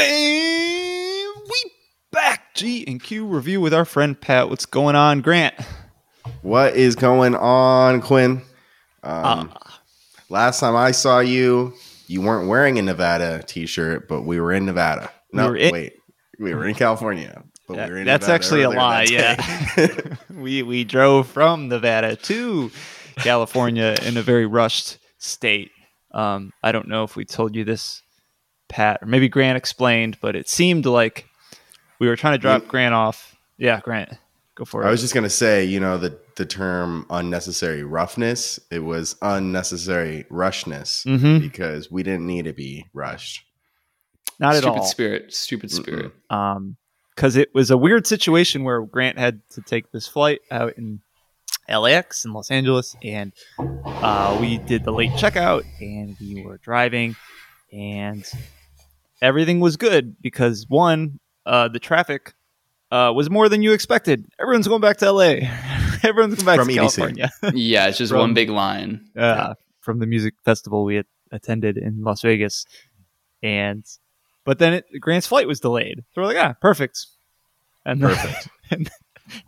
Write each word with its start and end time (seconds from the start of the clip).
And 0.00 1.42
we 1.46 1.70
back 2.10 2.54
G 2.54 2.84
and 2.86 3.02
Q 3.02 3.26
review 3.26 3.60
with 3.60 3.74
our 3.74 3.84
friend 3.84 4.18
Pat. 4.18 4.48
What's 4.48 4.64
going 4.64 4.96
on, 4.96 5.20
Grant? 5.20 5.54
What 6.40 6.74
is 6.74 6.96
going 6.96 7.34
on, 7.34 8.00
Quinn? 8.00 8.40
Um, 9.02 9.52
last 10.30 10.60
time 10.60 10.74
I 10.74 10.92
saw 10.92 11.18
you, 11.20 11.74
you 12.06 12.22
weren't 12.22 12.48
wearing 12.48 12.78
a 12.78 12.82
Nevada 12.82 13.42
t-shirt, 13.46 14.08
but 14.08 14.22
we 14.22 14.40
were 14.40 14.52
in 14.52 14.64
Nevada. 14.64 15.10
No, 15.34 15.48
were 15.48 15.56
in- 15.56 15.72
wait, 15.72 15.92
we 16.38 16.54
were 16.54 16.66
in 16.66 16.74
California. 16.74 17.42
But 17.68 17.76
Yeah, 17.76 17.86
we 17.86 17.92
were 17.92 17.98
in 17.98 18.06
that's 18.06 18.22
Nevada 18.26 18.34
actually 18.34 18.62
a 18.62 18.70
lie. 18.70 19.02
Yeah, 19.02 19.36
we 20.34 20.62
we 20.62 20.84
drove 20.84 21.26
from 21.26 21.68
Nevada 21.68 22.16
to 22.16 22.70
California 23.16 23.96
in 24.02 24.16
a 24.16 24.22
very 24.22 24.46
rushed 24.46 24.96
state. 25.18 25.70
Um, 26.12 26.52
I 26.62 26.72
don't 26.72 26.88
know 26.88 27.04
if 27.04 27.16
we 27.16 27.26
told 27.26 27.54
you 27.54 27.64
this, 27.64 28.02
Pat, 28.70 29.02
or 29.02 29.06
maybe 29.06 29.28
Grant 29.28 29.56
explained, 29.58 30.16
but 30.20 30.34
it 30.36 30.48
seemed 30.48 30.86
like 30.86 31.26
we 31.98 32.08
were 32.08 32.16
trying 32.16 32.34
to 32.34 32.38
drop 32.38 32.66
Grant 32.66 32.94
off. 32.94 33.36
Yeah, 33.58 33.80
Grant, 33.80 34.14
go 34.54 34.64
for 34.64 34.82
it. 34.82 34.86
I 34.86 34.90
was 34.90 35.00
just 35.02 35.12
gonna 35.14 35.28
say, 35.28 35.64
you 35.64 35.80
know, 35.80 35.98
the 35.98 36.18
the 36.36 36.46
term 36.46 37.04
unnecessary 37.10 37.82
roughness. 37.84 38.58
It 38.70 38.78
was 38.78 39.16
unnecessary 39.20 40.24
rushness 40.30 41.04
Mhm. 41.04 41.40
because 41.42 41.90
we 41.90 42.02
didn't 42.02 42.26
need 42.26 42.46
to 42.46 42.52
be 42.54 42.86
rushed. 42.94 43.42
not 44.38 44.54
at 44.56 44.64
all. 44.64 44.72
stupid 44.76 44.88
spirit. 44.88 45.34
Stupid 45.34 45.70
spirit. 45.70 46.12
um 46.30 46.76
because 47.14 47.36
it 47.36 47.54
was 47.54 47.70
a 47.70 47.76
weird 47.76 48.06
situation 48.06 48.64
where 48.64 48.80
Grant 48.80 49.18
had 49.18 49.42
to 49.50 49.60
take 49.60 49.90
this 49.92 50.08
flight 50.08 50.40
out 50.50 50.72
in 50.78 51.02
LAX 51.68 52.24
in 52.24 52.32
Los 52.32 52.50
Angeles, 52.50 52.96
and 53.02 53.34
uh, 53.58 54.38
we 54.40 54.56
did 54.56 54.84
the 54.84 54.92
late 54.92 55.10
checkout, 55.12 55.64
and 55.80 56.16
we 56.18 56.42
were 56.42 56.56
driving, 56.56 57.14
and 57.70 58.24
everything 59.22 59.60
was 59.60 59.76
good 59.76 60.16
because 60.20 60.66
one, 60.68 61.18
uh, 61.46 61.68
the 61.68 61.78
traffic 61.78 62.34
uh, 62.90 63.12
was 63.14 63.30
more 63.30 63.48
than 63.48 63.62
you 63.62 63.72
expected. 63.72 64.26
Everyone's 64.40 64.68
going 64.68 64.80
back 64.80 64.96
to 64.98 65.10
LA. 65.12 65.22
Everyone's 66.02 66.34
going 66.42 66.46
back 66.46 66.58
From 66.58 66.68
to 66.68 66.72
EDC. 66.74 66.76
California. 66.76 67.30
yeah, 67.54 67.86
it's 67.88 67.98
just 67.98 68.10
From- 68.12 68.20
one 68.20 68.34
big 68.34 68.50
line. 68.50 69.08
uh, 69.16 69.54
from 69.80 69.98
the 69.98 70.06
music 70.06 70.34
festival 70.44 70.84
we 70.84 70.96
had 70.96 71.06
attended 71.32 71.76
in 71.78 72.02
Las 72.02 72.22
Vegas, 72.22 72.66
and 73.42 73.84
but 74.44 74.58
then 74.58 74.74
it, 74.74 74.84
Grant's 75.00 75.26
flight 75.26 75.46
was 75.48 75.60
delayed. 75.60 76.04
So 76.12 76.20
we're 76.20 76.26
like, 76.28 76.36
ah, 76.36 76.54
perfect, 76.60 77.06
and 77.86 78.02
then, 78.02 78.10
Perfect. 78.14 78.48
and, 78.70 78.90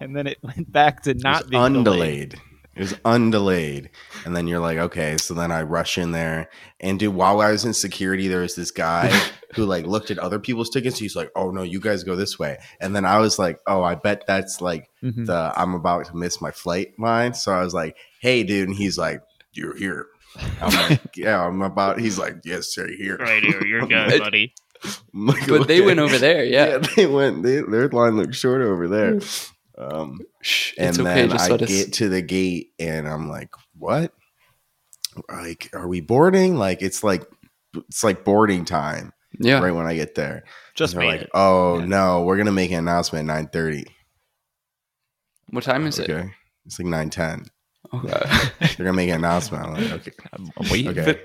and 0.00 0.16
then 0.16 0.26
it 0.26 0.38
went 0.42 0.70
back 0.72 1.02
to 1.02 1.14
not 1.14 1.42
was 1.42 1.50
being 1.50 1.82
delayed. 1.84 2.32
undelayed. 2.32 2.40
It 2.74 2.80
was 2.80 2.92
undelayed. 3.04 3.88
And 4.24 4.34
then 4.34 4.46
you're 4.46 4.58
like, 4.60 4.78
okay. 4.78 5.18
So 5.18 5.34
then 5.34 5.52
I 5.52 5.60
rush 5.62 5.98
in 5.98 6.12
there. 6.12 6.48
And 6.80 6.98
dude, 6.98 7.14
while 7.14 7.42
I 7.42 7.50
was 7.52 7.66
in 7.66 7.74
security, 7.74 8.28
there 8.28 8.40
was 8.40 8.54
this 8.54 8.70
guy 8.70 9.10
who 9.54 9.64
like 9.66 9.86
looked 9.86 10.10
at 10.10 10.18
other 10.18 10.38
people's 10.38 10.70
tickets. 10.70 10.98
He's 10.98 11.14
like, 11.16 11.30
oh 11.36 11.50
no, 11.50 11.62
you 11.62 11.80
guys 11.80 12.04
go 12.04 12.16
this 12.16 12.38
way. 12.38 12.58
And 12.80 12.94
then 12.96 13.04
I 13.04 13.18
was 13.18 13.38
like, 13.38 13.58
oh, 13.66 13.82
I 13.82 13.94
bet 13.94 14.24
that's 14.26 14.60
like 14.60 14.88
Mhm. 15.02 15.26
the 15.26 15.52
I'm 15.56 15.74
about 15.74 16.06
to 16.06 16.16
miss 16.16 16.40
my 16.40 16.50
flight 16.50 16.92
line. 16.98 17.34
So 17.34 17.52
I 17.52 17.62
was 17.62 17.74
like, 17.74 17.96
hey, 18.20 18.42
dude. 18.44 18.68
And 18.68 18.76
he's 18.76 18.96
like, 18.98 19.20
you're 19.52 19.76
here. 19.76 20.06
I'm 20.62 20.72
like, 20.90 21.00
yeah, 21.16 21.44
I'm 21.46 21.60
about. 21.62 22.00
He's 22.00 22.18
like, 22.18 22.36
yes, 22.44 22.68
sir, 22.74 22.88
here. 22.88 23.16
Right 23.18 23.42
here, 23.42 23.64
you're 23.66 23.86
good, 23.86 24.18
buddy. 24.20 24.54
Like, 25.14 25.46
But 25.46 25.68
they 25.68 25.76
"Okay." 25.78 25.86
went 25.86 26.00
over 26.00 26.18
there. 26.18 26.42
Yeah. 26.44 26.66
Yeah, 26.66 26.78
they 26.96 27.06
went. 27.06 27.42
They, 27.42 27.60
their 27.60 27.88
line 27.88 28.16
looked 28.16 28.34
short 28.34 28.62
over 28.62 28.88
there. 28.88 29.20
Um, 29.78 30.20
Shh, 30.40 30.72
and 30.78 30.98
okay. 30.98 31.26
then 31.26 31.32
I 31.38 31.48
let 31.48 31.62
us. 31.62 31.68
get 31.68 31.92
to 31.94 32.08
the 32.08 32.22
gate 32.22 32.72
and 32.78 33.06
I'm 33.08 33.28
like, 33.28 33.50
what? 33.78 34.12
Like, 35.28 35.70
are 35.74 35.86
we 35.88 36.00
boarding? 36.00 36.56
Like, 36.56 36.82
it's 36.82 37.04
like, 37.04 37.24
it's 37.74 38.02
like 38.02 38.24
boarding 38.24 38.64
time 38.64 39.12
yeah. 39.38 39.60
right 39.60 39.72
when 39.74 39.86
I 39.86 39.94
get 39.94 40.14
there. 40.14 40.44
Just 40.74 40.94
And 40.94 41.00
made 41.00 41.06
like, 41.08 41.20
it. 41.22 41.30
oh 41.34 41.78
Yeah. 41.80 41.84
no, 41.86 42.22
we're 42.24 42.36
gonna 42.36 42.52
make 42.52 42.70
an 42.70 42.78
announcement 42.78 43.28
at 43.28 43.34
nine 43.34 43.48
thirty. 43.48 43.84
What 45.50 45.64
time 45.64 45.86
is 45.86 45.98
it? 45.98 46.08
Okay, 46.10 46.30
it's 46.66 46.78
like 46.78 46.86
nine 46.86 47.10
ten. 47.10 47.46
Okay. 47.92 48.08
They're 48.60 48.76
gonna 48.86 48.92
make 48.94 49.10
an 49.10 49.16
announcement. 49.16 49.64
I'm 49.66 49.74
like, 49.74 49.92
okay, 49.92 50.12
I'm, 50.32 50.50
I'm 50.56 50.70
waiting. 50.70 50.88
okay. 50.98 51.04
But 51.04 51.20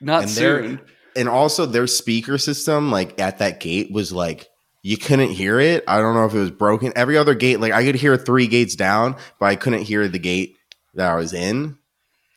not 0.00 0.22
And 0.22 0.30
soon. 0.30 0.80
and 1.14 1.28
also 1.28 1.66
their 1.66 1.86
speaker 1.86 2.38
system, 2.38 2.90
like 2.90 3.20
at 3.20 3.38
that 3.38 3.60
gate, 3.60 3.92
was 3.92 4.12
like 4.12 4.48
you 4.82 4.96
couldn't 4.96 5.30
hear 5.30 5.58
it. 5.60 5.84
I 5.88 5.98
don't 5.98 6.14
know 6.14 6.24
if 6.26 6.34
it 6.34 6.38
was 6.38 6.50
broken. 6.52 6.92
Every 6.96 7.18
other 7.18 7.34
gate, 7.34 7.60
like 7.60 7.72
I 7.72 7.84
could 7.84 7.96
hear 7.96 8.16
three 8.16 8.46
gates 8.46 8.76
down, 8.76 9.16
but 9.40 9.46
I 9.46 9.56
couldn't 9.56 9.82
hear 9.82 10.06
the 10.08 10.18
gate 10.18 10.56
that 10.94 11.10
I 11.10 11.16
was 11.16 11.32
in 11.34 11.76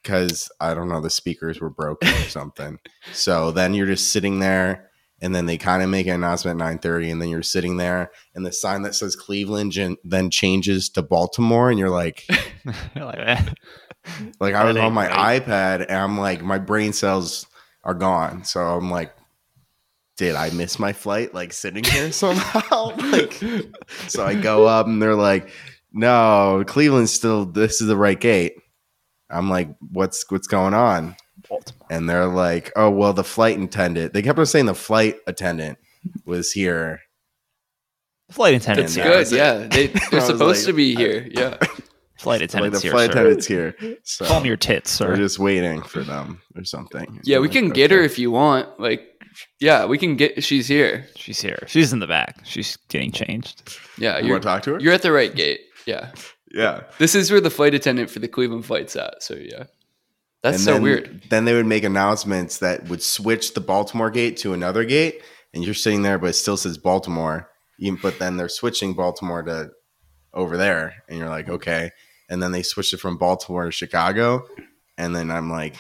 because 0.02 0.50
I 0.60 0.74
don't 0.74 0.90
know 0.90 1.00
the 1.00 1.10
speakers 1.10 1.62
were 1.62 1.70
broken 1.70 2.10
or 2.10 2.24
something. 2.30 2.80
So 3.14 3.52
then 3.52 3.74
you're 3.74 3.86
just 3.88 4.12
sitting 4.12 4.40
there, 4.40 4.89
and 5.22 5.36
then 5.36 5.46
they 5.46 5.58
kind 5.58 5.84
of 5.84 5.90
make 5.90 6.08
an 6.08 6.14
announcement 6.14 6.62
at 6.62 6.66
nine 6.66 6.80
thirty, 6.80 7.10
and 7.10 7.22
then 7.22 7.30
you're 7.30 7.44
sitting 7.44 7.78
there, 7.78 8.12
and 8.36 8.46
the 8.46 8.52
sign 8.52 8.84
that 8.84 8.96
says 8.96 9.16
Cleveland 9.16 9.72
gen- 9.72 9.98
then 10.04 10.30
changes 10.30 10.90
to 10.90 11.02
Baltimore, 11.02 11.70
and 11.70 11.80
you're 11.80 11.90
like, 11.90 12.26
Like, 12.96 13.18
eh. 13.20 13.42
like 14.40 14.56
I 14.56 14.66
was 14.66 14.78
on 14.78 14.94
my 14.94 15.08
right. 15.08 15.42
iPad, 15.44 15.82
and 15.88 15.98
I'm 15.98 16.18
like, 16.18 16.42
my 16.42 16.60
brain 16.60 16.94
cells 16.94 17.46
are 17.84 17.94
gone. 17.94 18.44
So 18.44 18.62
I'm 18.62 18.92
like, 18.92 19.14
did 20.18 20.36
I 20.36 20.50
miss 20.52 20.80
my 20.80 20.94
flight? 20.94 21.34
Like 21.34 21.54
sitting 21.54 21.84
here 21.84 22.12
somehow? 22.14 22.96
like, 22.98 23.42
so 24.08 24.26
I 24.26 24.36
go 24.36 24.66
up, 24.66 24.88
and 24.88 25.02
they're 25.02 25.16
like, 25.16 25.50
no, 25.92 26.64
Cleveland's 26.68 27.14
still. 27.14 27.46
This 27.46 27.82
is 27.82 27.88
the 27.88 27.98
right 27.98 28.20
gate. 28.20 28.54
I'm 29.30 29.50
like, 29.50 29.70
what's 29.92 30.30
what's 30.30 30.48
going 30.48 30.74
on? 30.74 31.16
Baltimore. 31.50 31.88
And 31.90 32.10
they're 32.10 32.28
like, 32.28 32.72
oh 32.76 32.90
well, 32.90 33.14
the 33.14 33.24
flight 33.24 33.60
attendant. 33.60 34.14
They 34.14 34.22
kept 34.22 34.38
on 34.40 34.46
saying 34.46 34.66
the 34.68 34.76
flight 34.76 35.18
attendant 35.28 35.78
was 36.26 36.52
here. 36.52 37.02
Flight 38.32 38.54
attendant. 38.54 38.90
That's 38.90 38.98
yeah, 38.98 39.18
was 39.18 39.30
good. 39.32 39.38
Yeah. 39.38 39.68
they, 39.68 39.88
they're 40.12 40.22
supposed 40.22 40.62
like- 40.62 40.66
to 40.68 40.74
be 40.74 40.96
here. 40.96 41.28
Yeah. 41.32 41.58
Flight 42.20 42.42
Like 42.42 42.50
attendants 42.50 42.80
the 42.80 42.84
here. 42.84 42.92
flight 42.92 43.12
sir. 43.14 43.18
attendant's 43.20 43.48
here. 43.48 43.76
So 44.04 44.26
Call 44.26 44.42
me 44.42 44.50
your 44.50 44.58
tits, 44.58 45.00
we're 45.00 45.16
just 45.16 45.40
waiting 45.40 45.82
for 45.82 46.04
them 46.04 46.42
or 46.56 46.66
something. 46.66 47.22
Yeah, 47.24 47.40
we 47.40 47.48
Like, 47.48 47.54
can 47.56 47.70
get 47.70 47.92
her 47.92 48.00
if 48.02 48.20
you 48.20 48.30
want. 48.30 48.78
Like, 48.78 49.04
yeah, 49.62 49.86
we 49.86 49.98
can 49.98 50.18
get. 50.18 50.44
She's 50.44 50.68
here. 50.68 51.08
She's 51.16 51.40
here. 51.40 51.64
She's 51.68 51.94
in 51.94 52.00
the 52.00 52.08
back. 52.08 52.42
She's 52.44 52.76
getting 52.90 53.14
changed. 53.14 53.80
Yeah, 53.98 54.20
You 54.20 54.32
want 54.32 54.44
to 54.44 54.50
talk 54.50 54.64
to 54.64 54.74
her? 54.74 54.80
you're 54.82 54.92
at 54.92 55.02
the 55.02 55.14
right 55.14 55.34
gate. 55.34 55.62
Yeah, 55.86 56.12
yeah. 56.52 56.82
this 56.98 57.16
is 57.16 57.32
where 57.32 57.40
the 57.40 57.50
flight 57.50 57.74
attendant 57.74 58.10
for 58.10 58.20
the 58.20 58.28
Cleveland 58.28 58.66
flight's 58.66 58.98
at. 58.98 59.24
So 59.24 59.36
yeah, 59.36 59.64
that's 60.42 60.58
And 60.58 60.64
so 60.64 60.74
then, 60.74 60.82
weird. 60.82 61.24
Then 61.30 61.46
they 61.46 61.54
would 61.54 61.66
make 61.66 61.84
announcements 61.84 62.60
that 62.60 62.88
would 62.88 63.04
switch 63.04 63.54
the 63.54 63.62
Baltimore 63.62 64.10
gate 64.10 64.38
to 64.38 64.54
another 64.54 64.86
gate, 64.86 65.22
and 65.54 65.64
you're 65.64 65.74
sitting 65.74 66.02
there, 66.02 66.18
but 66.18 66.32
it 66.32 66.34
still 66.34 66.58
says 66.58 66.78
Baltimore. 66.78 67.50
But 68.02 68.20
then 68.20 68.38
they're 68.38 68.50
switching 68.50 68.94
Baltimore 68.94 69.44
to 69.44 69.72
over 70.34 70.58
there, 70.58 71.04
and 71.08 71.18
you're 71.18 71.30
like, 71.30 71.50
okay. 71.50 71.92
And 72.30 72.42
then 72.44 72.52
they 72.52 72.64
switched 72.64 72.94
it 72.94 73.00
from 73.00 73.18
Baltimore 73.18 73.66
to 73.66 73.72
Chicago, 73.72 74.46
and 74.98 75.16
then 75.16 75.32
I'm 75.32 75.50
like, 75.50 75.76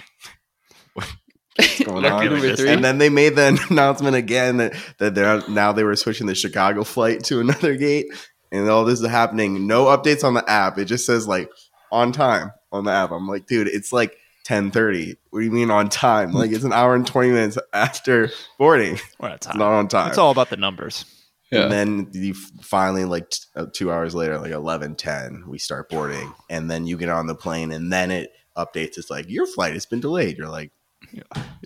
what's 0.93 1.13
going 1.83 2.05
on? 2.05 2.27
And 2.67 2.83
then 2.83 2.97
they 2.97 3.09
made 3.09 3.35
the 3.35 3.65
announcement 3.69 4.15
again 4.15 4.57
that, 4.57 4.75
that 4.97 5.15
they're 5.15 5.41
now 5.49 5.71
they 5.71 5.83
were 5.83 5.95
switching 5.95 6.27
the 6.27 6.35
Chicago 6.35 6.83
flight 6.83 7.23
to 7.25 7.39
another 7.39 7.75
gate, 7.75 8.07
and 8.51 8.69
all 8.69 8.83
this 8.83 8.99
is 8.99 9.07
happening. 9.07 9.67
No 9.67 9.85
updates 9.85 10.23
on 10.23 10.33
the 10.33 10.49
app. 10.49 10.77
It 10.77 10.85
just 10.85 11.05
says 11.05 11.27
like 11.27 11.49
on 11.91 12.11
time 12.11 12.51
on 12.71 12.85
the 12.85 12.91
app. 12.91 13.11
I'm 13.11 13.27
like, 13.27 13.45
dude, 13.45 13.67
it's 13.67 13.93
like 13.93 14.15
10:30. 14.49 15.15
What 15.29 15.39
do 15.39 15.45
you 15.45 15.51
mean 15.51 15.69
on 15.71 15.89
time? 15.89 16.31
Like 16.33 16.51
it's 16.51 16.63
an 16.63 16.73
hour 16.73 16.95
and 16.95 17.05
20 17.05 17.29
minutes 17.29 17.57
after 17.73 18.29
boarding. 18.57 18.97
We're 19.19 19.29
out 19.29 19.45
of 19.45 19.51
It's 19.51 19.55
not 19.57 19.73
on 19.73 19.87
time. 19.87 20.09
It's 20.09 20.17
all 20.17 20.31
about 20.31 20.49
the 20.49 20.57
numbers. 20.57 21.05
yeah. 21.51 21.63
And 21.63 21.71
then 21.71 22.09
you 22.13 22.33
finally, 22.33 23.05
like 23.05 23.29
t- 23.29 23.39
uh, 23.55 23.67
two 23.73 23.91
hours 23.91 24.15
later, 24.15 24.39
like 24.39 24.51
11:10, 24.51 25.45
we 25.47 25.59
start 25.59 25.89
boarding, 25.89 26.33
and 26.49 26.69
then 26.69 26.87
you 26.87 26.97
get 26.97 27.09
on 27.09 27.27
the 27.27 27.35
plane, 27.35 27.71
and 27.71 27.93
then 27.93 28.09
it 28.11 28.31
updates. 28.57 28.97
It's 28.97 29.09
like 29.11 29.29
your 29.29 29.45
flight 29.45 29.73
has 29.73 29.85
been 29.85 29.99
delayed. 29.99 30.37
You're 30.37 30.49
like, 30.49 30.71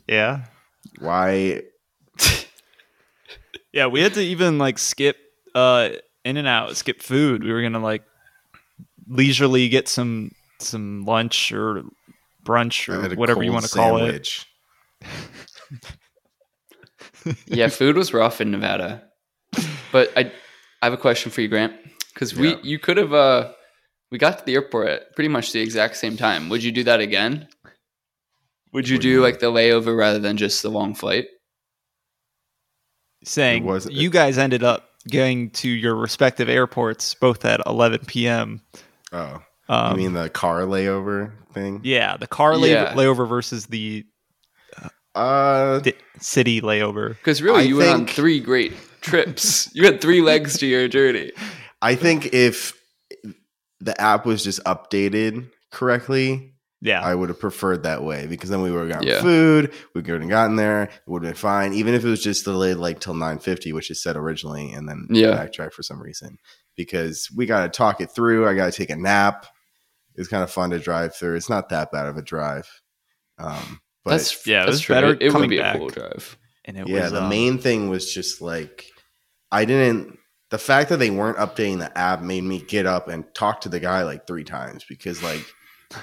Yeah. 0.08 0.46
why? 1.00 1.64
Yeah, 3.72 3.88
we 3.88 4.02
had 4.02 4.14
to 4.16 4.22
even 4.22 4.60
like 4.60 4.78
skip 4.78 5.18
uh 5.56 5.90
in 6.24 6.38
and 6.38 6.48
out, 6.48 6.76
skip 6.78 7.02
food. 7.02 7.44
We 7.44 7.52
were 7.52 7.62
gonna 7.64 7.80
like 7.80 8.04
leisurely 9.08 9.68
get 9.70 9.88
some 9.88 10.32
some 10.60 11.06
lunch 11.06 11.52
or 11.52 11.84
brunch 12.44 12.90
or 12.90 13.16
whatever 13.16 13.44
you 13.44 13.52
want 13.52 13.66
to 13.66 13.72
call 13.72 13.98
it. 13.98 14.02
sandwich. 14.02 14.48
yeah, 17.46 17.68
food 17.68 17.96
was 17.96 18.14
rough 18.14 18.42
in 18.42 18.52
Nevada. 18.52 19.04
But 19.92 20.12
I, 20.18 20.32
I 20.82 20.86
have 20.86 20.94
a 20.94 20.98
question 20.98 21.32
for 21.32 21.42
you, 21.42 21.48
Grant, 21.48 21.74
because 22.14 22.36
we 22.36 22.50
Yeah. 22.50 22.56
you 22.64 22.80
could 22.80 22.98
have 22.98 23.14
uh, 23.14 23.52
we 24.12 24.18
got 24.18 24.40
to 24.40 24.46
the 24.46 24.54
airport 24.56 24.88
at 24.90 25.16
pretty 25.16 25.28
much 25.30 25.52
the 25.52 25.62
exact 25.62 25.96
same 25.98 26.18
time. 26.18 26.50
Would 26.50 26.64
you 26.64 26.72
do 26.72 26.84
that 26.84 27.00
again? 27.00 27.48
Would 28.74 28.90
you 28.90 28.96
What 28.98 29.02
do 29.04 29.08
you 29.10 29.22
like 29.22 29.40
the 29.40 29.52
layover 29.52 29.96
rather 29.96 30.20
than 30.20 30.36
just 30.38 30.64
the 30.64 30.70
long 30.70 30.96
flight? 30.96 31.28
Saying 33.24 33.64
was- 33.64 33.90
you 33.90 34.10
guys 34.10 34.38
ended 34.38 34.64
up 34.64 34.90
going 35.12 35.52
to 35.52 35.70
your 35.70 35.96
respective 35.96 36.50
airports 36.50 37.14
both 37.14 37.46
at 37.46 37.62
11 37.66 38.02
p.m. 38.08 38.62
Oh, 39.12 39.42
Um, 39.70 39.92
you 39.98 40.04
mean 40.04 40.14
the 40.14 40.30
car 40.30 40.62
layover 40.62 41.32
thing? 41.54 41.82
yeah, 41.84 42.18
the 42.18 42.28
car 42.28 42.58
lay- 42.58 42.72
Yeah. 42.72 42.94
layover 42.94 43.28
versus 43.28 43.68
the 43.68 44.06
Uh, 45.16 45.80
di- 45.80 45.94
city 46.20 46.60
layover. 46.62 47.10
Because 47.10 47.42
really, 47.42 47.60
I 47.60 47.68
you 47.68 47.78
went 47.78 47.90
on 47.92 48.08
three 48.08 48.40
great 48.40 48.74
trips. 49.02 49.70
you 49.76 49.86
had 49.86 50.02
three 50.02 50.22
legs 50.22 50.58
to 50.58 50.66
your 50.66 50.88
journey. 50.88 51.32
I 51.82 51.96
think 51.96 52.34
if 52.34 52.74
the 53.80 54.00
app 54.02 54.26
was 54.26 54.44
just 54.44 54.64
updated 54.64 55.50
correctly, 55.72 56.50
Yeah, 56.82 57.02
I 57.02 57.14
would 57.16 57.30
have 57.30 57.40
preferred 57.40 57.84
that 57.84 58.04
way 58.04 58.26
because 58.28 58.50
then 58.50 58.62
we 58.64 58.72
would 58.72 58.80
have 58.80 58.90
gotten 58.90 59.08
Yeah. 59.08 59.22
food, 59.22 59.72
we 59.94 60.02
could 60.02 60.20
have 60.20 60.30
gotten 60.30 60.56
there, 60.56 60.84
it 60.84 60.90
would 61.06 61.24
have 61.24 61.34
been 61.34 61.40
fine. 61.40 61.74
Even 61.74 61.94
if 61.94 62.04
it 62.04 62.10
was 62.10 62.24
just 62.24 62.44
delayed 62.46 62.78
like 62.78 63.00
till 63.00 63.14
nine 63.14 63.38
fifty, 63.40 63.72
which 63.72 63.92
is 63.92 64.02
said 64.02 64.16
originally, 64.18 64.72
and 64.74 64.90
then 64.90 65.06
Yeah. 65.12 65.28
backtrack 65.38 65.74
for 65.74 65.84
some 65.84 66.02
reason. 66.02 66.38
Because 66.76 67.30
we 67.36 67.46
got 67.46 67.64
to 67.64 67.70
talk 67.70 68.02
it 68.02 68.10
through. 68.10 68.48
I 68.50 68.56
got 68.56 68.66
to 68.66 68.78
take 68.78 68.90
a 68.90 68.96
nap. 68.96 69.46
It's 70.16 70.28
kind 70.30 70.44
of 70.44 70.52
fun 70.52 70.70
to 70.72 70.80
drive 70.80 71.16
through. 71.16 71.36
It's 71.36 71.50
not 71.50 71.70
that 71.70 71.92
bad 71.92 72.06
of 72.08 72.18
a 72.18 72.22
drive. 72.22 72.70
Um, 73.38 73.80
but 74.04 74.12
that's 74.12 74.46
yeah, 74.46 74.64
it 74.64 74.66
that's 74.66 74.76
was 74.76 74.82
true. 74.82 74.96
better 74.96 75.14
It, 75.14 75.22
it 75.24 75.34
would 75.34 75.50
be 75.50 75.58
back. 75.58 75.76
a 75.76 75.80
cool 75.80 75.90
drive. 75.90 76.38
and 76.66 76.78
it 76.78 76.88
yeah, 76.88 77.04
was 77.04 77.12
the 77.12 77.24
um, 77.24 77.30
main 77.30 77.58
thing 77.58 77.90
was 77.90 78.14
just 78.14 78.42
like 78.42 78.86
I 79.52 79.66
didn't. 79.66 80.18
The 80.50 80.58
fact 80.60 80.90
that 80.90 80.98
they 80.98 81.10
weren't 81.10 81.38
updating 81.38 81.80
the 81.80 81.96
app 81.98 82.22
made 82.22 82.44
me 82.44 82.60
get 82.62 82.86
up 82.86 83.08
and 83.08 83.26
talk 83.34 83.62
to 83.62 83.70
the 83.70 83.80
guy 83.80 84.04
like 84.04 84.28
three 84.28 84.44
times 84.44 84.86
because, 84.88 85.24
like, 85.24 85.44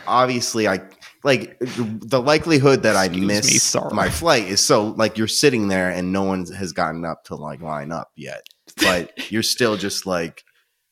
obviously, 0.09 0.67
I 0.67 0.81
like 1.23 1.57
the 1.61 2.21
likelihood 2.21 2.83
that 2.83 2.97
I 2.97 3.05
Excuse 3.05 3.21
me, 3.21 3.27
miss 3.27 3.77
my 3.93 4.09
flight 4.11 4.45
is 4.45 4.61
so 4.61 4.89
like 4.89 5.17
you're 5.19 5.29
sitting 5.29 5.69
there 5.69 5.91
and 5.91 6.13
no 6.13 6.23
one 6.25 6.47
has 6.53 6.73
gotten 6.73 7.05
up 7.05 7.25
to 7.25 7.37
like 7.37 7.61
line 7.61 7.93
up 7.93 8.11
yet, 8.17 8.43
but 8.79 9.13
you're 9.31 9.43
still 9.45 9.77
just 9.77 10.05
like, 10.07 10.43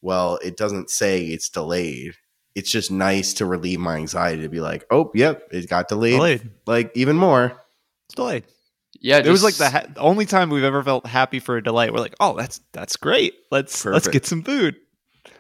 well, 0.03 0.39
it 0.45 0.57
doesn't 0.57 0.91
say 0.91 1.25
it's 1.25 1.49
delayed. 1.49 2.15
It's 2.59 2.71
just 2.71 2.91
nice 2.91 3.35
to 3.35 3.47
relieve 3.47 3.79
my 3.79 3.95
anxiety 3.95 4.43
to 4.43 4.49
be 4.49 4.61
like, 4.61 4.85
oh, 4.91 5.13
yep, 5.15 5.47
it 5.53 5.69
got 5.69 5.87
delayed, 5.87 6.15
delayed. 6.15 6.51
like 6.67 6.91
even 6.97 7.17
more. 7.17 7.65
It's 8.07 8.17
delayed. 8.17 8.45
Yeah, 9.01 9.19
it 9.19 9.29
was 9.29 9.45
like 9.45 9.55
the, 9.55 9.71
ha- 9.71 9.87
the 9.95 10.01
only 10.01 10.27
time 10.27 10.51
we've 10.51 10.65
ever 10.65 10.83
felt 10.83 11.07
happy 11.07 11.39
for 11.39 11.57
a 11.57 11.63
delay. 11.63 11.89
We're 11.91 12.01
like, 12.01 12.17
oh, 12.19 12.37
that's 12.37 12.61
that's 12.73 12.97
great. 12.97 13.35
Let's 13.53 13.85
let's 13.85 14.09
get 14.09 14.27
some 14.27 14.43
food. 14.43 14.75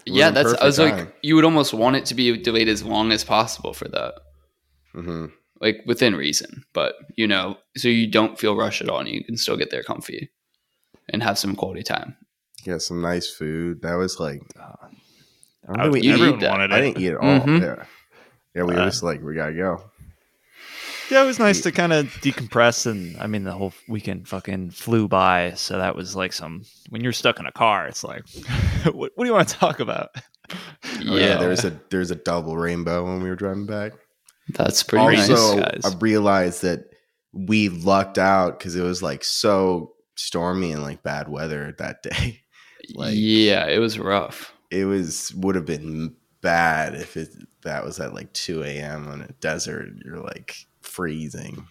It 0.06 0.12
was 0.12 0.18
Yeah, 0.18 0.30
that's. 0.30 0.50
I 0.50 0.52
perfect 0.52 0.64
was 0.64 0.78
like, 0.78 1.16
you 1.22 1.34
would 1.34 1.44
almost 1.44 1.74
want 1.74 1.96
it 1.96 2.06
to 2.06 2.14
be 2.14 2.36
delayed 2.40 2.68
as 2.68 2.84
long 2.84 3.10
as 3.10 3.24
possible 3.24 3.74
for 3.74 3.88
that, 3.88 4.14
hmm 4.92 5.26
like 5.60 5.82
within 5.86 6.14
reason. 6.14 6.64
But 6.72 6.94
you 7.16 7.26
know, 7.26 7.58
so 7.76 7.88
you 7.88 8.06
don't 8.06 8.38
feel 8.38 8.56
rushed 8.56 8.80
at 8.80 8.88
all, 8.88 9.00
and 9.00 9.08
you 9.08 9.24
can 9.24 9.36
still 9.36 9.56
get 9.56 9.70
there 9.70 9.82
comfy 9.82 10.30
and 11.08 11.22
have 11.22 11.38
some 11.38 11.56
quality 11.56 11.82
time. 11.82 12.16
Get 12.64 12.82
some 12.82 13.00
nice 13.00 13.28
food. 13.28 13.82
That 13.82 13.94
was 13.94 14.20
like 14.20 14.42
I 15.68 15.72
don't 15.72 15.80
I- 15.80 15.82
think 15.84 15.92
we 15.94 16.00
you 16.08 16.14
everyone 16.14 16.40
wanted 16.40 16.70
it. 16.70 16.74
I 16.74 16.80
didn't 16.80 16.98
eat 16.98 17.08
it 17.08 17.16
all. 17.16 17.40
Mhm. 17.40 17.60
Yeah, 17.60 17.84
yeah. 18.54 18.62
We 18.62 18.74
were 18.74 18.80
Uh, 18.80 18.86
just 18.86 19.02
like, 19.02 19.22
we 19.22 19.34
gotta 19.34 19.52
go. 19.54 19.90
Yeah, 21.10 21.22
it 21.22 21.26
was 21.26 21.38
nice 21.38 21.62
to 21.62 21.72
kind 21.72 21.92
of 21.94 22.06
decompress, 22.20 22.84
and 22.84 23.16
I 23.18 23.26
mean, 23.26 23.44
the 23.44 23.52
whole 23.52 23.72
weekend 23.88 24.28
fucking 24.28 24.72
flew 24.72 25.08
by. 25.08 25.52
So 25.56 25.78
that 25.78 25.96
was 25.96 26.14
like 26.14 26.34
some 26.34 26.64
when 26.90 27.02
you're 27.02 27.12
stuck 27.14 27.40
in 27.40 27.46
a 27.46 27.52
car, 27.52 27.86
it's 27.86 28.04
like, 28.04 28.24
what, 28.84 29.12
what 29.14 29.24
do 29.24 29.26
you 29.26 29.32
want 29.32 29.48
to 29.48 29.54
talk 29.56 29.80
about? 29.80 30.10
Oh, 30.50 30.56
yeah, 31.00 31.14
yeah, 31.28 31.36
there's 31.38 31.64
a 31.64 31.78
there's 31.90 32.10
a 32.10 32.14
double 32.14 32.56
rainbow 32.58 33.04
when 33.04 33.22
we 33.22 33.28
were 33.30 33.36
driving 33.36 33.64
back. 33.66 33.92
that's 34.54 34.82
pretty 34.82 35.16
also, 35.16 35.56
nice. 35.58 35.82
guys. 35.82 35.94
I 35.94 35.98
realized 35.98 36.62
that 36.62 36.80
we 37.32 37.68
lucked 37.70 38.18
out 38.18 38.58
because 38.58 38.74
it 38.76 38.82
was 38.82 39.02
like 39.02 39.24
so 39.24 39.92
stormy 40.16 40.72
and 40.72 40.82
like 40.82 41.02
bad 41.02 41.28
weather 41.28 41.74
that 41.78 42.02
day. 42.02 42.40
like- 42.94 43.14
yeah, 43.16 43.66
it 43.66 43.78
was 43.78 43.98
rough. 43.98 44.52
It 44.70 44.84
was 44.84 45.32
would 45.34 45.54
have 45.54 45.66
been 45.66 46.14
bad 46.40 46.94
if 46.94 47.16
it 47.16 47.30
that 47.62 47.84
was 47.84 47.98
at 48.00 48.14
like 48.14 48.32
2 48.32 48.62
a.m. 48.62 49.08
on 49.08 49.22
a 49.22 49.32
desert. 49.40 49.88
You're 50.04 50.20
like 50.20 50.56
freezing. 50.82 51.66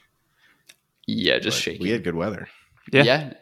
Yeah, 1.06 1.40
just 1.40 1.58
But 1.58 1.62
shaking. 1.64 1.82
We 1.84 1.92
had 1.92 2.04
good 2.04 2.16
weather. 2.16 2.48
Yeah. 2.92 3.04
yeah. 3.04 3.34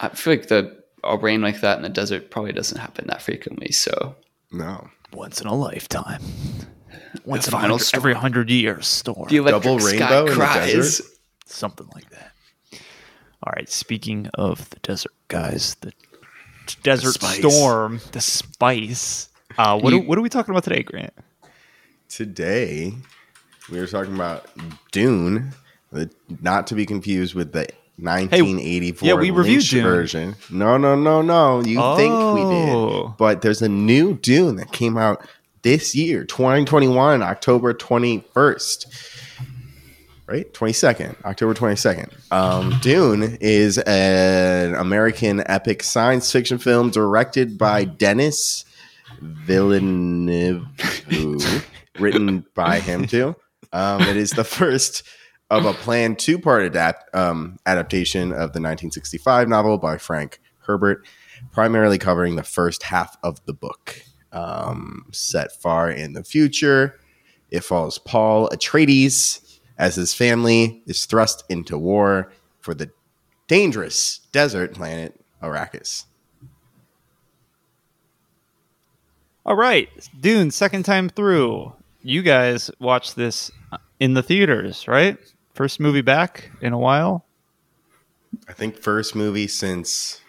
I 0.00 0.08
feel 0.10 0.32
like 0.34 0.48
the 0.48 0.82
a 1.04 1.16
rain 1.16 1.40
like 1.42 1.60
that 1.60 1.76
in 1.76 1.82
the 1.82 1.88
desert 1.88 2.30
probably 2.30 2.52
doesn't 2.52 2.78
happen 2.78 3.06
that 3.08 3.22
frequently. 3.22 3.70
So 3.72 4.16
No, 4.50 4.88
Once 5.12 5.40
in 5.40 5.46
a 5.46 5.54
lifetime. 5.54 6.22
Once 7.24 7.46
The 7.46 7.50
in 7.52 7.54
a 7.56 7.60
final 7.60 7.78
hundred, 7.78 7.94
every 7.96 8.14
hundred 8.14 8.50
years 8.50 8.86
storm. 8.86 9.28
the 9.28 9.36
electric 9.36 9.62
Double 9.62 9.80
sky 9.80 9.90
rainbow 9.92 10.20
in 10.20 10.26
the 10.26 10.34
cries. 10.34 10.72
desert? 10.72 11.06
something 11.46 11.88
like 11.94 12.10
that. 12.10 12.32
All 13.42 13.52
right. 13.56 13.68
Speaking 13.68 14.28
of 14.34 14.68
the 14.70 14.78
desert, 14.80 15.12
guys, 15.28 15.76
the 15.80 15.92
t- 15.92 15.96
desert 16.82 17.14
spice. 17.14 17.38
storm, 17.38 18.00
the 18.12 18.20
spice. 18.20 19.28
Uh, 19.56 19.78
what, 19.78 19.92
You- 19.92 20.00
are, 20.00 20.02
what 20.04 20.18
are 20.18 20.22
we 20.22 20.28
talking 20.28 20.52
about 20.52 20.64
today, 20.64 20.82
Grant? 20.82 21.12
today 22.08 22.94
we 23.70 23.78
were 23.78 23.86
talking 23.86 24.14
about 24.14 24.46
Dune, 24.92 25.52
the, 25.92 26.10
not 26.40 26.66
to 26.68 26.74
be 26.74 26.86
confused 26.86 27.34
with 27.34 27.52
the 27.52 27.68
1984 27.96 29.06
yeah, 29.08 29.14
we 29.14 29.30
reviewed 29.30 29.56
Lynch 29.56 29.70
Dune. 29.70 29.82
version. 29.84 30.34
No, 30.50 30.76
no, 30.78 30.94
no, 30.94 31.20
no. 31.20 31.58
You 31.60 31.76
think 31.96 32.12
we 32.14 32.40
Oh. 32.42 33.08
did, 33.08 33.16
but 33.18 33.42
there's 33.42 33.60
a 33.60 33.68
new 33.68 34.14
Dune 34.14 34.56
that 34.56 34.72
came 34.72 34.96
out 34.96 35.26
this 35.62 35.94
year, 35.94 36.24
2021, 36.24 37.22
October 37.22 37.74
21st. 37.74 38.86
Right, 40.28 40.52
22nd, 40.52 41.24
October 41.24 41.54
22nd. 41.54 42.12
Um, 42.30 42.78
Dune 42.82 43.38
is 43.40 43.78
an 43.78 44.74
American 44.74 45.42
epic 45.46 45.82
science 45.82 46.30
fiction 46.30 46.58
film 46.58 46.90
directed 46.90 47.56
by 47.56 47.86
Denis 47.86 48.66
Villeneuve, 49.22 50.66
written 51.98 52.44
by 52.54 52.80
him 52.80 53.06
too. 53.06 53.36
Um, 53.72 54.02
it 54.02 54.18
is 54.18 54.32
the 54.32 54.44
first 54.44 55.02
of 55.48 55.64
a 55.64 55.72
planned 55.72 56.18
two-part 56.18 56.62
adapt 56.62 57.14
um, 57.14 57.56
adaptation 57.64 58.24
of 58.24 58.52
the 58.52 58.60
1965 58.60 59.48
novel 59.48 59.78
by 59.78 59.96
Frank 59.96 60.42
Herbert, 60.58 61.06
primarily 61.52 61.96
covering 61.96 62.36
the 62.36 62.42
first 62.42 62.82
half 62.82 63.16
of 63.22 63.42
the 63.46 63.54
book. 63.54 64.02
Um, 64.32 65.06
set 65.10 65.52
far 65.52 65.90
in 65.90 66.12
the 66.12 66.22
future, 66.22 67.00
it 67.50 67.64
follows 67.64 67.96
Paul 67.96 68.50
Atreides 68.50 69.47
as 69.78 69.94
his 69.94 70.12
family 70.12 70.82
is 70.86 71.06
thrust 71.06 71.44
into 71.48 71.78
war 71.78 72.32
for 72.60 72.74
the 72.74 72.90
dangerous 73.46 74.20
desert 74.32 74.74
planet 74.74 75.18
Arrakis. 75.42 76.04
All 79.46 79.56
right, 79.56 79.88
Dune, 80.20 80.50
second 80.50 80.82
time 80.82 81.08
through. 81.08 81.72
You 82.02 82.22
guys 82.22 82.70
watched 82.78 83.16
this 83.16 83.50
in 83.98 84.14
the 84.14 84.22
theaters, 84.22 84.86
right? 84.86 85.16
First 85.54 85.80
movie 85.80 86.02
back 86.02 86.50
in 86.60 86.72
a 86.72 86.78
while. 86.78 87.24
I 88.46 88.52
think 88.52 88.76
first 88.76 89.14
movie 89.14 89.48
since 89.48 90.20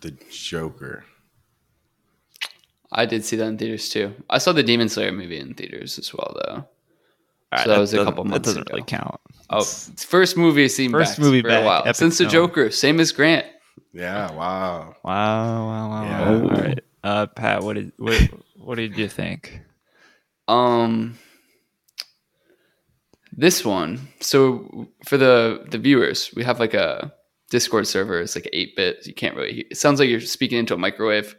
the 0.00 0.12
Joker. 0.30 1.04
I 2.92 3.06
did 3.06 3.24
see 3.24 3.36
that 3.36 3.46
in 3.46 3.58
theaters 3.58 3.88
too. 3.88 4.14
I 4.30 4.38
saw 4.38 4.52
the 4.52 4.62
Demon 4.62 4.88
Slayer 4.88 5.12
movie 5.12 5.38
in 5.38 5.54
theaters 5.54 5.98
as 5.98 6.12
well, 6.14 6.36
though. 6.44 6.68
All 7.52 7.58
So 7.64 7.68
that 7.70 7.78
was 7.78 7.92
a 7.94 8.04
couple 8.04 8.24
months 8.24 8.38
That 8.38 8.44
doesn't 8.44 8.62
ago. 8.62 8.74
really 8.74 8.86
count. 8.86 9.20
Oh, 9.50 9.58
it's 9.58 10.04
first 10.04 10.36
movie 10.36 10.68
seen 10.68 10.90
First 10.92 11.16
back 11.16 11.24
movie 11.24 11.42
for 11.42 11.48
back, 11.48 11.62
a 11.62 11.64
while 11.66 11.80
epic 11.82 11.96
since 11.96 12.18
the. 12.18 12.26
Joker, 12.26 12.70
same 12.70 13.00
as 13.00 13.12
Grant. 13.12 13.46
Yeah, 13.92 14.30
wow. 14.32 14.96
Wow, 15.04 15.66
wow, 15.66 15.88
wow. 15.90 16.04
Yeah. 16.04 16.30
wow. 16.30 16.42
All 16.42 16.48
right, 16.48 16.80
uh, 17.04 17.26
Pat, 17.26 17.62
what 17.62 17.74
did 17.76 17.92
what, 17.98 18.30
what 18.56 18.76
did 18.76 18.96
you 18.96 19.08
think? 19.08 19.60
Um, 20.48 21.18
this 23.32 23.64
one. 23.64 24.08
So 24.20 24.88
for 25.06 25.16
the 25.18 25.64
the 25.70 25.78
viewers, 25.78 26.30
we 26.34 26.44
have 26.44 26.58
like 26.60 26.74
a 26.74 27.12
Discord 27.50 27.86
server. 27.86 28.20
It's 28.20 28.34
like 28.34 28.48
eight 28.52 28.76
bit. 28.76 29.06
You 29.06 29.14
can't 29.14 29.36
really. 29.36 29.66
It 29.70 29.76
sounds 29.76 30.00
like 30.00 30.08
you're 30.08 30.20
speaking 30.20 30.58
into 30.58 30.74
a 30.74 30.78
microwave, 30.78 31.36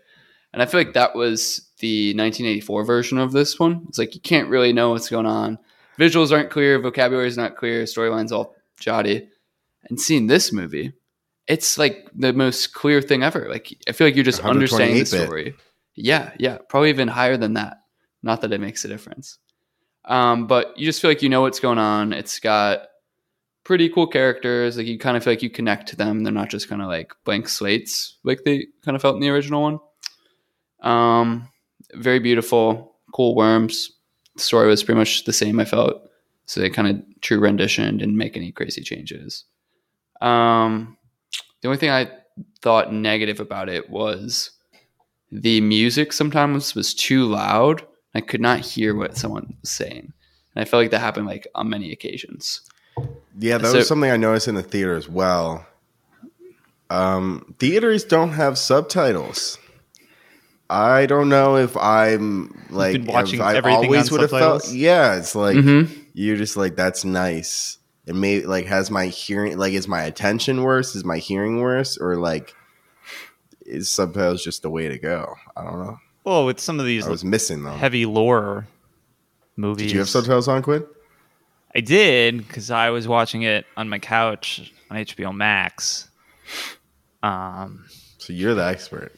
and 0.54 0.62
I 0.62 0.66
feel 0.66 0.80
like 0.80 0.94
that 0.94 1.16
was 1.16 1.70
the 1.80 2.12
1984 2.12 2.86
version 2.86 3.18
of 3.18 3.32
this 3.32 3.60
one. 3.60 3.86
It's 3.90 3.98
like 3.98 4.16
you 4.16 4.22
can't 4.22 4.50
really 4.50 4.72
know 4.72 4.92
what's 4.92 5.10
going 5.10 5.26
on. 5.26 5.58
Visuals 6.00 6.32
aren't 6.32 6.50
clear. 6.50 6.80
Vocabulary 6.80 7.28
is 7.28 7.38
not 7.38 7.58
clear. 7.58 7.84
Storyline's 7.84 8.32
all 8.32 8.56
jotty. 8.80 9.28
And 9.90 10.00
seeing 10.00 10.28
this 10.28 10.52
movie, 10.52 10.94
it's 11.48 11.78
like 11.78 12.10
the 12.16 12.34
most 12.34 12.74
clear 12.74 13.02
thing 13.02 13.24
ever. 13.24 13.50
Like 13.50 13.76
I 13.88 13.92
feel 13.92 14.08
like 14.08 14.16
you're 14.16 14.24
just 14.24 14.42
understanding 14.42 14.98
the 14.98 15.04
128-bit. 15.04 15.26
story. 15.28 15.56
Yeah, 15.96 16.32
yeah, 16.40 16.58
probably 16.70 16.90
even 16.90 17.08
higher 17.08 17.38
than 17.38 17.54
that. 17.54 17.78
Not 18.22 18.42
that 18.42 18.54
it 18.54 18.62
makes 18.62 18.86
a 18.86 18.88
difference. 18.88 19.38
Um, 20.06 20.48
but 20.48 20.78
you 20.78 20.86
just 20.86 21.02
feel 21.02 21.12
like 21.12 21.22
you 21.22 21.30
know 21.30 21.42
what's 21.42 21.60
going 21.60 21.78
on. 21.78 22.14
It's 22.14 22.40
got 22.40 22.88
pretty 23.64 23.90
cool 23.90 24.08
characters. 24.08 24.78
Like 24.78 24.88
you 24.88 24.98
kind 24.98 25.18
of 25.18 25.24
feel 25.24 25.34
like 25.34 25.44
you 25.44 25.50
connect 25.50 25.88
to 25.90 25.96
them. 25.96 26.24
They're 26.24 26.34
not 26.34 26.50
just 26.50 26.70
kind 26.70 26.82
of 26.82 26.88
like 26.88 27.14
blank 27.26 27.48
slates 27.48 28.18
like 28.24 28.44
they 28.44 28.68
kind 28.84 28.96
of 28.96 29.02
felt 29.02 29.16
in 29.16 29.22
the 29.22 29.30
original 29.30 29.62
one. 29.62 29.80
Um, 30.84 31.48
very 31.94 32.20
beautiful, 32.20 32.96
cool 33.14 33.36
worms. 33.36 33.92
The 34.36 34.42
story 34.42 34.68
was 34.68 34.84
pretty 34.84 34.98
much 34.98 35.26
the 35.26 35.34
same. 35.34 35.60
I 35.60 35.66
felt 35.66 36.10
so 36.46 36.60
they 36.60 36.70
kind 36.70 36.88
of 36.88 37.22
true 37.22 37.40
rendition 37.40 37.98
didn't 37.98 38.18
make 38.18 38.36
any 38.36 38.52
crazy 38.52 38.82
changes. 38.82 39.46
Um, 40.22 40.98
the 41.62 41.68
only 41.70 41.78
thing 41.78 41.90
I 41.90 42.12
thought 42.62 42.94
negative 42.94 43.40
about 43.40 43.70
it 43.70 43.90
was 43.90 44.52
the 45.32 45.62
music 45.62 46.14
sometimes 46.14 46.76
was 46.76 46.94
too 46.94 47.26
loud 47.26 47.84
I 48.16 48.22
could 48.22 48.42
not 48.42 48.60
hear 48.60 48.96
what 48.96 49.18
someone 49.18 49.56
was 49.62 49.72
saying. 49.72 50.14
And 50.56 50.62
I 50.62 50.66
felt 50.66 50.84
like 50.84 50.92
that 50.92 51.00
happened 51.00 51.26
like 51.26 51.48
on 51.56 51.70
many 51.70 51.92
occasions. 51.92 52.62
Yeah, 53.40 53.58
that 53.58 53.72
So- 53.72 53.78
was 53.78 53.88
something 53.88 54.12
I 54.12 54.18
noticed 54.18 54.48
in 54.48 54.56
the 54.56 54.62
theater 54.64 54.96
as 54.96 55.10
well. 55.10 55.66
Um, 56.90 57.56
theaters 57.58 58.04
don't 58.04 58.34
have 58.34 58.58
subtitles. 58.58 59.58
I 60.74 61.06
don't 61.06 61.30
know 61.30 61.58
if 61.58 61.78
I'm 61.78 62.66
like 62.70 62.94
been 62.94 63.06
watching 63.06 63.40
if 63.40 63.46
I 63.46 63.56
everything 63.56 63.86
always 63.86 64.10
would 64.12 64.22
have 64.22 64.30
felt. 64.32 64.68
Yeah, 64.72 65.16
it's 65.18 65.36
like 65.36 65.56
Mhm. 65.58 65.90
you're 66.14 66.36
just 66.38 66.58
like 66.58 66.76
that's 66.76 67.06
nice. 67.06 67.78
It 68.08 68.16
may 68.16 68.42
like 68.42 68.66
has 68.66 68.90
my 68.90 69.06
hearing 69.08 69.58
like 69.58 69.74
is 69.74 69.88
my 69.88 70.02
attention 70.04 70.64
worse? 70.64 70.96
Is 70.96 71.06
my 71.06 71.20
hearing 71.20 71.62
worse? 71.62 71.98
Or 71.98 72.16
like 72.18 72.54
is 73.66 73.90
subtitles 73.90 74.44
just 74.44 74.62
the 74.64 74.70
way 74.70 74.88
to 74.90 74.98
go? 74.98 75.36
I 75.56 75.64
don't 75.64 75.80
know. 75.80 75.98
Well, 76.24 76.46
with 76.46 76.60
some 76.60 76.80
of 76.80 76.86
these 76.86 77.06
I 77.06 77.10
was 77.10 77.24
missing 77.24 77.64
them. 77.64 77.78
heavy 77.78 78.06
lore 78.06 78.68
movies, 79.56 79.88
Did 79.88 79.94
you 79.94 80.00
have 80.00 80.10
subtitles 80.10 80.48
on, 80.48 80.62
Quinn? 80.64 80.86
I 81.76 81.82
did 81.82 82.48
because 82.48 82.72
I 82.72 82.90
was 82.90 83.08
watching 83.08 83.44
it 83.44 83.66
on 83.78 83.90
my 83.90 84.00
couch 84.00 84.74
on 84.90 84.98
HBO 84.98 85.32
Max. 85.36 86.10
Um, 87.22 87.86
So 88.18 88.34
you're 88.34 88.54
the 88.56 88.66
expert. 88.66 89.14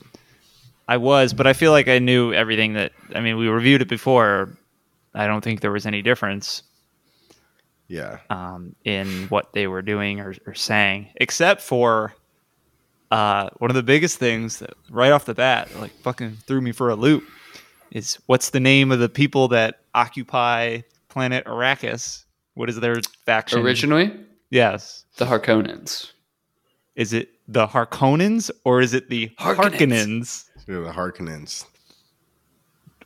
I 0.87 0.97
was, 0.97 1.33
but 1.33 1.47
I 1.47 1.53
feel 1.53 1.71
like 1.71 1.87
I 1.87 1.99
knew 1.99 2.33
everything 2.33 2.73
that. 2.73 2.91
I 3.13 3.19
mean, 3.21 3.37
we 3.37 3.47
reviewed 3.47 3.81
it 3.81 3.87
before. 3.87 4.57
I 5.13 5.27
don't 5.27 5.41
think 5.43 5.61
there 5.61 5.71
was 5.71 5.85
any 5.85 6.01
difference 6.01 6.61
Yeah. 7.87 8.19
um, 8.29 8.75
in 8.83 9.27
what 9.29 9.53
they 9.53 9.67
were 9.67 9.81
doing 9.81 10.19
or, 10.19 10.35
or 10.45 10.53
saying, 10.53 11.07
except 11.15 11.61
for 11.61 12.13
uh, 13.11 13.49
one 13.57 13.71
of 13.71 13.75
the 13.75 13.83
biggest 13.83 14.17
things 14.17 14.59
that 14.59 14.73
right 14.89 15.11
off 15.11 15.25
the 15.25 15.33
bat, 15.33 15.69
like 15.79 15.91
fucking 16.01 16.37
threw 16.45 16.59
me 16.61 16.71
for 16.73 16.89
a 16.89 16.95
loop, 16.95 17.23
is 17.91 18.17
what's 18.25 18.49
the 18.49 18.59
name 18.59 18.91
of 18.91 18.99
the 18.99 19.07
people 19.09 19.47
that 19.49 19.79
occupy 19.93 20.79
planet 21.07 21.45
Arrakis? 21.45 22.25
What 22.55 22.69
is 22.69 22.79
their 22.79 22.97
faction? 23.25 23.59
Originally, 23.59 24.11
Yes. 24.49 25.05
the 25.17 25.25
Harkonnens. 25.25 26.11
Is 26.95 27.13
it 27.13 27.29
the 27.47 27.67
Harkonnens 27.67 28.51
or 28.63 28.81
is 28.81 28.93
it 28.93 29.09
the 29.09 29.29
Harkonnens. 29.39 29.77
Harkonnens? 29.77 30.45
You're 30.67 30.83
the 30.83 30.91
Harkonnens. 30.91 31.65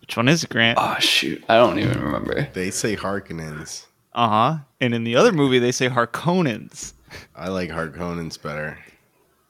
Which 0.01 0.17
one 0.17 0.27
is 0.27 0.43
it, 0.43 0.49
Grant? 0.49 0.77
Oh 0.81 0.95
shoot, 0.99 1.43
I 1.49 1.55
don't 1.57 1.77
even 1.79 2.01
remember. 2.01 2.47
They 2.53 2.71
say 2.71 2.95
Harkonnens. 2.95 3.85
Uh 4.13 4.27
huh. 4.29 4.57
And 4.81 4.93
in 4.93 5.03
the 5.03 5.15
other 5.15 5.31
movie, 5.31 5.59
they 5.59 5.71
say 5.71 5.87
Harkonnens. 5.89 6.93
I 7.35 7.49
like 7.49 7.69
Harkonnens 7.69 8.41
better. 8.41 8.77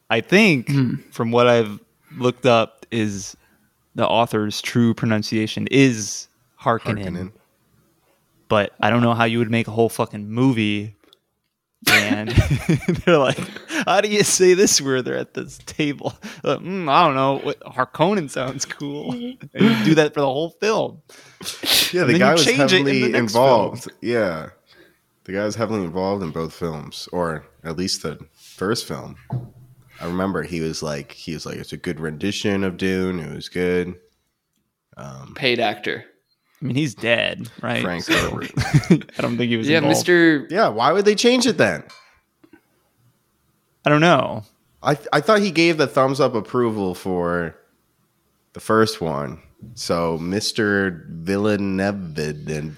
I 0.09 0.21
think, 0.21 0.69
Hmm. 0.69 0.95
from 1.11 1.31
what 1.31 1.47
I've 1.47 1.79
looked 2.17 2.45
up, 2.45 2.85
is 2.91 3.37
the 3.95 4.07
author's 4.07 4.61
true 4.61 4.93
pronunciation 4.93 5.67
is 5.67 6.27
Harkonnen. 6.59 7.05
Harkonnen. 7.05 7.31
But 8.47 8.73
I 8.81 8.89
don't 8.89 9.01
know 9.03 9.13
how 9.13 9.25
you 9.25 9.37
would 9.37 9.51
make 9.51 9.67
a 9.67 9.71
whole 9.71 9.89
fucking 9.89 10.29
movie. 10.29 10.95
And 11.91 12.29
they're 13.05 13.17
like, 13.19 13.37
how 13.89 14.01
do 14.01 14.08
you 14.08 14.24
say 14.24 14.53
this 14.53 14.79
where 14.79 15.01
they're 15.01 15.17
at 15.17 15.34
this 15.34 15.58
table? 15.65 16.13
Like, 16.43 16.60
"Mm, 16.60 16.89
I 16.89 17.05
don't 17.05 17.15
know. 17.15 17.39
What 17.39 17.60
Harkonnen 17.62 18.29
sounds 18.29 18.63
cool. 18.65 19.12
And 19.12 19.38
you 19.53 19.84
do 19.84 19.96
that 19.96 20.13
for 20.13 20.22
the 20.22 20.27
whole 20.27 20.51
film. 20.51 21.01
Yeah, 21.91 22.03
the 22.05 22.17
guy 22.19 22.34
was 22.34 22.46
change 22.46 22.72
it 22.72 22.79
in 22.81 22.86
the 22.86 22.93
heavily 22.93 23.12
next 23.12 23.34
involved. 23.34 23.91
Yeah. 24.01 24.50
The 25.25 25.34
guy 25.34 25.43
was 25.46 25.55
heavily 25.55 25.84
involved 25.84 26.24
in 26.24 26.31
both 26.31 26.53
films, 26.53 27.10
or 27.12 27.46
at 27.63 27.77
least 27.77 28.03
the 28.03 28.19
first 28.36 28.88
film. 28.88 29.15
I 30.01 30.05
remember 30.05 30.43
he 30.43 30.62
was 30.62 30.81
like 30.81 31.12
he 31.12 31.34
was 31.34 31.46
like 31.46 31.58
it's 31.58 31.74
a 31.74 31.77
good 31.77 32.00
rendition 32.00 32.63
of 32.63 32.77
Dune. 32.77 33.19
It 33.19 33.36
was 33.36 33.50
good. 33.50 33.96
Um, 34.98 35.34
Paid 35.36 35.60
actor. 35.60 36.05
I 36.62 36.65
mean, 36.65 36.75
he's 36.75 36.93
dead, 36.96 37.50
right? 37.62 37.81
Frank 37.81 38.03
So, 38.03 38.13
Herbert. 38.13 38.51
I 39.17 39.22
don't 39.22 39.38
think 39.38 39.50
he 39.50 39.58
was 39.58 39.67
Yeah, 39.69 39.77
involved. 39.77 39.98
Mister. 39.98 40.48
Yeah, 40.50 40.67
why 40.69 40.91
would 40.91 41.05
they 41.05 41.15
change 41.15 41.46
it 41.48 41.58
then? 41.58 41.84
I 43.86 43.89
don't 43.89 44.01
know. 44.01 44.43
I 44.83 44.98
I 45.13 45.21
thought 45.21 45.39
he 45.41 45.51
gave 45.51 45.77
the 45.77 45.88
thumbs 45.88 46.19
up 46.19 46.36
approval 46.36 46.95
for 46.95 47.55
the 48.53 48.59
first 48.59 49.01
one. 49.01 49.41
So 49.75 50.17
Mr. 50.19 51.05
Villeneuve 51.09 52.17
and 52.48 52.75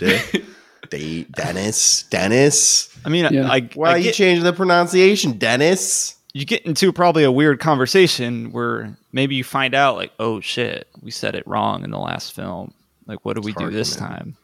De- 0.89 1.23
Denis 1.25 2.03
Denis. 2.03 2.97
I 3.05 3.09
mean, 3.09 3.27
Yeah. 3.31 3.49
I, 3.51 3.61
Why 3.75 3.89
I 3.89 3.93
are 3.93 3.97
you 3.97 4.03
get, 4.05 4.15
changing 4.15 4.43
the 4.43 4.53
pronunciation, 4.53 5.37
Denis? 5.37 6.15
you 6.33 6.45
get 6.45 6.65
into 6.65 6.91
probably 6.93 7.23
a 7.23 7.31
weird 7.31 7.59
conversation 7.59 8.51
where 8.51 8.95
maybe 9.11 9.35
you 9.35 9.43
find 9.43 9.75
out 9.75 9.95
like, 9.95 10.11
oh 10.19 10.39
shit, 10.39 10.87
we 11.01 11.11
said 11.11 11.35
it 11.35 11.45
wrong 11.45 11.83
in 11.83 11.91
the 11.91 11.99
last 11.99 12.33
film. 12.33 12.73
Like, 13.05 13.23
what 13.25 13.35
do 13.35 13.41
we 13.41 13.51
do 13.53 13.69
this 13.69 13.93
for 13.93 13.99
time? 13.99 14.35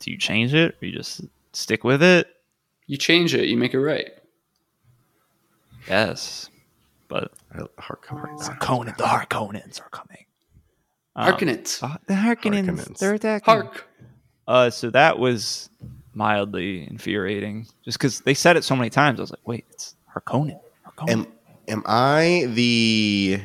Do 0.00 0.10
you 0.10 0.16
change 0.16 0.54
it 0.54 0.76
or 0.80 0.86
you 0.86 0.92
just 0.96 1.20
stick 1.52 1.84
with 1.84 2.02
it? 2.02 2.28
You 2.86 2.96
change 2.96 3.34
it, 3.34 3.46
you 3.48 3.56
make 3.56 3.74
it 3.74 3.80
right. 3.80 4.10
Yes, 5.88 6.50
but 7.08 7.32
Harkonnens. 7.78 8.58
Conan, 8.60 8.94
the 8.96 9.04
Harkonnens 9.04 9.80
are 9.80 9.88
coming. 9.90 10.26
Um, 11.16 11.32
Harkonnens. 11.34 11.82
uh, 11.82 11.96
the 12.06 12.14
Harkonnens, 12.14 12.66
Harkonnens. 12.66 12.98
they're 12.98 13.14
attacking. 13.14 13.44
Hark. 13.52 13.86
Uh, 14.46 14.70
so 14.70 14.90
that 14.90 15.18
was 15.18 15.70
mildly 16.14 16.86
infuriating, 16.88 17.66
just 17.84 17.98
because 17.98 18.20
they 18.20 18.34
said 18.34 18.56
it 18.56 18.64
so 18.64 18.76
many 18.76 18.90
times. 18.90 19.20
I 19.20 19.22
was 19.22 19.30
like, 19.30 19.46
wait, 19.46 19.64
it's 19.70 19.94
Harkonnen. 20.14 20.60
Harkonnen. 20.86 21.10
Am 21.10 21.26
am 21.68 21.82
I 21.86 22.46
the 22.48 23.40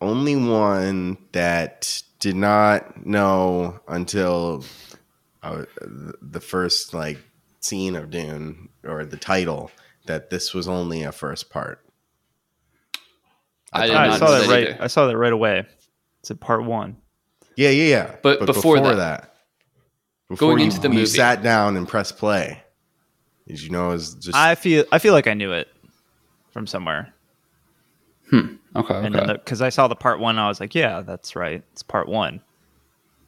only 0.00 0.36
one 0.36 1.18
that 1.32 2.02
did 2.18 2.36
not 2.36 3.06
know 3.06 3.80
until 3.88 4.64
uh, 5.42 5.64
the 5.80 6.40
first 6.40 6.94
like 6.94 7.18
scene 7.60 7.96
of 7.96 8.10
Dune 8.10 8.68
or 8.84 9.04
the 9.04 9.16
title 9.16 9.70
that 10.06 10.30
this 10.30 10.54
was 10.54 10.68
only 10.68 11.02
a 11.02 11.12
first 11.12 11.50
part? 11.50 11.80
I 13.72 13.86
did 13.86 13.96
I 13.96 14.18
saw 14.18 14.30
that 14.30 14.40
that 14.46 14.48
right. 14.48 14.68
either. 14.70 14.82
I 14.82 14.86
saw 14.86 15.06
that 15.06 15.16
right 15.16 15.32
away. 15.32 15.66
It's 16.20 16.30
in 16.30 16.38
part 16.38 16.64
one. 16.64 16.96
Yeah, 17.56 17.70
yeah, 17.70 17.84
yeah. 17.88 18.16
But 18.22 18.46
before 18.46 18.80
that- 18.80 19.32
before 20.28 20.48
Going 20.48 20.58
you, 20.58 20.64
into 20.66 20.80
the 20.80 20.88
you 20.88 20.94
movie. 20.94 21.06
sat 21.06 21.42
down 21.42 21.76
and 21.76 21.86
pressed 21.86 22.16
play. 22.18 22.60
Did 23.46 23.62
you 23.62 23.70
know 23.70 23.90
it 23.90 23.92
was 23.92 24.14
just 24.14 24.36
I 24.36 24.56
feel 24.56 24.84
I 24.90 24.98
feel 24.98 25.12
like 25.12 25.28
I 25.28 25.34
knew 25.34 25.52
it 25.52 25.68
from 26.50 26.66
somewhere, 26.66 27.14
hmm, 28.30 28.56
Okay. 28.74 28.94
and 29.06 29.14
Okay. 29.14 29.32
because 29.34 29.62
I 29.62 29.68
saw 29.68 29.86
the 29.86 29.94
part 29.94 30.18
one, 30.18 30.36
I 30.38 30.48
was 30.48 30.58
like, 30.58 30.74
yeah, 30.74 31.00
that's 31.02 31.36
right, 31.36 31.62
it's 31.72 31.84
part 31.84 32.08
one. 32.08 32.40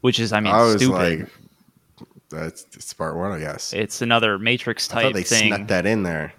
Which 0.01 0.19
is, 0.19 0.33
I 0.33 0.41
mean, 0.41 0.53
I 0.53 0.63
was 0.63 0.77
stupid. 0.77 1.21
like, 1.21 1.29
that's 2.31 2.67
it's 2.75 2.93
part 2.95 3.17
one, 3.17 3.31
I 3.31 3.39
guess. 3.39 3.73
it's 3.73 4.03
another 4.03 4.37
Matrix 4.39 4.91
I 4.91 4.95
thought 4.95 5.03
type 5.03 5.15
they 5.15 5.23
thing. 5.23 5.53
snuck 5.55 5.69
that 5.69 5.87
in 5.87 6.03
there. 6.03 6.33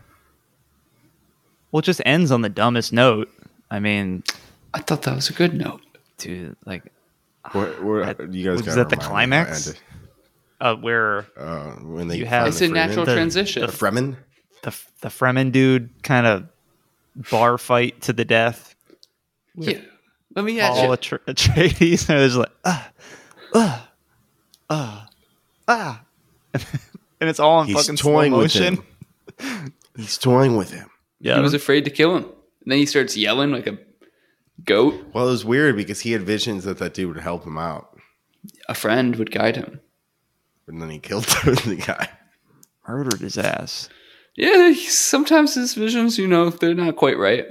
Well, 1.72 1.80
it 1.80 1.86
just 1.86 2.02
ends 2.06 2.32
on 2.32 2.42
the 2.42 2.50
dumbest 2.50 2.92
note. 2.94 3.30
I 3.72 3.80
mean, 3.80 4.24
I 4.74 4.80
thought 4.80 5.04
that 5.04 5.16
was 5.16 5.30
a 5.30 5.34
good 5.34 5.54
note. 5.54 5.82
dude, 6.18 6.56
like 6.66 6.84
Where, 7.52 7.72
where, 7.84 8.06
That- 8.14 8.34
you 8.34 8.44
guys 8.50 8.58
was 8.58 8.76
gotta 8.76 8.84
that 8.84 8.90
the 8.90 8.98
remind 8.98 9.30
me 9.32 9.36
how 9.38 9.42
it 9.44 9.46
climax? 9.46 9.68
ended. 9.68 9.82
uh, 10.62 10.76
where 10.76 11.28
Uh, 11.38 11.72
when 11.82 12.08
they 12.08 12.18
You 12.18 12.26
have- 12.26 12.48
It's 12.48 12.60
the 12.60 12.66
a 12.66 12.70
natural 12.70 13.06
The- 13.06 13.14
transition. 13.16 13.62
The 13.62 13.68
Fremen. 13.72 14.18
the 14.64 14.72
the 15.02 15.08
Fremen 15.10 15.52
dude 15.52 15.90
kind 16.04 16.28
of 16.28 16.48
bar 17.32 17.58
fight 17.58 18.02
to 18.02 18.14
the 18.14 18.26
death. 18.26 18.76
yeah. 19.56 19.80
Let 20.36 20.46
me 20.46 20.60
ask 20.60 20.74
Paul 20.74 20.84
you. 20.86 20.90
Atre- 20.92 21.26
Atreides, 21.26 22.10
and 22.10 22.20
it 22.20 22.24
was 22.24 22.36
like 22.38 22.52
ah, 22.66 22.92
ah, 23.56 23.90
ah, 24.70 25.10
ah, 25.68 26.02
and 26.54 27.30
it's 27.30 27.40
all 27.40 27.62
in 27.62 27.68
He's 27.68 27.78
fucking 27.78 27.98
slow 27.98 28.12
toying 28.14 28.32
with 28.34 28.42
motion. 28.56 28.84
him. 29.40 29.74
He's 29.96 30.18
toying 30.18 30.56
with 30.58 30.72
him. 30.72 30.89
Yeah, 31.20 31.36
He 31.36 31.42
was 31.42 31.54
afraid 31.54 31.86
to 31.86 31.92
kill 31.92 32.16
him. 32.16 32.24
And 32.24 32.72
then 32.72 32.78
he 32.78 32.86
starts 32.86 33.16
yelling 33.18 33.52
like 33.52 33.68
a 33.68 33.78
goat. 34.66 34.94
Well, 35.14 35.28
it 35.28 35.32
was 35.32 35.46
weird 35.46 35.76
because 35.76 36.02
he 36.02 36.12
had 36.12 36.24
visions 36.24 36.64
that 36.66 36.78
that 36.80 36.94
dude 36.94 37.14
would 37.14 37.24
help 37.24 37.46
him 37.46 37.58
out, 37.58 37.98
A 38.68 38.74
friend 38.74 39.16
would 39.16 39.32
guide 39.32 39.56
him. 39.56 39.80
and 40.68 40.82
then 40.82 40.90
he 40.90 41.00
killed 41.00 41.24
the 41.46 41.82
guy. 41.86 42.10
murdered 42.88 43.20
his 43.22 43.38
ass. 43.38 43.90
Yeah, 44.36 44.74
sometimes 44.88 45.56
his 45.56 45.74
visions, 45.74 46.18
you 46.18 46.28
know, 46.28 46.50
they're 46.50 46.74
not 46.74 46.96
quite 46.96 47.18
right. 47.18 47.46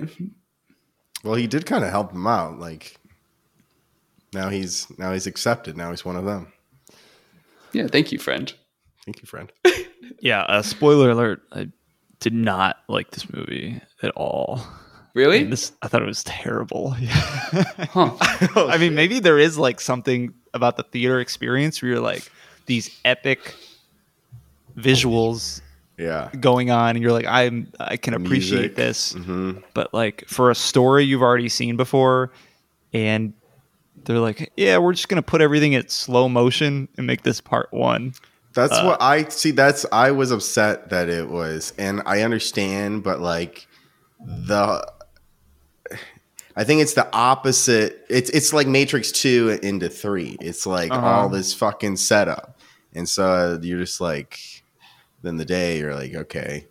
Well, 1.25 1.35
he 1.35 1.47
did 1.47 1.67
kind 1.67 1.85
of 1.85 1.91
help 1.91 2.13
him 2.13 2.27
out. 2.27 2.59
Like 2.59 2.97
now 4.33 4.49
he's 4.49 4.87
now 4.99 5.13
he's 5.13 5.27
accepted. 5.27 5.77
Now 5.77 5.91
he's 5.91 6.05
one 6.05 6.17
of 6.17 6.25
them. 6.25 6.53
Yeah, 7.73 7.89
thank 7.89 8.13
you, 8.13 8.19
friend. 8.19 8.53
Thank 9.05 9.21
you, 9.21 9.27
friend. 9.27 9.53
Yeah, 10.21 10.41
uh, 10.43 10.63
spoiler 10.63 11.11
alert. 11.11 11.43
I 11.53 11.69
did 12.21 12.35
not 12.35 12.79
like 12.89 13.11
this 13.13 13.33
movie 13.33 13.81
at 14.03 14.11
all. 14.13 14.61
Really? 15.15 15.43
And 15.43 15.53
this, 15.53 15.73
I 15.83 15.89
thought 15.89 16.03
it 16.03 16.07
was 16.07 16.25
terrible. 16.25 16.95
Huh. 17.91 18.17
Oh, 18.57 18.69
I 18.69 18.79
mean, 18.79 18.95
maybe 18.95 19.19
there 19.21 19.39
is 19.39 19.57
like 19.59 19.81
something 19.81 20.35
about 20.53 20.77
the 20.77 20.83
theater 20.83 21.21
experience 21.21 21.81
where 21.81 21.93
you're 21.93 22.01
like 22.01 22.31
these 22.67 22.91
epic 23.05 23.55
visuals 24.77 25.61
yeah. 25.97 26.31
going 26.39 26.71
on, 26.71 26.91
and 26.91 27.03
you're 27.03 27.13
like, 27.13 27.27
I'm 27.27 27.73
I 27.81 27.97
can 27.97 28.15
appreciate 28.15 28.77
Music. 28.77 28.77
this, 28.77 29.13
hmm 29.13 29.53
but 29.75 29.93
like 29.95 30.25
for 30.29 30.51
a 30.51 30.55
story 30.55 31.05
you've 31.05 31.23
already 31.23 31.49
seen 31.49 31.77
before, 31.77 32.31
and 32.93 33.33
they're 34.05 34.19
like, 34.19 34.53
yeah, 34.57 34.79
we're 34.79 34.93
just 34.93 35.09
gonna 35.09 35.23
put 35.23 35.41
everything 35.41 35.75
at 35.75 35.91
slow 35.91 36.29
motion 36.29 36.89
and 36.97 37.07
make 37.07 37.23
this 37.23 37.41
part 37.41 37.73
one. 37.73 38.13
That's 38.59 38.73
Uh, 38.73 38.85
what 38.87 39.01
I 39.01 39.29
see. 39.29 39.53
That's 39.53 39.87
I 39.93 40.11
was 40.11 40.33
upset 40.33 40.91
that 40.91 41.09
it 41.09 41.29
was, 41.29 41.73
and 41.79 42.03
I 42.07 42.23
understand, 42.23 43.05
but 43.05 43.21
like 43.21 43.69
the, 44.21 44.85
I 46.57 46.65
think 46.65 46.83
it's 46.83 46.95
the 46.95 47.09
opposite. 47.13 48.05
It's 48.11 48.31
it's 48.31 48.53
like 48.53 48.67
Matrix 48.67 49.13
Two 49.13 49.59
into 49.63 49.89
three. 49.89 50.37
It's 50.41 50.67
like 50.67 50.91
Uh-huh. 50.91 51.07
all 51.07 51.29
this 51.29 51.55
fucking 51.55 51.99
setup, 51.99 52.59
and 52.93 53.09
so 53.09 53.61
you're 53.63 53.79
just 53.79 54.01
like, 54.01 54.41
then 55.23 55.37
the 55.37 55.45
day 55.45 55.79
you're 55.79 55.95
like, 55.95 56.15
okay, 56.17 56.67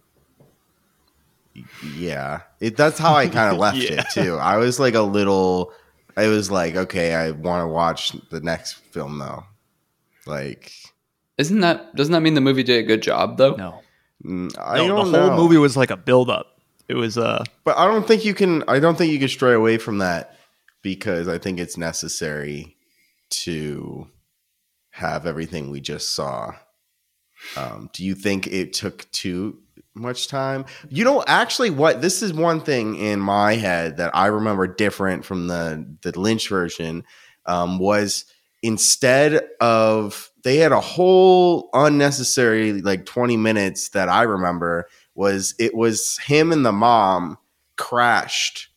yeah. 1.95 2.41
It 2.59 2.75
that's 2.75 2.99
how 2.99 3.13
I 3.15 3.27
kind 3.29 3.53
of 3.53 3.59
left 3.59 3.77
Yeah. 3.77 4.01
it 4.01 4.07
too. 4.11 4.35
I 4.35 4.57
was 4.57 4.77
like 4.79 4.95
a 4.95 5.01
little. 5.01 5.71
I 6.17 6.27
was 6.27 6.49
like, 6.51 6.75
okay, 6.75 7.13
I 7.13 7.31
want 7.31 7.61
to 7.63 7.67
watch 7.67 8.11
the 8.29 8.41
next 8.41 8.73
film 8.73 9.19
though, 9.19 9.45
like. 10.25 10.73
Isn't 11.37 11.59
that 11.61 11.95
doesn't 11.95 12.13
that 12.13 12.21
mean 12.21 12.33
the 12.33 12.41
movie 12.41 12.63
did 12.63 12.83
a 12.83 12.87
good 12.87 13.01
job 13.01 13.37
though? 13.37 13.55
No, 13.55 13.81
Mm, 14.25 14.55
I 14.59 14.77
no 14.77 14.87
don't 14.87 15.11
the 15.11 15.19
whole 15.19 15.29
know. 15.31 15.37
movie 15.37 15.57
was 15.57 15.77
like 15.77 15.91
a 15.91 15.97
build 15.97 16.29
up. 16.29 16.59
It 16.87 16.95
was 16.95 17.17
uh 17.17 17.43
But 17.63 17.77
I 17.77 17.85
don't 17.85 18.07
think 18.07 18.25
you 18.25 18.33
can. 18.33 18.63
I 18.67 18.79
don't 18.79 18.97
think 18.97 19.11
you 19.11 19.19
can 19.19 19.27
stray 19.27 19.53
away 19.53 19.77
from 19.77 19.99
that 19.99 20.35
because 20.81 21.27
I 21.27 21.37
think 21.37 21.59
it's 21.59 21.77
necessary 21.77 22.75
to 23.29 24.07
have 24.91 25.25
everything 25.25 25.69
we 25.69 25.81
just 25.81 26.15
saw. 26.15 26.53
Um, 27.55 27.89
do 27.93 28.03
you 28.03 28.15
think 28.15 28.47
it 28.47 28.73
took 28.73 29.09
too 29.11 29.59
much 29.93 30.27
time? 30.27 30.65
You 30.89 31.03
know, 31.03 31.23
actually, 31.27 31.69
what 31.69 32.01
this 32.01 32.23
is 32.23 32.33
one 32.33 32.61
thing 32.61 32.95
in 32.95 33.19
my 33.19 33.53
head 33.55 33.97
that 33.97 34.15
I 34.15 34.27
remember 34.27 34.65
different 34.65 35.23
from 35.25 35.47
the 35.47 35.85
the 36.01 36.19
Lynch 36.19 36.49
version 36.49 37.03
um, 37.45 37.77
was 37.79 38.25
instead 38.67 39.47
of 39.61 40.29
they 40.43 40.57
had 40.57 40.73
a 40.73 40.81
whole 40.81 41.69
unnecessary 41.73 42.73
like 42.81 43.05
20 43.05 43.37
minutes 43.37 43.89
that 43.89 44.09
I 44.09 44.23
remember 44.23 44.89
was 45.15 45.55
it 45.57 45.73
was 45.73 46.17
him 46.17 46.51
and 46.51 46.65
the 46.65 46.73
mom 46.73 47.37
crashed 47.77 48.67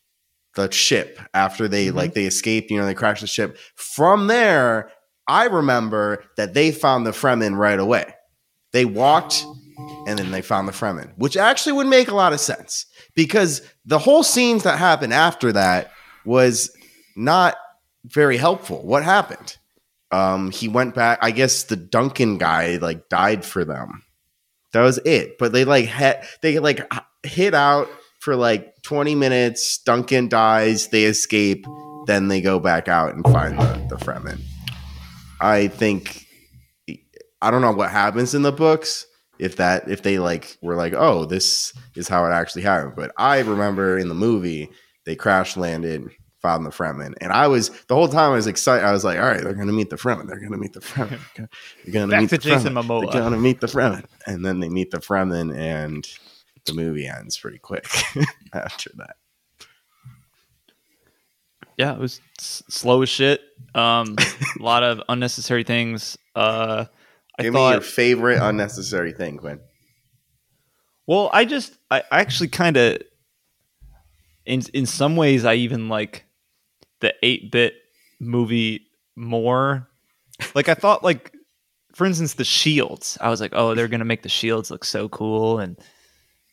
the 0.55 0.71
ship 0.71 1.19
after 1.35 1.67
they 1.67 1.89
Mhm. 1.89 1.95
like 1.95 2.15
they 2.15 2.25
escaped, 2.25 2.71
you 2.71 2.79
know, 2.79 2.87
they 2.87 2.95
crashed 2.95 3.21
the 3.23 3.27
ship. 3.27 3.59
From 3.75 4.29
there, 4.29 4.93
I 5.27 5.47
remember 5.47 6.23
that 6.37 6.55
they 6.55 6.71
found 6.71 7.05
the 7.05 7.11
Fremen 7.13 7.57
right 7.57 7.79
away. 7.79 8.15
They 8.73 8.85
walked 8.85 9.45
and 10.07 10.19
then 10.21 10.31
they 10.31 10.43
found 10.43 10.69
the 10.69 10.73
Fremen, 10.73 11.13
which 11.17 11.37
actually 11.37 11.73
would 11.73 11.89
make 11.89 12.09
a 12.09 12.15
lot 12.15 12.33
of 12.33 12.39
sense 12.41 12.87
because 13.17 13.61
the 13.85 13.99
whole 13.99 14.23
scenes 14.23 14.63
that 14.63 14.79
happened 14.79 15.13
after 15.13 15.51
that 15.53 15.91
was 16.25 16.71
not 17.17 17.57
very 18.05 18.37
helpful. 18.37 18.87
What 18.87 19.03
happened? 19.03 19.57
Um, 20.13 20.51
he 20.51 20.69
went 20.69 20.95
back. 20.95 21.19
I 21.23 21.31
guess 21.31 21.65
the 21.65 21.77
Duncan 21.77 22.39
guy 22.39 22.77
like 22.77 23.09
died 23.09 23.45
for 23.45 23.65
them. 23.65 24.03
That 24.73 24.83
was 24.83 24.99
it. 24.99 25.39
But 25.39 25.53
they 25.53 25.65
like 25.65 25.87
had 25.87 26.27
they 26.43 26.59
like 26.59 26.81
hit 27.23 27.55
out 27.55 27.89
for 28.21 28.37
like 28.37 28.83
20 28.83 29.15
minutes. 29.15 29.79
Duncan 29.79 30.29
dies. 30.29 30.89
They 30.89 31.05
escape. 31.05 31.67
Then 32.07 32.29
they 32.29 32.41
go 32.41 32.59
back 32.59 32.89
out 32.89 33.15
and 33.15 33.25
find 33.25 33.59
the, 33.59 33.87
the 33.91 33.97
Fremen. 33.97 34.41
I 35.41 35.69
think 35.69 36.27
I 37.43 37.51
don't 37.51 37.63
know 37.63 37.73
what 37.73 37.91
happens 37.91 38.35
in 38.35 38.43
the 38.43 38.53
books 38.53 39.07
if 39.39 39.57
that 39.57 39.89
if 39.89 40.03
they 40.03 40.19
like 40.19 40.59
were 40.61 40.77
like 40.77 40.93
oh 40.93 41.25
this 41.25 41.73
is 41.97 42.09
how 42.09 42.27
it 42.27 42.31
actually 42.31 42.63
happened. 42.63 42.95
But 42.97 43.13
I 43.17 43.41
remember 43.41 43.99
in 43.99 44.09
the 44.09 44.15
movie 44.15 44.71
they 45.07 45.17
crash 45.17 45.57
landed. 45.57 46.11
Found 46.43 46.65
the 46.65 46.71
Fremen, 46.71 47.13
and 47.21 47.33
I 47.33 47.49
was 47.49 47.69
the 47.89 47.95
whole 47.95 48.09
time 48.09 48.31
I 48.33 48.35
was 48.35 48.47
excited. 48.47 48.85
I 48.85 48.93
was 48.93 49.05
like, 49.05 49.19
"All 49.19 49.27
right, 49.27 49.43
they're 49.43 49.53
gonna 49.53 49.73
meet 49.73 49.91
the 49.91 49.97
Fremen. 49.97 50.27
They're 50.27 50.41
gonna 50.41 50.57
meet 50.57 50.73
the 50.73 50.81
Fremen. 50.81 51.19
They're 51.37 51.93
gonna 51.93 52.09
Back 52.11 52.21
meet 52.23 52.31
to 52.31 52.37
the 52.39 52.43
Jason 52.43 52.73
Fremen. 52.75 52.87
Momoa. 52.87 53.13
They're 53.13 53.21
gonna 53.23 53.37
meet 53.37 53.61
the 53.61 53.67
Fremen, 53.67 54.05
and 54.27 54.45
then 54.45 54.61
they 54.61 54.69
meet 54.71 54.91
the 54.91 54.99
Fremen, 55.01 55.55
and 55.55 56.09
the 56.65 56.73
movie 56.73 57.07
ends 57.07 57.37
pretty 57.37 57.59
quick 57.59 57.87
after 58.55 58.91
that. 58.97 59.17
yeah, 61.77 61.93
it 61.93 61.99
was 61.99 62.21
s- 62.39 62.63
slow 62.69 63.03
as 63.03 63.09
shit. 63.09 63.41
Um, 63.75 64.17
a 64.19 64.63
lot 64.63 64.83
of 64.83 65.01
unnecessary 65.09 65.65
things. 65.65 66.19
Uh, 66.35 66.87
I 67.39 67.43
Give 67.43 67.55
me 67.55 67.71
your 67.71 67.81
favorite 67.81 68.39
unnecessary 68.41 69.13
thing, 69.13 69.39
Quinn. 69.39 69.61
Well, 71.07 71.31
I 71.33 71.45
just, 71.45 71.77
I 71.91 72.01
I 72.11 72.21
actually 72.21 72.49
kind 72.49 72.77
of, 72.77 72.99
in 74.47 74.63
in 74.75 74.87
some 74.87 75.17
ways, 75.17 75.45
I 75.45 75.55
even 75.55 75.89
like 75.89 76.25
the 77.01 77.15
eight 77.23 77.51
bit 77.51 77.75
movie 78.19 78.87
more. 79.17 79.89
Like 80.55 80.69
I 80.69 80.75
thought, 80.75 81.03
like 81.05 81.33
for 81.95 82.07
instance, 82.07 82.35
the 82.35 82.45
shields. 82.45 83.19
I 83.21 83.29
was 83.31 83.41
like, 83.41 83.53
oh, 83.55 83.75
they're 83.75 83.89
gonna 83.89 84.05
make 84.05 84.23
the 84.23 84.29
shields 84.29 84.71
look 84.71 84.85
so 84.85 85.09
cool, 85.09 85.59
and 85.59 85.79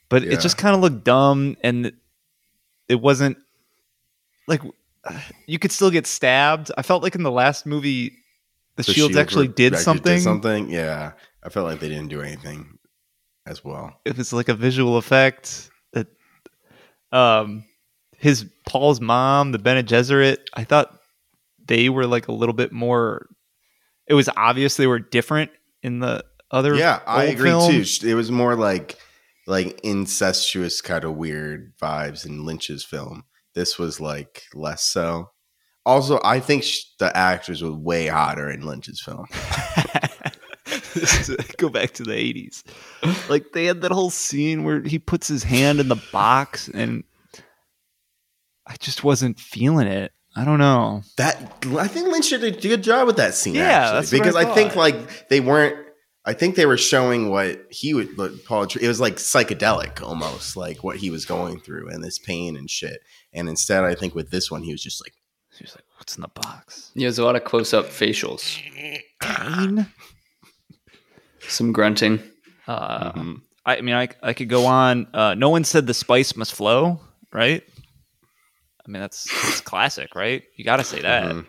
but 0.10 0.24
Yeah. 0.24 0.34
it 0.34 0.40
just 0.42 0.58
kind 0.58 0.76
of 0.76 0.82
looked 0.82 1.04
dumb, 1.04 1.56
and 1.64 1.92
it 2.88 3.00
wasn't 3.02 3.38
like 4.48 4.62
you 5.46 5.60
could 5.60 5.72
still 5.72 5.92
get 5.92 6.06
stabbed. 6.08 6.72
I 6.78 6.82
felt 6.82 7.04
like 7.04 7.16
in 7.16 7.24
the 7.24 7.32
last 7.32 7.66
movie, 7.66 8.10
the, 8.76 8.84
The 8.84 8.94
shields, 8.94 9.16
actually 9.16 9.48
were- 9.48 9.54
did 9.54 9.78
something. 9.78 10.20
something, 10.20 10.70
yeah. 10.70 11.14
I 11.44 11.50
felt 11.50 11.66
like 11.66 11.80
they 11.80 11.88
didn't 11.90 12.10
do 12.10 12.22
anything 12.22 12.78
as 13.46 13.64
well. 13.64 14.00
If 14.04 14.20
it's 14.20 14.34
like 14.34 14.50
a 14.50 14.54
visual 14.54 14.98
effect 14.98 15.70
that, 15.94 16.08
um, 17.14 17.64
his 18.17 18.45
Paul's 18.67 18.99
mom, 18.99 19.51
the 19.51 19.60
Bene 19.60 19.84
Gesserit. 19.84 20.38
I 20.53 20.63
thought 20.63 20.99
they 21.65 21.89
were 21.89 22.08
like 22.08 22.27
a 22.27 22.34
little 22.34 22.53
bit 22.53 22.71
more. 22.71 23.27
It 24.08 24.13
was 24.13 24.30
obvious 24.36 24.77
they 24.77 24.88
were 24.88 24.99
different 24.99 25.51
in 25.84 25.99
the 25.99 26.23
other. 26.51 26.75
Yeah, 26.75 27.01
I 27.06 27.25
agree 27.25 27.49
films. 27.49 27.99
too. 27.99 28.08
It 28.08 28.13
was 28.15 28.32
more 28.32 28.56
like 28.56 28.97
like 29.45 29.80
incestuous 29.82 30.82
kind 30.82 31.03
of 31.03 31.15
weird 31.15 31.73
vibes 31.77 32.25
in 32.25 32.45
Lynch's 32.45 32.84
film. 32.84 33.23
This 33.53 33.80
was 33.80 33.99
like 33.99 34.43
less 34.53 34.84
so. 34.84 35.32
Also, 35.86 36.19
I 36.23 36.41
think 36.41 36.63
sh- 36.63 36.84
the 36.99 37.15
actors 37.15 37.62
were 37.63 37.71
way 37.71 38.08
hotter 38.08 38.49
in 38.49 38.65
Lynch's 38.65 38.99
film. 39.01 39.25
Go 41.58 41.69
back 41.69 41.91
to 41.93 42.03
the 42.03 42.15
eighties. 42.15 42.63
Like 43.30 43.53
they 43.53 43.65
had 43.65 43.82
that 43.82 43.91
whole 43.91 44.10
scene 44.10 44.63
where 44.63 44.82
he 44.82 44.99
puts 44.99 45.27
his 45.27 45.43
hand 45.43 45.80
in 45.80 45.88
the 45.88 46.01
box, 46.12 46.69
and 46.69 47.03
I 48.67 48.75
just 48.80 49.03
wasn't 49.03 49.39
feeling 49.39 49.88
it. 49.88 50.12
I 50.36 50.45
don't 50.45 50.60
know. 50.60 51.01
That 51.17 51.38
I 51.77 51.88
think 51.88 52.10
Lynch 52.10 52.30
did 52.30 52.43
a 52.43 52.51
good 52.51 52.84
job 52.84 53.08
with 53.08 53.17
that 53.17 53.34
scene. 53.34 53.56
Yeah, 53.56 53.97
actually, 53.97 53.99
that's 53.99 54.12
what 54.12 54.19
I 54.19 54.23
because 54.23 54.36
I, 54.36 54.53
think 54.53 54.75
like 54.75 55.30
they 55.30 55.39
weren't. 55.39 55.86
I 56.25 56.34
think 56.34 56.56
they 56.56 56.65
were 56.65 56.77
showing 56.77 57.30
what 57.30 57.65
he 57.71 57.93
would. 57.93 58.17
What 58.17 58.45
Paul. 58.45 58.63
It 58.63 58.88
was 58.88 58.99
like 58.99 59.15
psychedelic 59.15 60.03
almost, 60.03 60.56
like 60.56 60.84
what 60.84 60.97
he 60.97 61.10
was 61.10 61.25
going 61.25 61.60
through 61.60 61.89
and 61.89 62.03
this 62.03 62.19
pain 62.19 62.56
and 62.56 62.69
shit. 62.69 63.01
And 63.34 63.49
instead, 63.49 63.84
I 63.84 63.95
think 63.95 64.13
with 64.13 64.30
this 64.30 64.51
one, 64.51 64.62
he 64.62 64.71
was 64.71 64.84
just 64.84 65.03
like, 65.03 65.13
She 65.58 65.63
was 65.63 65.73
like, 65.75 65.86
"What's 65.97 66.15
in 66.15 66.21
the 66.21 66.27
box?" 66.27 66.91
Yeah, 66.93 67.06
there's 67.06 67.17
a 67.17 67.25
lot 67.25 67.36
of 67.36 67.43
close 67.43 67.73
up 67.73 67.86
facials, 67.86 68.60
Pain. 69.19 69.88
some 71.47 71.71
grunting. 71.71 72.21
Uh, 72.67 73.12
mhm. 73.13 73.41
I 73.65 73.82
mean, 73.82 73.95
I, 73.95 74.10
I 74.21 74.34
could 74.34 74.49
go 74.49 74.65
on. 74.65 75.08
Uh, 75.13 75.34
no 75.34 75.49
one 75.49 75.63
said 75.63 75.88
the 75.88 75.93
spice 75.93 76.36
must 76.36 76.53
flow, 76.53 76.99
right? 77.34 77.63
I 78.88 78.91
mean, 78.91 79.02
that's, 79.02 79.26
that's 79.43 79.62
classic, 79.62 80.15
right? 80.15 80.43
You 80.56 80.63
got 80.63 80.78
to 80.78 80.84
say 80.84 81.02
that. 81.02 81.26
Mhm. 81.26 81.45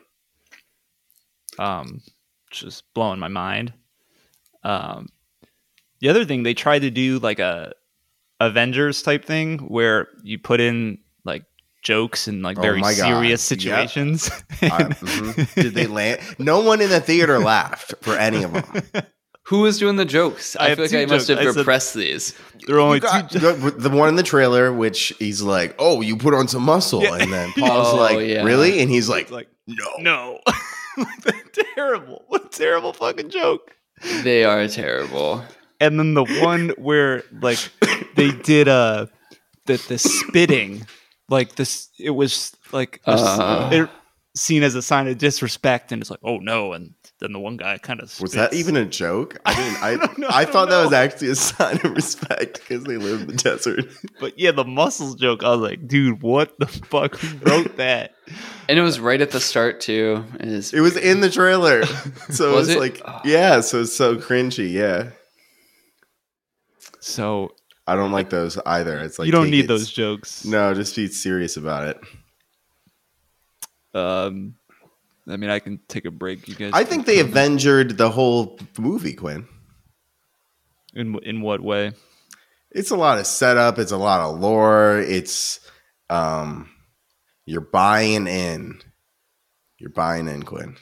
Um, 1.58 2.00
just 2.50 2.82
blowing 2.94 3.20
my 3.20 3.28
mind. 3.28 3.72
Um, 4.64 5.08
the 6.00 6.08
other 6.08 6.24
thing 6.24 6.42
they 6.42 6.54
tried 6.54 6.80
to 6.80 6.90
do 6.90 7.18
like 7.18 7.38
a 7.38 7.72
Avengers 8.40 9.02
type 9.02 9.24
thing 9.24 9.58
where 9.58 10.08
you 10.22 10.38
put 10.38 10.60
in 10.60 10.98
like 11.24 11.44
jokes 11.82 12.28
and 12.28 12.42
like 12.42 12.58
Oh 12.58 12.62
very 12.62 12.82
serious 12.84 13.50
Yep. 13.50 13.58
situations. 13.60 14.30
I- 14.62 14.84
mhm. 14.84 15.54
Did 15.54 15.74
they 15.74 15.86
land? 15.98 16.20
No 16.38 16.60
one 16.60 16.80
in 16.80 16.90
the 16.90 17.00
theater 17.00 17.38
laughed 17.38 17.94
for 18.00 18.14
any 18.16 18.42
of 18.44 18.52
them. 18.52 18.82
Who 19.48 19.60
was 19.60 19.78
doing 19.78 19.96
the 19.96 20.04
jokes? 20.04 20.56
I 20.60 20.72
I, 20.72 20.74
feel 20.74 20.84
like 20.84 20.90
two 20.90 20.98
I 20.98 21.06
must 21.06 21.26
jokes. 21.26 21.28
have 21.28 21.38
I 21.38 21.50
said- 21.52 21.56
repressed 21.58 21.94
these. 21.94 22.34
there 22.66 22.76
are 22.76 22.80
only 22.80 23.00
got- 23.00 23.30
two. 23.30 23.38
the, 23.38 23.70
the 23.76 23.90
one 23.90 24.08
in 24.08 24.16
the 24.16 24.22
trailer, 24.22 24.72
which 24.72 25.12
he's 25.18 25.40
like, 25.42 25.74
"Oh, 25.78 26.00
you 26.02 26.16
put 26.16 26.34
on 26.34 26.48
some 26.48 26.62
muscle," 26.62 27.02
Yeah. 27.02 27.16
and 27.16 27.32
then 27.32 27.52
Paul's 27.52 27.88
Oh, 27.92 27.96
like, 27.96 28.26
yeah. 28.28 28.44
"Really?" 28.44 28.80
And 28.80 28.90
he's 28.90 29.08
like, 29.08 29.22
It's 29.22 29.30
like 29.32 29.48
"No." 29.66 29.86
no, 30.00 30.40
terrible. 31.74 32.24
What 32.28 32.46
a 32.46 32.48
terrible 32.48 32.92
fucking 32.92 33.30
joke. 33.30 33.72
They 34.22 34.44
are 34.44 34.68
terrible. 34.68 35.42
and 35.80 35.98
then 35.98 36.14
the 36.14 36.24
one 36.42 36.70
where 36.76 37.22
like 37.40 37.58
they 38.16 38.30
did 38.32 38.68
uh 38.68 39.06
the 39.66 39.76
the 39.88 39.98
spitting 39.98 40.86
like 41.28 41.54
this 41.56 41.88
it 41.98 42.10
was 42.10 42.54
like 42.72 43.00
this- 43.06 43.20
Uh. 43.20 43.70
it, 43.72 43.90
seen 44.36 44.62
as 44.62 44.74
a 44.76 44.82
sign 44.82 45.08
of 45.08 45.18
disrespect, 45.18 45.90
and 45.90 46.00
it's 46.00 46.10
like, 46.10 46.20
oh 46.22 46.36
no, 46.38 46.72
and 46.72 46.94
then 47.20 47.32
the 47.32 47.40
one 47.40 47.56
guy 47.56 47.78
kind 47.78 48.00
of 48.00 48.20
Was 48.20 48.32
that 48.32 48.52
even 48.54 48.76
a 48.76 48.84
joke? 48.84 49.38
I 49.44 49.54
didn't. 49.54 49.82
I 49.82 49.94
know, 50.18 50.28
I, 50.28 50.42
I 50.42 50.44
thought 50.44 50.68
don't 50.68 50.70
that 50.70 50.84
was 50.84 50.92
actually 50.92 51.30
a 51.30 51.34
sign 51.34 51.76
of 51.84 51.90
respect 51.92 52.60
because 52.60 52.84
they 52.84 52.96
live 52.96 53.22
in 53.22 53.26
the 53.28 53.32
desert. 53.34 53.86
But 54.20 54.38
yeah, 54.38 54.50
the 54.52 54.64
muscles 54.64 55.14
joke. 55.16 55.42
I 55.44 55.50
was 55.50 55.60
like, 55.60 55.86
dude, 55.86 56.22
what 56.22 56.58
the 56.58 56.66
fuck? 56.66 57.16
Who 57.16 57.38
wrote 57.38 57.76
that? 57.76 58.14
And 58.68 58.78
it 58.78 58.82
was 58.82 58.98
right 59.00 59.20
at 59.20 59.30
the 59.30 59.40
start 59.40 59.80
too. 59.80 60.24
It 60.40 60.46
is 60.48 60.72
It 60.72 60.80
was 60.80 60.96
in 60.96 61.20
the 61.20 61.30
trailer, 61.30 61.84
so 62.30 62.30
Was 62.30 62.36
it 62.40 62.54
was 62.54 62.68
it? 62.70 62.78
like, 62.78 63.02
Oh. 63.04 63.20
yeah, 63.24 63.60
so 63.60 63.80
it's 63.82 63.96
so 63.96 64.16
cringy. 64.16 64.70
Yeah, 64.72 65.10
So 67.00 67.54
I 67.86 67.94
don't 67.96 68.12
like 68.12 68.28
those 68.30 68.58
either. 68.66 68.98
It's 68.98 69.18
like 69.18 69.26
you 69.26 69.32
don't 69.32 69.50
need 69.50 69.66
those 69.68 69.90
jokes. 69.90 70.44
No, 70.44 70.74
just 70.74 70.94
be 70.94 71.08
serious 71.08 71.56
about 71.56 71.86
it. 71.88 71.98
Um, 73.94 74.54
I 75.28 75.36
mean, 75.36 75.50
I 75.50 75.58
can 75.58 75.78
take 75.88 76.04
a 76.06 76.10
break. 76.10 76.48
You 76.48 76.54
guys. 76.54 76.70
I 76.74 76.84
think 76.84 77.04
they 77.06 77.22
avengered 77.22 77.96
the 77.96 78.10
whole 78.10 78.58
movie, 78.78 79.12
Quinn. 79.14 79.46
In 80.94 81.18
in 81.22 81.42
what 81.42 81.60
way? 81.60 81.92
It's 82.70 82.90
a 82.90 82.96
lot 82.96 83.18
of 83.18 83.26
setup. 83.26 83.78
It's 83.78 83.92
a 83.92 83.96
lot 83.96 84.20
of 84.20 84.40
lore. 84.40 84.98
It's 84.98 85.60
um, 86.10 86.68
you're 87.46 87.60
buying 87.60 88.26
in. 88.26 88.80
You're 89.78 89.90
buying 89.90 90.28
in, 90.28 90.42
Quinn. 90.42 90.76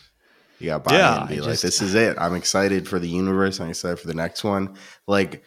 You 0.59 0.67
got 0.69 0.85
to 0.85 0.91
buy 0.91 0.97
Yeah, 0.97 1.23
in. 1.23 1.29
Be 1.29 1.35
I 1.35 1.39
like, 1.41 1.49
just- 1.51 1.63
this 1.63 1.83
is 1.83 1.95
it. 1.95 2.17
I'm 2.19 2.35
excited 2.35 2.89
for 2.89 2.99
the 2.99 3.09
universe. 3.09 3.61
I'm 3.61 3.69
excited 3.69 3.99
for 3.99 4.07
the 4.07 4.15
next 4.15 4.43
one. 4.45 4.77
Like, 5.07 5.43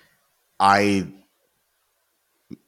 I. 0.59 1.11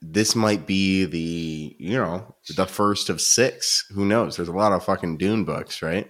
This 0.02 0.36
might 0.36 0.68
be 0.68 1.06
the 1.06 1.76
you 1.80 1.98
know 1.98 2.36
the 2.56 2.66
first 2.68 3.10
of 3.10 3.20
six. 3.20 3.86
Who 3.94 4.06
knows? 4.06 4.36
There's 4.36 4.48
a 4.48 4.52
lot 4.54 4.74
of 4.74 4.86
fucking 4.86 5.18
Dune 5.18 5.44
books, 5.44 5.82
right? 5.82 6.10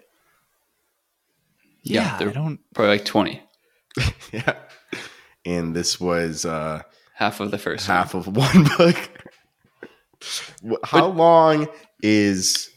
Yeah, 1.83 2.03
Yeah, 2.03 2.17
they're- 2.17 2.29
I 2.29 2.33
don't. 2.33 2.59
probably 2.75 2.97
like 2.97 3.05
twenty, 3.05 3.41
yeah. 4.31 4.55
And 5.45 5.75
this 5.75 5.99
was 5.99 6.45
uh 6.45 6.81
half 7.15 7.39
of 7.39 7.51
the 7.51 7.57
first. 7.57 7.87
one. 7.87 7.97
half 7.97 8.13
of 8.13 8.27
one 8.27 8.63
book. 8.77 8.97
Wh- 10.63 10.83
How 10.87 11.07
long 11.07 11.67
is 12.03 12.69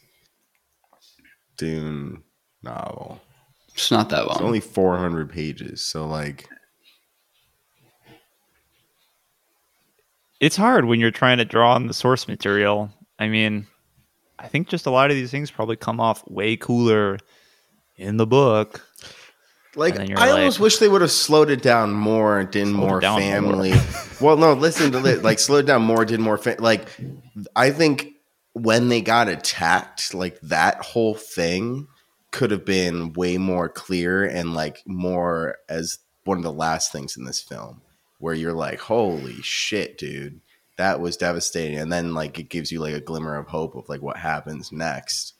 Dune 1.57 2.23
novel? 2.63 3.21
It's 3.73 3.91
not 3.91 4.09
that 4.09 4.21
long. 4.25 4.31
It's 4.31 4.39
long. 4.39 4.47
only 4.47 4.59
400 4.61 5.29
pages. 5.29 5.81
So, 5.85 6.07
like, 6.07 6.47
It's 10.39 10.55
hard 10.55 10.85
when 10.85 10.99
you're 10.99 11.11
trying 11.11 11.37
to 11.37 11.45
draw 11.45 11.73
on 11.73 11.87
the 11.87 11.93
source 11.93 12.27
material. 12.27 12.91
I 13.19 13.27
mean, 13.27 13.67
I 14.37 14.47
think 14.47 14.67
just 14.67 14.85
a 14.85 14.91
lot 14.91 15.09
of 15.09 15.15
these 15.15 15.31
things 15.31 15.49
probably 15.51 15.75
come 15.77 15.99
off 15.99 16.27
way 16.29 16.57
cooler 16.57 17.17
in 17.97 18.17
the 18.17 18.27
book. 18.27 18.85
like 19.75 19.93
And 19.93 20.01
then 20.01 20.09
you're 20.09 20.19
I 20.19 20.29
like- 20.31 20.39
almost 20.39 20.59
wish 20.59 20.77
they 20.77 20.87
would 20.87 21.01
have 21.01 21.11
slowed 21.11 21.49
it 21.49 21.61
down 21.61 21.91
more, 21.93 22.43
did 22.43 22.67
Slowed 22.67 22.75
it 22.75 22.77
more 22.77 23.01
family. 23.01 23.73
well, 24.21 24.37
no, 24.37 24.53
listen 24.53 24.91
to 24.93 25.05
it. 25.05 25.23
Like, 25.23 25.39
slowed 25.39 25.65
down 25.67 25.81
more, 25.83 26.05
did 26.05 26.19
more. 26.19 26.37
Fa- 26.37 26.55
like, 26.59 26.87
I 27.55 27.71
think 27.71 28.07
when 28.53 28.87
they 28.89 29.01
got 29.01 29.27
attacked, 29.27 30.13
like, 30.13 30.39
that 30.41 30.77
whole 30.81 31.15
thing 31.15 31.87
could 32.31 32.51
have 32.51 32.65
been 32.65 33.13
way 33.13 33.37
more 33.37 33.67
clear 33.69 34.23
and, 34.25 34.53
like, 34.53 34.81
more 34.85 35.57
as 35.69 35.99
one 36.23 36.37
of 36.37 36.43
the 36.43 36.51
last 36.51 36.91
things 36.91 37.15
in 37.17 37.25
this 37.25 37.41
film 37.41 37.81
where 38.19 38.33
you're 38.33 38.53
like, 38.53 38.79
holy 38.79 39.41
shit, 39.41 39.97
dude. 39.97 40.39
That 40.77 40.99
was 40.99 41.15
devastating. 41.17 41.77
And 41.77 41.91
then, 41.91 42.13
like, 42.13 42.39
it 42.39 42.49
gives 42.49 42.71
you, 42.71 42.79
like, 42.79 42.93
a 42.93 42.99
glimmer 43.01 43.37
of 43.37 43.47
hope 43.47 43.75
of, 43.75 43.87
like, 43.87 44.01
what 44.01 44.17
happens 44.17 44.71
next. 44.71 45.33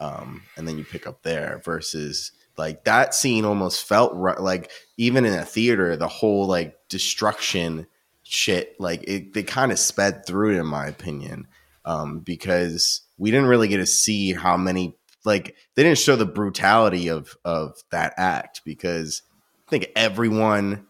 Um, 0.00 0.42
and 0.56 0.66
then 0.66 0.76
you 0.76 0.84
pick 0.84 1.06
up 1.06 1.22
there 1.22 1.60
versus 1.64 2.32
like 2.56 2.84
that 2.84 3.14
scene 3.14 3.44
almost 3.44 3.86
felt 3.86 4.14
like 4.16 4.70
even 4.96 5.24
in 5.24 5.34
a 5.34 5.44
theater 5.44 5.96
the 5.96 6.08
whole 6.08 6.46
like 6.46 6.76
destruction 6.88 7.86
shit 8.22 8.74
like 8.78 9.02
it 9.08 9.34
they 9.34 9.42
kind 9.42 9.72
of 9.72 9.78
sped 9.78 10.24
through 10.26 10.58
in 10.58 10.66
my 10.66 10.86
opinion 10.86 11.46
um 11.84 12.20
because 12.20 13.02
we 13.18 13.30
didn't 13.30 13.48
really 13.48 13.68
get 13.68 13.78
to 13.78 13.86
see 13.86 14.32
how 14.32 14.56
many 14.56 14.96
like 15.24 15.56
they 15.74 15.82
didn't 15.82 15.98
show 15.98 16.16
the 16.16 16.24
brutality 16.24 17.08
of 17.08 17.36
of 17.44 17.82
that 17.90 18.14
act 18.16 18.62
because 18.64 19.22
i 19.66 19.70
think 19.70 19.90
everyone 19.96 20.86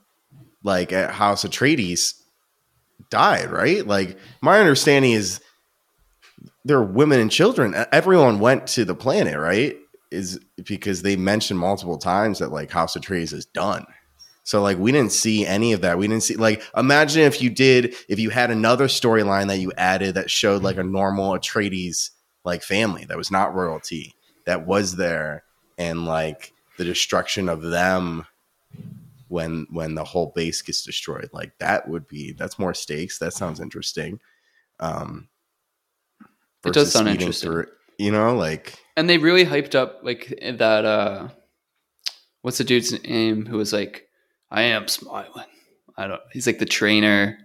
like 0.62 0.92
at 0.92 1.10
house 1.12 1.44
atreides 1.44 2.14
died 3.10 3.50
right? 3.50 3.86
Like 3.86 4.18
my 4.40 4.58
understanding 4.58 5.12
is 5.12 5.40
there 6.64 6.79
are 6.79 6.85
women 6.85 7.20
and 7.20 7.31
children. 7.31 7.74
Everyone 7.92 8.38
went 8.38 8.66
to 8.68 8.85
the 8.85 8.94
planet, 8.94 9.38
right? 9.38 9.77
Is 10.11 10.38
because 10.64 11.03
they 11.03 11.16
mentioned 11.16 11.59
multiple 11.59 11.98
times 11.98 12.38
that 12.38 12.53
like 12.53 12.70
House 12.70 12.96
of 12.96 13.03
Atreides 13.03 13.33
is 13.33 13.46
done. 13.46 13.87
So 14.44 14.62
like 14.62 14.79
we 14.79 14.92
didn't 14.92 15.12
see 15.12 15.46
any 15.46 15.72
of 15.72 15.81
that. 15.81 15.98
We 15.98 16.07
didn't 16.07 16.22
see 16.22 16.37
like 16.37 16.62
imagine 16.77 17.22
if 17.22 17.40
you 17.42 17.50
did 17.50 17.94
if 18.09 18.18
you 18.18 18.31
had 18.31 18.50
another 18.50 18.87
storyline 18.87 19.48
that 19.48 19.59
you 19.59 19.72
added 19.77 20.14
that 20.14 20.31
showed 20.31 20.62
like 20.62 20.77
a 20.77 20.85
normal 20.85 21.33
Atreides 21.33 22.11
like 22.44 22.62
family 22.62 23.07
that 23.07 23.16
was 23.16 23.31
not 23.31 23.55
royalty 23.55 24.14
that 24.44 24.66
was 24.66 24.96
there 24.96 25.44
and 25.79 26.05
like 26.05 26.53
the 26.77 26.85
destruction 26.85 27.48
of 27.48 27.62
them 27.62 28.27
when 29.29 29.66
when 29.70 29.94
the 29.94 30.05
whole 30.05 30.33
base 30.35 30.61
gets 30.62 30.85
destroyed. 30.85 31.31
Like 31.33 31.57
that 31.59 31.88
would 31.88 32.07
be 32.07 32.33
that's 32.33 32.59
more 32.59 32.74
stakes. 32.74 33.18
That 33.18 33.33
sounds 33.33 33.61
interesting. 33.61 34.20
Um 34.79 35.29
It 36.66 36.74
does 36.74 36.92
sound 36.92 37.09
interesting. 37.09 37.53
it, 37.59 37.68
you 37.98 38.11
know, 38.11 38.35
like 38.37 38.74
and 38.96 39.09
they 39.09 39.18
really 39.18 39.44
hyped 39.44 39.74
up 39.74 40.00
like 40.03 40.33
that. 40.42 40.85
uh 40.85 41.29
What's 42.42 42.59
the 42.59 42.64
dude's 42.64 42.92
name 43.05 43.46
who 43.46 43.57
was 43.57 43.72
like, 43.72 44.07
"I 44.50 44.62
am 44.62 44.87
smiling." 44.88 45.46
I 45.96 46.07
don't. 46.07 46.20
He's 46.33 46.46
like 46.46 46.59
the 46.59 46.66
trainer. 46.66 47.38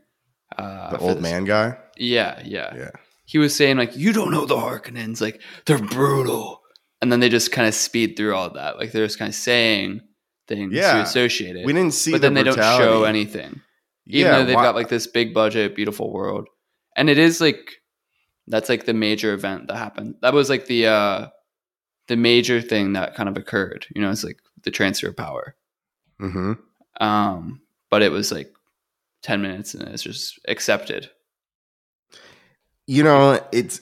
Uh, 0.58 0.92
the 0.92 0.98
old 1.00 1.22
man 1.22 1.46
guy. 1.46 1.78
Yeah, 1.96 2.42
yeah, 2.44 2.76
Yeah. 2.76 2.90
He 3.26 3.38
was 3.38 3.56
saying 3.56 3.78
like, 3.78 3.96
"You 3.96 4.12
don't 4.12 4.32
know 4.32 4.46
the 4.46 4.56
Harkonnens. 4.58 5.22
Like 5.22 5.42
they're 5.66 5.78
brutal." 5.80 6.62
And 7.02 7.12
then 7.12 7.22
they 7.22 7.30
just 7.30 7.54
kind 7.54 7.66
of 7.68 7.74
speed 7.74 8.18
through 8.18 8.36
all 8.36 8.50
that. 8.56 8.78
Like 8.78 8.92
they're 8.92 9.06
just 9.06 9.18
kind 9.20 9.30
of 9.30 9.36
saying 9.36 10.02
things 10.50 10.74
Yeah. 10.74 10.96
to 10.96 11.02
associate 11.04 11.56
it. 11.56 11.66
We 11.66 11.72
didn't 11.72 11.94
see 11.94 12.12
but 12.12 12.18
the 12.20 12.28
then 12.28 12.34
they 12.34 12.44
don't 12.44 12.56
show 12.58 13.04
anything. 13.06 13.62
even 14.08 14.32
though 14.34 14.44
they've 14.46 14.56
why- 14.56 14.64
got 14.64 14.76
like 14.76 14.90
this 14.90 15.08
big 15.08 15.34
budget, 15.34 15.76
beautiful 15.78 16.12
world, 16.12 16.50
and 16.98 17.10
it 17.10 17.18
is 17.18 17.40
like 17.40 17.78
that's 18.50 18.70
like 18.70 18.86
the 18.86 18.94
major 18.94 19.34
event 19.34 19.68
that 19.68 19.78
happened. 19.78 20.16
That 20.22 20.34
was 20.34 20.50
like 20.50 20.66
the 20.68 20.88
uh 20.88 21.28
the 22.08 22.18
major 22.18 22.62
thing 22.62 22.94
that 22.94 23.16
kind 23.16 23.30
of 23.30 23.38
occurred. 23.38 23.86
You 23.96 24.02
know, 24.02 24.12
it's 24.12 24.24
like 24.24 24.40
the 24.64 24.72
transfer 24.72 25.10
of 25.10 25.18
power. 25.18 25.56
Mhm. 26.20 26.58
Um, 27.00 27.62
but 27.90 28.02
it 28.02 28.12
was 28.12 28.32
like 28.32 28.54
ten 29.24 29.42
minutes, 29.42 29.74
and 29.74 29.88
it's 29.88 30.04
just 30.04 30.40
accepted. 30.48 31.10
you 32.88 33.04
know, 33.04 33.40
it's 33.52 33.82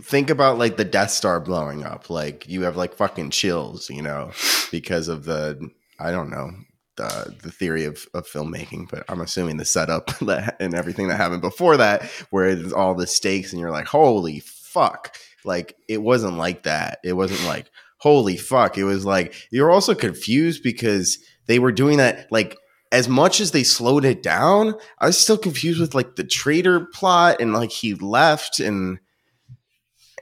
think 0.00 0.30
about 0.30 0.58
like 0.58 0.76
the 0.76 0.84
Death 0.84 1.10
Star 1.10 1.40
blowing 1.40 1.84
up. 1.84 2.10
Like 2.10 2.48
you 2.48 2.62
have 2.62 2.76
like 2.76 2.94
fucking 2.94 3.30
chills, 3.30 3.90
you 3.90 4.02
know, 4.02 4.32
because 4.70 5.08
of 5.08 5.24
the 5.24 5.70
I 5.98 6.10
don't 6.10 6.30
know 6.30 6.50
the 6.96 7.34
the 7.42 7.50
theory 7.50 7.84
of 7.84 8.06
of 8.14 8.26
filmmaking, 8.26 8.88
but 8.90 9.04
I'm 9.08 9.20
assuming 9.20 9.56
the 9.56 9.64
setup 9.64 10.10
and 10.60 10.74
everything 10.74 11.08
that 11.08 11.16
happened 11.16 11.42
before 11.42 11.76
that, 11.76 12.04
where 12.30 12.46
it's 12.46 12.72
all 12.72 12.94
the 12.94 13.06
stakes, 13.06 13.52
and 13.52 13.60
you're 13.60 13.70
like, 13.70 13.86
holy 13.86 14.40
fuck! 14.40 15.16
Like 15.44 15.76
it 15.88 16.02
wasn't 16.02 16.36
like 16.36 16.64
that. 16.64 16.98
It 17.04 17.14
wasn't 17.14 17.44
like 17.44 17.70
holy 17.98 18.36
fuck. 18.36 18.76
It 18.76 18.84
was 18.84 19.04
like 19.04 19.34
you're 19.50 19.70
also 19.70 19.94
confused 19.94 20.62
because 20.62 21.18
they 21.46 21.58
were 21.58 21.72
doing 21.72 21.98
that 21.98 22.30
like 22.30 22.56
as 22.92 23.08
much 23.08 23.40
as 23.40 23.50
they 23.50 23.64
slowed 23.64 24.04
it 24.04 24.22
down, 24.22 24.74
I 24.98 25.06
was 25.06 25.18
still 25.18 25.38
confused 25.38 25.80
with 25.80 25.94
like 25.94 26.16
the 26.16 26.24
traitor 26.24 26.80
plot 26.80 27.40
and 27.40 27.52
like 27.52 27.70
he 27.70 27.94
left 27.94 28.60
and 28.60 28.98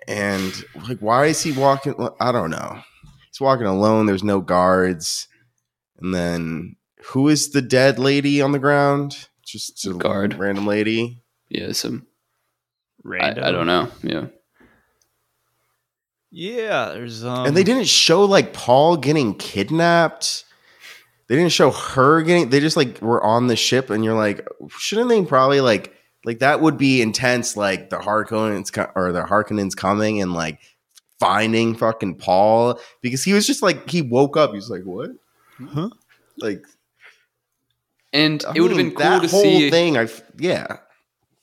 and 0.07 0.65
like 0.89 0.99
why 1.01 1.27
is 1.27 1.43
he 1.43 1.53
walking? 1.53 1.95
I 2.21 2.33
don't 2.33 2.51
know. 2.51 2.81
He's 3.31 3.41
walking 3.41 3.67
alone. 3.67 4.07
There's 4.07 4.25
no 4.25 4.41
guards, 4.41 5.29
and 6.01 6.15
then 6.15 6.77
who 7.07 7.29
is 7.29 7.51
the 7.51 7.63
dead 7.63 7.99
lady 7.99 8.41
on 8.41 8.53
the 8.53 8.59
ground? 8.59 9.29
Just 9.45 9.87
a 9.87 9.95
Guard. 9.95 10.39
random 10.39 10.67
lady. 10.67 11.21
Yeah, 11.49 11.73
some 11.73 12.07
I, 13.05 13.09
Random. 13.09 13.45
I 13.45 13.51
don't 13.51 13.67
know. 13.67 13.89
Yeah, 14.03 14.27
Yeah, 16.31 16.91
there's 16.95 17.25
um, 17.25 17.47
and 17.47 17.57
they 17.57 17.65
didn't 17.65 17.87
show 17.87 18.25
like 18.25 18.53
Paul 18.53 18.97
getting 18.97 19.35
kidnapped. 19.35 20.45
They 21.29 21.37
didn't 21.37 21.53
show 21.53 21.71
her 21.71 22.23
getting. 22.23 22.51
They 22.51 22.61
just 22.61 22.77
like 22.77 23.01
were 23.01 23.23
on 23.23 23.47
the 23.47 23.57
ship, 23.57 23.91
and 23.91 24.05
you're 24.05 24.17
like, 24.17 24.47
shouldn't 24.79 25.09
they 25.09 25.23
probably 25.25 25.61
like 25.61 25.95
like 26.25 26.41
that 26.41 26.61
would 26.61 26.79
be 26.79 27.03
intense? 27.03 27.57
Like 27.57 27.91
the 27.91 27.99
Harkonnens 27.99 28.73
co- 28.73 28.91
or 28.95 29.13
the 29.13 29.23
Harkonnens 29.23 29.77
coming 29.77 30.21
and 30.21 30.33
like 30.33 30.61
finding 31.21 31.75
fucking 31.75 32.17
Paul 32.17 32.81
because 33.01 33.23
he 33.23 33.33
was 33.33 33.47
just 33.47 33.63
like 33.63 33.89
he 33.89 34.03
woke 34.03 34.37
up. 34.37 34.55
he's 34.55 34.71
like, 34.71 34.83
what? 34.83 35.11
Huh? 35.59 35.91
Like 36.39 36.65
and 38.15 38.45
I 38.47 38.53
it 38.55 38.61
would 38.61 38.71
have 38.71 38.79
been 38.79 38.93
cool 38.93 38.99
that 38.99 39.23
to 39.23 39.29
whole 39.29 39.43
see. 39.43 39.71
thing. 39.71 39.99
I 39.99 40.09
yeah. 40.39 40.79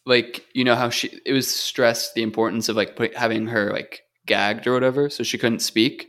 like 0.06 0.46
you 0.54 0.64
know 0.64 0.76
how 0.76 0.90
she 0.90 1.20
it 1.26 1.34
was 1.34 1.48
stressed 1.48 2.16
the 2.16 2.24
importance 2.24 2.70
of 2.70 2.76
like 2.76 2.96
put, 2.96 3.16
having 3.16 3.48
her 3.48 3.72
like 3.72 4.02
gagged 4.26 4.66
or 4.66 4.74
whatever, 4.74 5.10
so 5.10 5.24
she 5.24 5.38
couldn't 5.38 5.60
speak. 5.60 6.08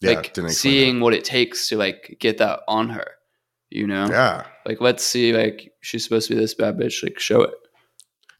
Yeah, 0.00 0.10
like 0.10 0.36
seeing 0.50 1.00
what 1.00 1.14
it 1.14 1.24
takes 1.24 1.68
to 1.68 1.76
like 1.76 2.16
get 2.20 2.38
that 2.38 2.60
on 2.68 2.90
her. 2.90 3.06
You 3.70 3.86
know. 3.86 4.06
Yeah. 4.08 4.44
like 4.66 4.80
let's 4.80 5.04
see, 5.04 5.32
like 5.32 5.72
she's 5.80 6.04
supposed 6.04 6.28
to 6.28 6.34
be 6.34 6.40
this 6.40 6.54
bad 6.54 6.76
bitch, 6.76 7.02
like 7.02 7.18
show 7.18 7.42
it. 7.42 7.54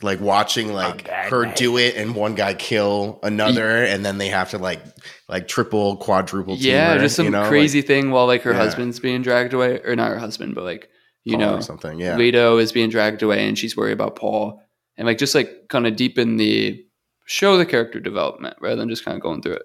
Like 0.02 0.20
watching 0.20 0.72
like 0.72 1.06
her 1.08 1.42
man. 1.46 1.54
do 1.54 1.76
it 1.76 1.96
and 1.96 2.14
one 2.14 2.34
guy 2.34 2.54
kill 2.54 3.18
another 3.22 3.84
and 3.84 4.04
then 4.04 4.18
they 4.18 4.28
have 4.28 4.50
to 4.50 4.58
like 4.58 4.82
like 5.28 5.48
triple, 5.48 5.96
quadruple 5.96 6.56
team 6.56 6.66
Yeah, 6.72 6.94
her, 6.94 6.98
just 7.00 7.16
some 7.16 7.26
you 7.26 7.30
know, 7.30 7.48
crazy 7.48 7.82
thing 7.82 8.10
while 8.10 8.26
like 8.26 8.42
her 8.42 8.52
Yeah. 8.52 8.58
husband's 8.58 8.98
being 9.00 9.22
dragged 9.22 9.52
away, 9.54 9.80
or 9.84 9.94
not 9.96 10.10
her 10.10 10.18
husband, 10.18 10.54
but 10.54 10.64
like 10.64 10.88
you 11.24 11.36
Paul 11.36 11.40
know, 11.46 11.54
or 11.56 11.62
something. 11.62 12.00
Yeah. 12.00 12.16
Leto 12.16 12.58
is 12.58 12.72
being 12.72 12.90
dragged 12.90 13.22
away, 13.22 13.46
and 13.48 13.56
she's 13.58 13.76
worried 13.76 13.92
about 13.92 14.16
Paul, 14.16 14.60
and 14.96 15.06
like 15.06 15.18
just 15.18 15.34
like 15.34 15.68
kind 15.68 15.86
of 15.86 15.94
deepen 15.96 16.36
the 16.36 16.84
show 17.26 17.56
the 17.56 17.64
character 17.66 18.00
development 18.00 18.56
rather 18.60 18.76
than 18.76 18.88
just 18.88 19.04
kind 19.04 19.14
of 19.16 19.22
going 19.22 19.40
through 19.42 19.54
it. 19.54 19.62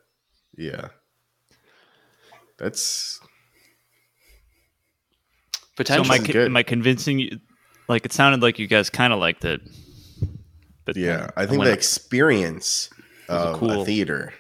Yeah. 0.58 0.90
That's 2.60 3.20
So 3.20 3.26
Potential. 5.76 6.06
am 6.06 6.12
I, 6.12 6.18
con- 6.18 6.26
good. 6.32 6.46
am 6.48 6.58
I 6.58 6.64
convincing 6.64 7.20
you? 7.20 7.40
Like 7.88 8.06
it 8.06 8.12
sounded 8.14 8.42
like 8.42 8.60
you 8.60 8.68
guys 8.68 8.90
kind 8.90 9.14
of 9.14 9.20
liked 9.20 9.46
it. 9.46 9.62
But 10.88 10.96
yeah. 10.98 11.30
I 11.38 11.46
think 11.46 11.60
when- 11.60 11.68
the 11.68 11.74
experience 11.74 12.90
of 13.30 13.56
a 13.56 13.58
cool- 13.60 13.86
theater 13.86 14.34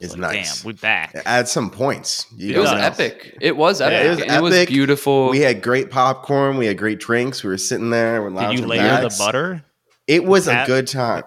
is 0.00 0.12
like, 0.12 0.20
nice. 0.32 0.62
Damn, 0.62 0.66
we 0.66 0.72
back. 0.74 1.14
Add 1.26 1.48
some 1.48 1.70
points. 1.70 2.26
You 2.36 2.54
it 2.54 2.58
was 2.58 2.70
don't 2.70 2.80
epic. 2.80 3.36
It 3.40 3.56
was 3.56 3.80
Yeah, 3.80 3.86
epic. 3.88 4.06
it 4.06 4.10
was 4.10 4.20
and 4.20 4.30
It 4.30 4.42
was 4.42 4.66
beautiful. 4.66 5.28
We 5.30 5.40
had 5.40 5.60
great 5.62 5.90
popcorn. 5.90 6.56
We 6.56 6.66
had 6.66 6.78
great 6.78 7.00
drinks. 7.00 7.42
We 7.42 7.48
were 7.50 7.58
sitting 7.58 7.90
there. 7.90 8.22
We're 8.22 8.30
Did 8.30 8.60
you 8.60 8.66
layer 8.66 8.82
backs. 8.82 9.16
the 9.18 9.24
butter? 9.24 9.64
It 10.06 10.24
was 10.24 10.46
a 10.46 10.62
good 10.68 10.86
time, 10.86 11.24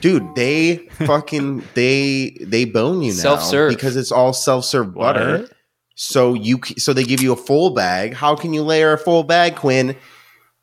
dude. 0.00 0.34
They 0.34 0.76
fucking 1.06 1.62
they 1.74 2.36
they 2.40 2.64
bone 2.64 3.00
you 3.02 3.12
now 3.12 3.18
Self-serve. 3.20 3.70
because 3.70 3.94
it's 3.94 4.10
all 4.10 4.32
self 4.32 4.64
serve 4.64 4.92
butter. 4.94 5.48
So 5.94 6.34
you 6.34 6.58
so 6.78 6.92
they 6.94 7.04
give 7.04 7.22
you 7.22 7.32
a 7.32 7.36
full 7.36 7.70
bag. 7.70 8.14
How 8.14 8.34
can 8.34 8.52
you 8.54 8.64
layer 8.64 8.92
a 8.92 8.98
full 8.98 9.22
bag, 9.22 9.54
Quinn? 9.54 9.94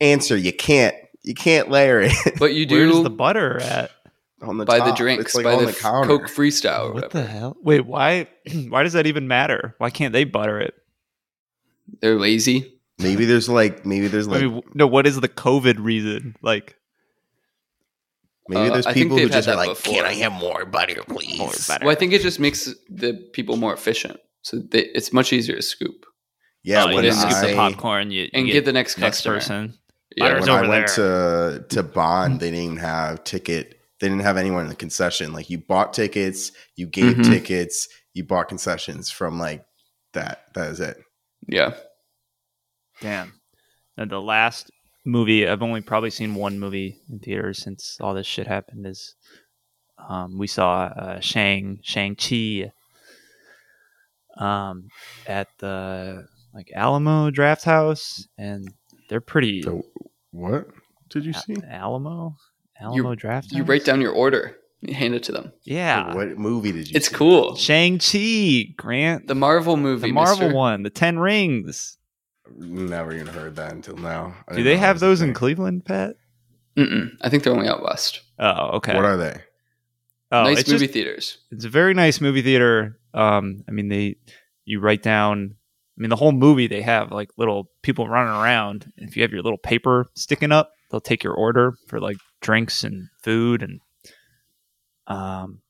Answer: 0.02 0.36
You 0.36 0.52
can't. 0.52 0.96
You 1.30 1.36
can't 1.36 1.70
layer 1.70 2.02
it 2.02 2.12
but 2.40 2.56
you 2.56 2.66
do. 2.66 2.76
Where's 2.76 2.92
do 2.92 3.04
the 3.04 3.12
butter 3.12 3.62
at? 3.62 3.92
on 4.42 4.58
the 4.58 4.66
by 4.66 4.80
the 4.80 4.86
top. 4.86 4.98
drinks, 4.98 5.26
It's 5.26 5.36
like 5.36 5.44
by 5.44 5.54
on 5.54 5.66
the, 5.66 5.72
the 5.72 5.78
counter. 5.78 6.08
Coke 6.08 6.28
Freestyle. 6.28 6.92
What 6.92 7.12
the 7.12 7.24
hell? 7.24 7.56
Wait, 7.62 7.86
why? 7.86 8.28
Why 8.70 8.82
does 8.82 8.94
that 8.94 9.06
even 9.06 9.28
matter? 9.28 9.76
Why 9.78 9.92
can't 9.92 10.12
they 10.12 10.24
butter 10.24 10.60
it? 10.60 10.74
They're 12.02 12.18
lazy. 12.18 12.80
Maybe 12.98 13.26
there's 13.26 13.48
like 13.48 13.86
maybe 13.86 14.08
there's 14.08 14.28
like 14.28 14.42
mean, 14.42 14.64
no. 14.74 14.88
What 14.88 15.06
is 15.06 15.22
the 15.22 15.30
COVID 15.30 15.76
reason? 15.78 16.36
Like 16.42 16.76
maybe 18.48 18.72
uh, 18.72 18.74
there's 18.74 18.88
I 18.88 18.94
people 18.94 19.20
who 19.20 19.30
just 19.30 19.48
are 19.48 19.56
like, 19.56 19.70
before. 19.70 19.94
can 19.94 20.06
I 20.06 20.14
have 20.16 20.32
more 20.32 20.66
butter, 20.66 21.04
please? 21.08 21.38
more 21.38 21.54
butter. 21.68 21.86
Well, 21.86 21.92
I 21.92 21.96
think 21.96 22.14
it 22.14 22.24
just 22.24 22.40
makes 22.40 22.74
the 22.90 23.14
people 23.34 23.56
more 23.56 23.74
efficient. 23.76 24.20
So 24.42 24.58
they, 24.58 24.86
it's 24.96 25.14
much 25.14 25.32
easier 25.32 25.58
to 25.58 25.62
scoop 25.62 26.08
Yeah, 26.64 26.86
oh, 26.86 26.88
when 26.88 26.96
you 26.96 27.02
didn't 27.04 27.18
scoop 27.20 27.50
the 27.50 27.56
popcorn, 27.56 28.10
you, 28.10 28.24
you 28.24 28.30
and 28.34 28.48
get, 28.48 28.66
the 28.66 28.74
next 28.74 28.98
next 28.98 29.18
customer. 29.18 29.36
person. 29.36 29.74
Yeah. 30.16 30.40
When 30.40 30.50
I 30.50 30.60
over 30.60 30.70
went 30.70 30.88
to 30.90 31.66
to 31.70 31.84
Bond, 31.84 32.40
they 32.40 32.52
didn't 32.52 32.64
even 32.66 32.78
have 32.78 33.24
ticket. 33.24 33.80
They 34.00 34.08
didn't 34.08 34.24
have 34.24 34.38
anyone 34.38 34.64
in 34.64 34.70
the 34.70 34.76
concession. 34.76 35.34
Like 35.34 35.50
you 35.50 35.58
bought 35.60 35.94
tickets, 35.94 36.52
you 36.76 36.88
gave 36.88 37.18
Mhm. 37.18 37.26
tickets, 37.26 37.88
you 38.14 38.24
bought 38.24 38.48
concessions 38.50 39.12
from 39.12 39.38
like 39.40 39.66
that. 40.14 40.46
That 40.56 40.72
is 40.72 40.80
it. 40.80 40.98
yeah. 41.48 41.76
Damn. 43.02 43.34
And 43.98 44.10
the 44.10 44.22
last 44.22 44.72
movie 45.06 45.48
I've 45.48 45.62
only 45.64 45.82
probably 45.82 46.10
seen 46.10 46.36
one 46.36 46.60
movie 46.60 47.00
in 47.10 47.20
theaters 47.20 47.60
since 47.62 47.98
all 48.02 48.14
this 48.14 48.28
shit 48.28 48.48
happened 48.48 48.86
is 48.88 49.16
um, 50.10 50.38
we 50.38 50.48
saw 50.48 50.84
uh, 50.86 51.20
Shang 51.20 51.80
Shang 51.84 52.16
Chi 52.16 52.72
um, 54.38 54.88
at 55.28 55.48
the 55.60 56.26
like 56.54 56.72
Alamo 56.74 57.30
Drafthouse, 57.32 58.22
and 58.38 58.68
they're 59.10 59.20
pretty 59.22 59.62
So 59.64 59.84
what 60.32 60.68
did 61.10 61.26
you 61.26 61.32
A- 61.36 61.40
see? 61.40 61.56
Alamo 61.70 62.38
Alamo 62.80 63.14
Draft. 63.16 63.52
You 63.52 63.64
write 63.64 63.84
down 63.84 64.00
your 64.00 64.14
order. 64.14 64.56
You 64.82 64.94
hand 64.94 65.14
it 65.14 65.24
to 65.24 65.34
them. 65.34 65.52
yeah. 65.64 66.16
What 66.16 66.38
movie 66.38 66.72
did 66.72 66.90
you? 66.90 66.96
It's 66.96 67.10
see? 67.10 67.16
cool. 67.16 67.56
Shang 67.58 68.00
Chi 68.00 68.74
Grant 68.78 69.28
The 69.28 69.36
Marvel 69.36 69.76
movie. 69.76 70.08
the 70.08 70.14
Marvel 70.14 70.46
mister. 70.46 70.56
one, 70.56 70.84
the 70.84 70.90
Ten 70.90 71.20
Rings. 71.20 71.98
Never 72.58 73.14
even 73.14 73.28
heard 73.28 73.58
that 73.58 73.74
until 73.74 73.98
now. 73.98 74.34
I 74.48 74.56
Do 74.56 74.64
they 74.64 74.78
have 74.78 75.00
that 75.02 75.08
was 75.08 75.20
a 75.20 75.26
those 75.26 75.28
in. 75.30 75.34
Cleveland, 75.34 75.84
Pat? 75.86 76.16
Mm-mm. 76.78 77.10
I 77.22 77.28
think 77.30 77.44
they're 77.44 77.52
only 77.54 77.68
out 77.68 77.84
west. 77.84 78.22
Oh, 78.40 78.78
okay. 78.78 78.96
What 78.96 79.04
are 79.06 79.18
they? 79.18 79.36
oh, 80.32 80.44
nice 80.44 80.66
movie 80.68 80.86
just- 80.86 80.94
theaters. 80.94 81.38
it's 81.52 81.66
a 81.66 81.70
very 81.70 81.94
nice 81.94 82.22
movie 82.22 82.42
theater. 82.42 82.98
Um, 83.14 83.64
I 83.68 83.72
mean, 83.72 83.90
they 83.90 84.16
you 84.64 84.80
write 84.80 85.04
down. 85.04 85.56
I 86.00 86.02
mean, 86.02 86.10
the 86.10 86.16
whole 86.16 86.32
movie 86.32 86.68
they 86.68 86.82
have 86.82 87.12
like 87.12 87.30
little 87.38 87.70
people 87.82 88.08
running 88.08 88.32
around. 88.34 88.92
If 88.96 89.18
you 89.18 89.22
have 89.24 89.34
your 89.34 89.42
little 89.42 89.58
paper 89.58 90.10
sticking 90.16 90.54
up, 90.54 90.72
they'll 90.90 91.02
take 91.02 91.24
your 91.24 91.34
order 91.34 91.74
for 91.88 92.00
like 92.00 92.18
drinks 92.42 92.86
and 92.86 93.10
food 93.22 93.62
and 93.62 93.82
um, 95.08 95.62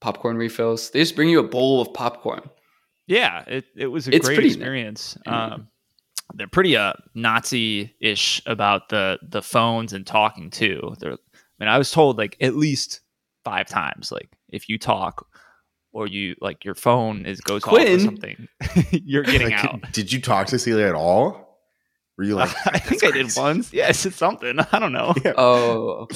Popcorn 0.00 0.36
refills. 0.36 0.90
They 0.90 0.98
just 1.00 1.16
bring 1.16 1.28
you 1.30 1.40
a 1.40 1.48
bowl 1.48 1.80
of 1.80 1.94
popcorn. 1.94 2.50
yeah, 3.06 3.44
it 3.46 3.64
it 3.76 3.86
was 3.86 4.06
a 4.08 4.14
It's 4.14 4.26
great 4.26 4.44
experience. 4.44 5.16
Mhm. 5.26 5.32
Um, 5.32 5.68
they're 6.34 6.48
pretty 6.48 6.76
uh 6.76 6.94
Nazi 7.14 7.94
ish 8.00 8.42
about 8.46 8.88
the 8.88 9.18
the 9.22 9.42
phones 9.42 9.92
and 9.92 10.06
talking 10.06 10.50
too. 10.50 10.94
They're, 10.98 11.12
I 11.12 11.16
mean, 11.58 11.68
I 11.68 11.78
was 11.78 11.90
told 11.90 12.18
like 12.18 12.36
at 12.40 12.54
least 12.56 13.00
five 13.44 13.66
times, 13.68 14.10
like 14.12 14.28
if 14.48 14.68
you 14.68 14.78
talk 14.78 15.26
or 15.94 16.06
you 16.06 16.34
like 16.40 16.64
your 16.64 16.74
phone 16.74 17.24
is 17.24 17.40
goes 17.40 17.64
off 17.64 17.72
or 17.78 17.98
something, 17.98 18.48
you're 18.90 19.22
getting 19.22 19.50
Like, 19.50 19.64
out. 19.64 19.80
Did 19.92 20.12
you 20.12 20.20
talk 20.20 20.48
to 20.48 20.58
Celia 20.58 20.86
at 20.88 20.94
all? 20.94 21.58
Were 22.18 22.24
you 22.24 22.34
like? 22.34 22.50
I 22.66 22.78
think 22.78 23.02
I 23.02 23.10
did 23.12 23.14
"That's 23.26 23.34
crazy." 23.34 23.40
once. 23.40 23.72
Yes, 23.72 24.04
it's 24.04 24.16
something. 24.16 24.58
I 24.72 24.78
don't 24.78 24.92
know. 24.92 25.14
Yeah. 25.24 25.32
Oh. 25.38 26.08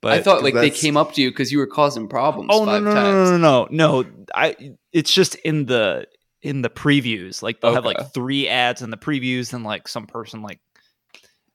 But 0.00 0.12
I 0.12 0.22
thought 0.22 0.42
like 0.44 0.54
they 0.54 0.70
came 0.70 0.96
up 0.96 1.12
to 1.14 1.20
you 1.20 1.30
because 1.30 1.50
you 1.52 1.58
were 1.58 1.66
causing 1.66 2.08
problems. 2.08 2.50
oh 2.52 2.64
no 2.64 2.78
no, 2.78 2.90
no 2.90 2.94
times. 2.94 3.30
no 3.32 3.36
no 3.38 3.68
no 3.70 4.02
no 4.02 4.08
I 4.34 4.74
it's 4.92 5.12
just 5.12 5.34
in 5.36 5.66
the 5.66 6.06
in 6.40 6.62
the 6.62 6.70
previews. 6.70 7.42
Like 7.42 7.60
they'll 7.60 7.74
have 7.74 7.84
like 7.84 8.14
three 8.14 8.48
ads 8.48 8.80
in 8.80 8.90
the 8.90 8.96
previews, 8.96 9.52
and 9.52 9.64
like 9.64 9.88
some 9.88 10.06
person 10.06 10.40
like 10.42 10.60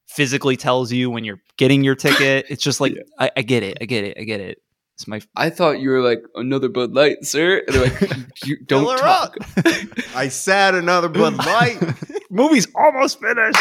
physically 0.08 0.58
tells 0.58 0.92
you 0.92 1.10
when 1.10 1.24
you're 1.24 1.40
getting 1.58 1.84
your 1.84 1.96
ticket. 1.96 2.46
It's 2.50 2.62
just 2.64 2.82
like 2.82 2.94
Yeah. 2.96 3.04
I, 3.20 3.32
I 3.38 3.42
get 3.44 3.64
it, 3.64 3.78
I 3.82 3.86
get 3.86 4.04
it, 4.04 4.18
I 4.20 4.24
get 4.24 4.42
it. 4.42 4.58
It's 5.04 5.08
my 5.10 5.20
I 5.36 5.50
thought 5.50 5.82
you 5.82 5.90
were 5.90 6.00
like 6.00 6.24
another 6.36 6.70
Bud 6.70 6.94
Light, 6.94 7.26
sir. 7.26 7.62
And 7.68 7.76
they're 7.76 7.84
like, 7.84 8.12
you 8.46 8.58
don't 8.66 8.98
talk. 8.98 9.36
I 10.16 10.30
said 10.30 10.76
another 10.76 11.10
Bud 11.10 11.36
Light. 11.36 11.78
movie's 12.32 12.70
almost 12.74 13.20
finished. 13.20 13.60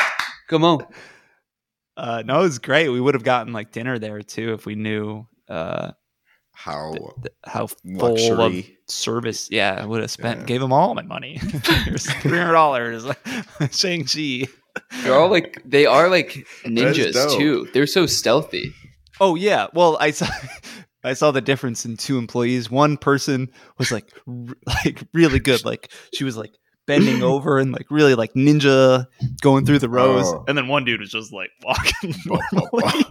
Come 0.49 0.63
on. 0.63 0.87
Uh, 1.97 2.23
no, 2.25 2.39
it 2.39 2.43
was 2.45 2.61
great. 2.61 2.91
We 2.91 3.01
would 3.01 3.15
have 3.15 3.25
gotten 3.25 3.53
like 3.53 3.73
dinner 3.73 3.99
there 3.99 4.23
too 4.23 4.53
if 4.53 4.67
we 4.67 4.77
knew 4.77 5.27
uh, 5.49 5.91
How 6.53 6.93
th- 6.93 7.35
how 7.45 7.67
full 7.67 8.41
of 8.41 8.65
service. 8.87 9.49
Yeah, 9.51 9.79
I 9.83 9.85
would 9.85 10.01
have 10.01 10.13
spent. 10.13 10.41
Yeah. 10.41 10.47
Gave 10.47 10.61
them 10.61 10.73
all 10.73 10.95
my 10.95 11.03
money. 11.03 11.41
Here's 11.85 12.07
three 12.07 12.39
hundred 12.39 12.53
dollars. 12.53 13.05
Shang 13.73 14.05
Chi. 14.05 14.47
They're 15.03 15.19
all 15.19 15.29
like 15.29 15.61
they 15.65 15.87
are 15.87 16.09
like 16.09 16.47
ninjas 16.65 17.37
too. 17.37 17.69
They're 17.75 17.89
so 17.89 18.07
stealthy. 18.07 18.73
Oh 19.21 19.35
yeah. 19.35 19.67
Well, 19.75 19.97
I 20.01 20.13
saw 20.13 20.27
I 21.05 21.15
saw 21.15 21.31
the 21.31 21.41
difference 21.41 21.85
in 21.85 21.97
two 21.97 22.19
employees. 22.19 22.71
One 22.71 22.97
person 22.97 23.51
was 23.79 23.91
like 23.91 24.13
r- 24.27 24.55
like 24.85 25.03
really 25.13 25.39
good. 25.39 25.65
Like 25.65 25.91
she 26.15 26.25
was 26.25 26.37
like 26.37 26.53
bending 26.87 27.23
over 27.23 27.59
and 27.59 27.73
like 27.73 27.91
really 27.91 28.15
like 28.15 28.33
ninja 28.35 29.07
going 29.41 29.67
through 29.67 29.81
the 29.81 29.89
rows. 29.89 30.27
Oh. 30.27 30.45
And 30.49 30.57
then 30.57 30.69
one 30.69 30.85
dude 30.85 31.01
was 31.01 31.11
just 31.11 31.33
like 31.33 31.51
walking 31.65 32.15
normally. 32.27 33.05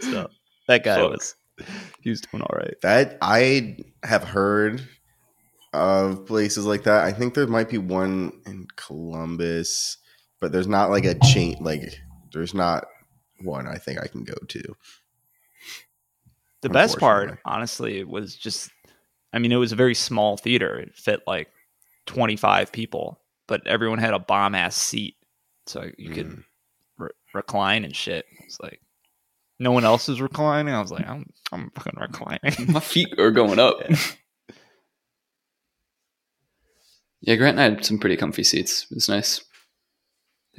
so 0.00 0.28
that 0.68 0.84
guy 0.84 0.96
Fuck. 0.96 1.10
was 1.12 1.34
he 2.00 2.10
was 2.10 2.20
doing 2.20 2.42
all 2.42 2.56
right. 2.56 2.74
That 2.82 3.18
I 3.22 3.78
have 4.02 4.24
heard 4.24 4.86
of 5.72 6.26
places 6.26 6.66
like 6.66 6.84
that. 6.84 7.04
I 7.04 7.12
think 7.12 7.34
there 7.34 7.46
might 7.46 7.68
be 7.68 7.78
one 7.78 8.32
in 8.46 8.66
Columbus, 8.76 9.98
but 10.40 10.52
there's 10.52 10.68
not 10.68 10.90
like 10.90 11.04
a 11.04 11.18
chain. 11.20 11.56
Like 11.60 11.82
there's 12.32 12.54
not 12.54 12.86
one 13.40 13.66
I 13.66 13.76
think 13.76 14.00
I 14.00 14.06
can 14.06 14.24
go 14.24 14.34
to. 14.48 14.76
The 16.62 16.68
best 16.70 16.98
part, 16.98 17.24
Unfortunately. 17.24 17.42
honestly, 17.44 18.04
was 18.04 18.34
just 18.36 18.70
I 19.32 19.38
mean, 19.38 19.52
it 19.52 19.56
was 19.56 19.72
a 19.72 19.76
very 19.76 19.94
small 19.94 20.36
theater. 20.36 20.78
It 20.78 20.96
fit 20.96 21.20
like 21.26 21.48
25 22.06 22.72
people, 22.72 23.20
but 23.46 23.66
everyone 23.66 23.98
had 23.98 24.14
a 24.14 24.18
bomb 24.18 24.54
ass 24.54 24.74
seat. 24.76 25.16
So 25.66 25.90
you 25.98 26.10
could 26.10 26.28
Mm. 26.28 26.44
re- 26.98 27.10
recline 27.34 27.84
and 27.84 27.94
shit. 27.94 28.24
It's 28.44 28.58
like 28.60 28.80
no 29.58 29.72
one 29.72 29.84
else 29.84 30.08
is 30.08 30.20
reclining. 30.20 30.72
I 30.74 30.80
was 30.80 30.90
like, 30.92 31.06
I'm 31.08 31.26
I'm 31.52 31.70
fucking 31.74 31.98
reclining. 32.00 32.54
My 32.72 32.80
feet 32.80 33.18
are 33.18 33.30
going 33.30 33.58
up. 33.58 33.80
Yeah, 37.20 37.34
Grant 37.36 37.58
and 37.58 37.60
I 37.60 37.74
had 37.76 37.84
some 37.84 37.98
pretty 37.98 38.16
comfy 38.16 38.44
seats. 38.44 38.86
It 38.90 38.94
was 38.94 39.08
nice. 39.08 39.42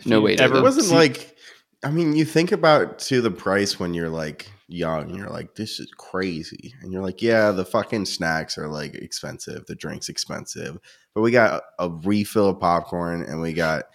No 0.06 0.18
you 0.18 0.24
wait. 0.24 0.42
ever- 0.42 0.58
It 0.58 0.62
wasn't 0.64 0.88
see- 0.88 0.96
like. 0.96 1.36
I 1.84 1.92
mean, 1.92 2.16
you 2.16 2.26
think 2.26 2.52
about 2.52 2.98
to 3.00 3.22
the 3.22 3.30
price 3.32 3.80
when 3.80 3.94
you're 3.94 4.10
like 4.10 4.52
young 4.68 5.16
you're 5.16 5.30
like 5.30 5.56
this 5.56 5.80
is 5.80 5.92
crazy. 5.98 6.74
And 6.82 6.92
you're 6.92 7.04
like 7.04 7.22
yeah 7.22 7.52
the 7.52 7.66
fucking 7.66 8.06
snacks 8.06 8.58
are 8.58 8.68
like 8.68 8.96
expensive. 8.96 9.66
The 9.66 9.76
drinks 9.76 10.10
expensive. 10.10 10.78
But 11.14 11.22
we 11.22 11.32
got 11.32 11.64
a 11.80 11.90
refill 11.90 12.50
of 12.50 12.60
popcorn 12.60 13.24
and 13.24 13.42
we 13.42 13.54
got 13.54 13.86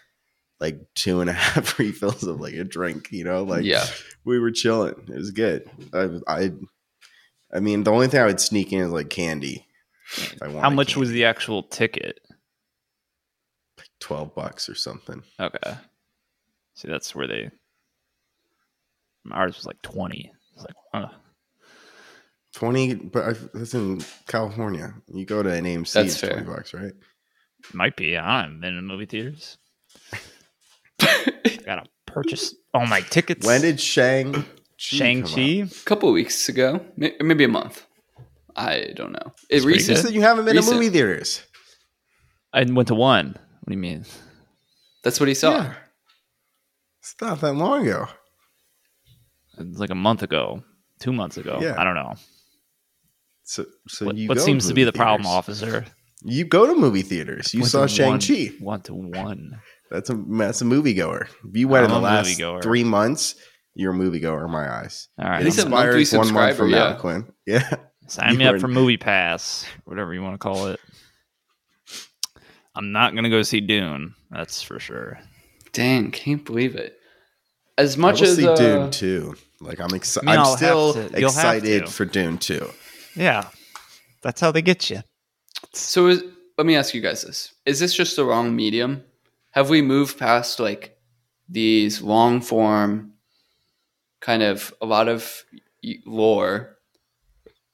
like 0.61 0.81
two 0.95 1.21
and 1.21 1.29
a 1.29 1.33
half 1.35 1.79
refills 1.79 2.25
of 2.25 2.41
like 2.41 2.55
a 2.55 2.65
drink 2.65 3.09
you 3.13 3.25
know? 3.25 3.43
Like 3.43 3.65
yeah. 3.65 3.85
we 4.25 4.39
were 4.39 4.51
chilling. 4.51 4.95
It 5.09 5.17
was 5.17 5.31
good. 5.31 5.69
I 5.93 6.09
i, 6.27 6.51
I 7.53 7.61
mean 7.61 7.85
the 7.85 7.93
only 7.93 8.09
thing 8.09 8.21
i 8.21 8.27
would 8.27 8.41
sneak 8.41 8.73
in 8.73 8.81
is 8.81 8.91
like 8.91 9.11
candy 9.11 9.67
how 10.41 10.71
much 10.71 10.89
candy. 10.89 11.01
was 11.01 11.11
the 11.11 11.25
actual 11.25 11.63
ticket? 11.63 12.21
Like 13.79 13.89
12 14.01 14.35
bucks 14.35 14.69
or 14.69 14.75
something. 14.75 15.23
Okay. 15.41 15.75
See 16.75 16.89
that's 16.89 17.15
where 17.15 17.27
they 17.27 17.51
ours 19.31 19.57
was 19.57 19.67
like 19.67 19.81
20 19.83 20.33
like, 20.57 20.75
huh. 20.95 21.09
Twenty, 22.55 22.95
but 22.95 23.25
I, 23.25 23.33
that's 23.55 23.73
in 23.75 24.03
California. 24.29 24.95
You 25.13 25.25
go 25.25 25.43
to 25.43 25.51
an 25.51 25.65
AMC, 25.65 25.93
That's 25.93 26.13
it's 26.13 26.21
fair. 26.21 26.31
twenty 26.33 26.47
bucks, 26.47 26.75
right? 26.75 26.93
might 27.73 27.97
be. 27.97 28.17
I 28.17 28.43
haven't 28.43 28.61
been 28.61 28.77
in 28.77 28.85
movie 28.85 29.07
theaters. 29.07 29.57
Gotta 31.65 31.85
purchase 32.07 32.55
all 32.75 32.87
my 32.87 33.01
tickets. 33.01 33.47
When 33.47 33.61
did 33.63 33.81
Shang 33.81 34.45
Shang 34.77 35.23
Chi? 35.23 35.41
a 35.41 35.67
couple 35.85 36.13
weeks 36.13 36.49
ago, 36.49 36.85
maybe 36.97 37.45
a 37.45 37.49
month. 37.49 37.87
I 38.55 38.93
don't 38.97 39.13
know. 39.13 39.33
It 39.49 39.57
It's 39.57 39.65
pretty 39.65 39.79
recent. 39.79 39.99
So 39.99 40.09
you 40.09 40.21
haven't 40.21 40.45
been 40.45 40.57
Recent. 40.57 40.73
to 40.75 40.79
movie 40.79 40.91
theaters? 40.91 41.43
I 42.53 42.65
went 42.65 42.89
to 42.89 42.95
one. 42.95 43.29
What 43.29 43.69
do 43.69 43.73
you 43.75 43.79
mean? 43.81 44.05
That's 45.03 45.19
what 45.19 45.29
he 45.29 45.35
saw. 45.35 45.53
Yeah. 45.53 45.75
It's 47.01 47.15
not 47.21 47.41
that 47.41 47.55
long 47.55 47.87
ago. 47.89 48.09
It 49.59 49.69
was 49.69 49.79
like 49.79 49.91
a 49.91 49.95
month 49.95 50.23
ago, 50.23 50.63
two 51.01 51.13
months 51.13 51.37
ago. 51.37 51.59
Yeah. 51.61 51.75
I 51.79 51.85
don't 51.85 51.95
know. 51.95 52.15
So, 53.45 53.67
so 53.89 54.07
What, 54.07 54.17
you 54.17 54.29
what 54.29 54.39
go 54.39 54.45
seems 54.45 54.67
to 54.69 54.75
be 54.75 54.83
movie 54.83 54.93
the 54.93 54.97
problem, 54.97 55.27
officer? 55.27 55.85
You 56.25 56.45
go 56.45 56.67
to 56.67 56.75
movie 56.75 57.03
theaters. 57.03 57.53
You 57.53 57.65
saw 57.65 57.83
to 57.83 57.89
Shang 57.89 58.19
Chi. 58.21 58.53
One 58.61 58.81
to 58.83 58.95
one. 58.95 59.59
That's 59.91 60.09
a 60.11 60.15
that's 60.15 60.63
a 60.63 60.65
moviegoer. 60.65 61.27
If 61.49 61.57
you 61.57 61.69
went 61.69 61.85
in 61.87 61.91
I'm 61.91 61.97
the 61.97 62.01
last 62.03 62.29
moviegoer. 62.39 62.63
three 62.63 62.85
months, 62.85 63.35
you're 63.75 63.93
a 63.93 63.97
moviegoer 63.97 64.45
in 64.45 64.51
my 64.51 64.73
eyes. 64.73 65.09
All 65.19 65.29
right. 65.29 65.41
At 65.41 65.45
least 65.45 65.59
I'm- 65.59 65.67
a 65.67 65.71
monthly 65.71 66.01
Expires 66.03 66.27
one 66.27 66.35
month 66.35 66.55
subscriber, 66.55 66.57
from 66.57 66.71
yeah. 66.71 66.91
now, 66.93 66.99
Quinn. 66.99 67.33
Yeah. 67.47 67.75
Sign 68.09 68.33
You 68.33 68.39
me 68.39 68.45
up 68.47 68.61
for 68.61 68.69
Movie 68.69 68.97
Pass, 68.97 69.65
whatever 69.85 70.13
you 70.15 70.23
want 70.23 70.35
to 70.35 70.39
call 70.39 70.67
it. 70.69 70.81
I'm 72.75 72.93
not 72.93 73.15
gonna 73.15 73.31
go 73.31 73.43
see 73.43 73.61
Dune. 73.61 74.15
That's 74.31 74.63
for 74.63 74.79
sure. 74.79 75.19
Dang, 75.73 76.11
can't 76.11 76.45
believe 76.45 76.75
it. 76.75 76.97
As 77.83 77.97
much 77.97 78.21
I 78.21 78.25
will 78.25 78.31
as 78.31 78.37
see 78.37 78.47
uh, 78.47 78.55
Dune 78.55 78.91
two. 78.91 79.35
Like 79.61 79.81
I'm 79.81 79.95
excited. 79.95 80.29
I 80.29 80.33
mean, 80.33 80.41
I'll 80.41 80.53
I'm 80.53 80.57
still 80.57 80.93
to- 80.95 81.21
you'll 81.21 81.33
have 81.33 81.57
excited 81.57 81.89
for 81.89 82.05
Dune 82.05 82.39
two. 82.39 82.69
Yeah, 83.15 83.49
that's 84.23 84.41
how 84.41 84.51
they 84.53 84.63
get 84.63 84.91
you. 84.91 85.03
So 85.73 86.09
is, 86.09 86.25
let 86.59 86.67
me 86.67 86.77
ask 86.77 86.95
you 86.95 87.01
guys 87.01 87.23
this: 87.23 87.55
Is 87.67 87.79
this 87.81 87.95
just 87.95 88.17
the 88.17 88.25
wrong 88.25 88.55
medium? 88.57 89.05
Have 89.51 89.69
we 89.71 89.83
moved 89.83 90.19
past 90.19 90.59
like 90.59 90.97
these 91.49 92.01
long 92.03 92.41
form, 92.41 93.13
kind 94.21 94.43
of 94.43 94.73
a 94.81 94.87
lot 94.87 95.09
of 95.09 95.45
lore? 96.07 96.79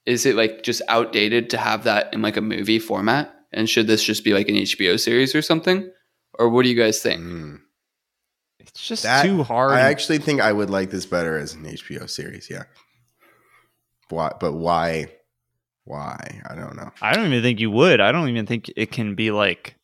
Is 0.07 0.27
it 0.27 0.35
like 0.37 0.63
just 0.63 0.83
outdated 0.89 1.51
to 1.51 1.59
have 1.59 1.85
that 1.85 2.13
in 2.15 2.23
like 2.23 2.37
a 2.37 2.41
movie 2.43 2.79
format? 2.79 3.35
And 3.53 3.69
should 3.69 3.87
this 3.87 4.03
just 4.03 4.25
be 4.25 4.35
like 4.35 4.49
an 4.49 4.57
HBO 4.57 4.99
series 4.99 5.35
or 5.35 5.43
something? 5.43 5.91
Or 6.39 6.49
what 6.49 6.65
do 6.65 6.69
you 6.69 6.75
guys 6.77 7.01
think? 7.03 7.23
Mm. 7.23 7.61
It's 8.69 8.87
just 8.87 9.03
That- 9.03 9.23
too 9.25 9.43
hard. 9.43 9.73
I 9.73 9.81
actually 9.81 10.19
think 10.19 10.41
I 10.41 10.53
would 10.53 10.71
like 10.71 10.91
this 10.91 11.07
better 11.07 11.37
as 11.37 11.55
an 11.55 11.65
HBO 11.67 12.07
series. 12.09 12.49
Yeah. 12.51 12.65
Why? 14.09 14.33
But 14.39 14.53
why? 14.55 15.07
Why? 15.85 16.43
I 16.49 16.55
don't 16.55 16.77
know. 16.77 16.91
I 17.03 17.15
don't 17.15 17.27
even 17.27 17.43
think 17.43 17.61
you 17.61 17.71
would. 17.71 18.01
I 18.01 18.13
don't 18.13 18.29
even 18.29 18.47
think 18.47 18.71
it 18.77 18.91
can 18.93 19.15
be 19.15 19.31
like 19.31 19.75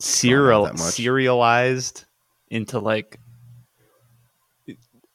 serial 0.00 0.74
serialized 0.76 2.04
into 2.50 2.78
like 2.78 3.18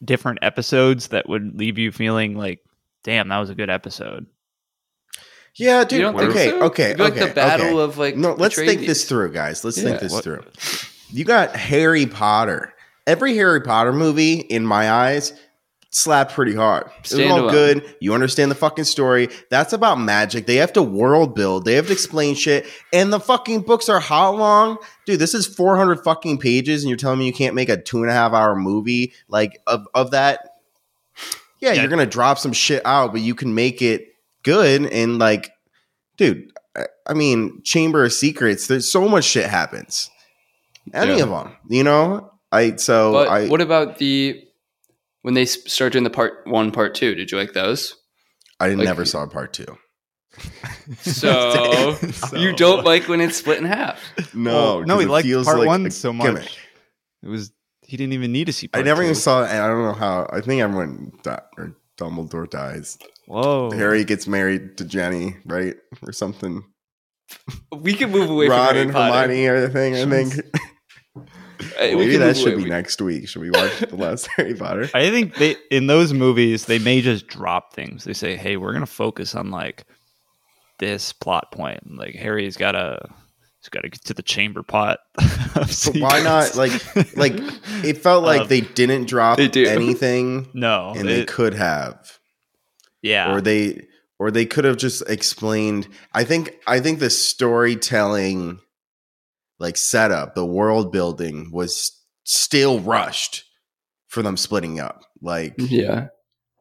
different 0.04 0.40
episodes 0.42 1.08
that 1.10 1.30
would 1.30 1.58
leave 1.58 1.78
you 1.78 1.92
feeling 1.92 2.36
like, 2.36 2.60
damn, 3.04 3.30
that 3.30 3.38
was 3.40 3.50
a 3.50 3.56
good 3.56 3.70
episode. 3.70 4.26
Yeah, 5.56 5.84
dude. 5.84 6.00
you 6.00 6.02
don't 6.02 6.18
think 6.18 6.32
okay, 6.32 6.50
so? 6.50 6.62
okay, 6.64 6.84
It'd 6.92 7.00
like 7.00 7.14
okay, 7.14 7.28
the 7.28 7.34
battle 7.34 7.68
okay. 7.80 7.84
of 7.84 7.98
like 8.00 8.16
No, 8.18 8.34
let's 8.34 8.56
think 8.56 8.82
Atreides. 8.82 8.88
this 8.88 9.06
through, 9.06 9.32
guys. 9.34 9.64
Let's 9.64 9.78
Yeah, 9.78 9.84
think 9.84 10.00
this 10.00 10.12
what- 10.12 10.24
through. 10.24 10.44
You 11.12 11.24
got 11.26 11.56
Harry 11.56 12.08
Potter. 12.08 12.74
Every 13.06 13.36
Harry 13.36 13.62
Potter 13.62 13.92
movie, 13.94 14.36
in 14.40 14.66
my 14.66 14.90
eyes, 14.90 15.34
slapped 15.90 16.34
pretty 16.34 16.56
hard. 16.56 16.88
It 17.12 17.18
was 17.18 17.20
all 17.32 17.50
good. 17.52 17.96
You 18.00 18.14
understand 18.14 18.50
the 18.50 18.56
fucking 18.56 18.86
story. 18.86 19.30
That's 19.50 19.74
about 19.74 20.00
magic. 20.00 20.46
They 20.48 20.56
have 20.56 20.74
to 20.74 20.82
world 20.82 21.36
build. 21.36 21.66
They 21.66 21.74
have 21.76 21.88
to 21.88 21.94
explain 21.94 22.34
shit. 22.36 22.66
And 22.94 23.12
the 23.14 23.20
fucking 23.20 23.62
books 23.62 23.90
are 23.90 24.00
how 24.00 24.32
long? 24.34 24.78
Dude, 25.06 25.20
this 25.20 25.34
is 25.34 25.46
400 25.46 26.04
fucking 26.04 26.38
pages, 26.40 26.84
and 26.84 26.90
you're 26.90 26.98
telling 26.98 27.20
me 27.20 27.26
you 27.28 27.34
can't 27.34 27.56
make 27.56 27.70
a 27.70 27.80
two 27.82 28.02
and 28.02 28.10
a 28.10 28.14
half 28.14 28.32
hour 28.34 28.56
movie 28.56 29.14
like 29.28 29.60
of, 29.68 29.86
of 29.94 30.12
that? 30.12 30.40
Yeah, 31.60 31.74
Yeah. 31.74 31.82
you're 31.82 31.90
gonna 31.90 32.06
drop 32.06 32.40
some 32.40 32.54
shit 32.54 32.82
out, 32.86 33.12
but 33.12 33.22
you 33.22 33.36
can 33.36 33.54
make 33.54 33.82
it 33.82 34.08
good 34.44 34.86
and 34.92 35.20
like, 35.20 35.52
dude. 36.18 36.52
I- 36.76 36.88
I 37.06 37.14
mean, 37.14 37.62
Chamber 37.64 38.04
of 38.06 38.14
Secrets. 38.14 38.66
There's 38.68 38.90
so 38.90 39.08
much 39.08 39.26
shit 39.26 39.46
happens. 39.46 40.10
Any 40.94 41.18
Yeah. 41.18 41.24
of 41.24 41.30
them, 41.30 41.56
you 41.70 41.84
know. 41.84 42.32
I 42.54 42.76
so 42.78 43.12
But 43.14 43.28
I 43.28 43.48
what 43.48 43.62
about 43.62 43.98
the 43.98 44.42
when 45.24 45.34
they 45.34 45.44
s- 45.44 45.72
start 45.72 45.94
doing 45.94 46.04
the 46.04 46.10
part 46.10 46.46
one, 46.46 46.72
part 46.72 46.96
two? 46.96 47.16
Did 47.16 47.32
you 47.32 47.38
like 47.38 47.54
those? 47.54 47.96
I 48.60 48.70
like- 48.70 48.86
never 48.86 49.06
saw 49.06 49.26
part 49.28 49.54
two. 49.54 49.78
So, 51.02 51.98
you 52.36 52.54
don't 52.56 52.84
like 52.84 53.08
when 53.08 53.22
it's 53.22 53.38
split 53.38 53.58
in 53.58 53.66
half. 53.66 54.02
No, 54.34 54.52
Well, 54.54 54.82
no, 54.82 54.94
'cause 54.96 55.04
he 55.04 55.10
liked 55.10 55.26
feels 55.28 55.46
part 55.46 55.60
like 55.60 55.68
one 55.68 55.92
so 55.92 56.12
much. 56.12 56.26
gimmick. 56.28 56.50
It 57.24 57.30
was 57.30 57.52
he 57.82 57.96
didn't 57.98 58.14
even 58.14 58.32
need 58.32 58.46
to 58.46 58.54
see. 58.54 58.70
I 58.74 58.82
never 58.82 59.02
two. 59.02 59.06
even 59.06 59.16
saw 59.16 59.44
it, 59.44 59.50
and 59.52 59.60
I 59.62 59.68
don't 59.68 59.84
know 59.84 59.94
how. 59.94 60.28
I 60.32 60.42
think 60.42 60.62
everyone 60.62 61.12
died, 61.24 61.42
or 61.58 61.78
Dumbledore 61.98 62.50
dies. 62.50 62.98
Whoa, 63.28 63.72
Harry 63.72 64.04
gets 64.04 64.28
married 64.28 64.78
to 64.78 64.86
Ginny, 64.86 65.38
right, 65.46 65.76
or 66.06 66.12
something. 66.12 66.64
We 67.72 67.94
can 67.94 68.12
move 68.12 68.30
away 68.30 68.48
Ron 68.48 68.60
from 68.68 68.76
Harry 68.76 68.82
and 68.86 68.92
Potter. 68.92 69.22
Hermione 69.22 69.48
are 69.48 69.62
the 69.62 69.70
thing. 69.70 69.96
I 69.96 70.06
think 70.06 70.34
We 71.80 71.96
maybe 71.96 72.12
can 72.12 72.20
that 72.22 72.38
should 72.38 72.54
away. 72.54 72.64
be 72.64 72.70
next 72.70 73.02
week. 73.02 73.28
Should 73.30 73.42
we 73.42 73.52
watch 73.52 73.80
the 73.80 73.96
last 73.96 74.28
Harry 74.38 74.54
Potter? 74.56 74.90
I 74.94 75.10
think 75.10 75.36
they 75.36 75.56
in 75.72 75.88
those 75.88 76.14
movies 76.14 76.66
they 76.66 76.80
may 76.80 77.02
just 77.02 77.28
drop 77.28 77.74
things. 77.74 78.04
They 78.04 78.14
say, 78.14 78.36
"Hey, 78.36 78.58
we're 78.58 78.74
gonna 78.74 78.86
focus 78.86 79.36
on 79.36 79.52
like 79.52 79.86
this 80.80 81.14
plot 81.14 81.52
point. 81.52 81.96
Like 81.98 82.16
Harry's 82.16 82.58
gotta 82.58 83.00
he's 83.60 83.70
gotta 83.70 83.90
get 83.90 84.04
to 84.06 84.14
the 84.14 84.24
chamber 84.24 84.64
pot." 84.64 85.00
But 85.54 85.96
why 86.00 86.20
not? 86.24 86.56
Like, 86.56 86.72
like 87.16 87.34
it 87.84 88.00
felt 88.00 88.24
like 88.24 88.42
Um, 88.42 88.48
they 88.48 88.62
didn't 88.62 89.06
drop 89.08 89.38
They 89.38 89.68
anything, 89.68 90.50
no, 90.56 90.94
and 90.98 91.08
they 91.08 91.22
it- 91.22 91.28
could 91.28 91.54
have. 91.54 92.18
yeah, 93.04 93.32
or 93.32 93.40
they 93.40 93.86
or 94.20 94.32
they 94.32 94.48
could 94.48 94.66
have 94.66 94.78
just 94.78 95.04
explained 95.10 95.88
i 96.14 96.24
think 96.24 96.56
i 96.66 96.80
think 96.80 97.00
the 97.00 97.10
storytelling 97.10 98.60
like 99.64 99.78
setup 99.78 100.36
the 100.36 100.46
world 100.46 100.92
building 100.92 101.50
was 101.52 101.98
still 102.26 102.82
rushed 102.82 103.46
for 104.08 104.22
them 104.22 104.36
splitting 104.38 104.80
up. 104.80 105.06
Like 105.22 105.56
Yeah, 105.58 106.08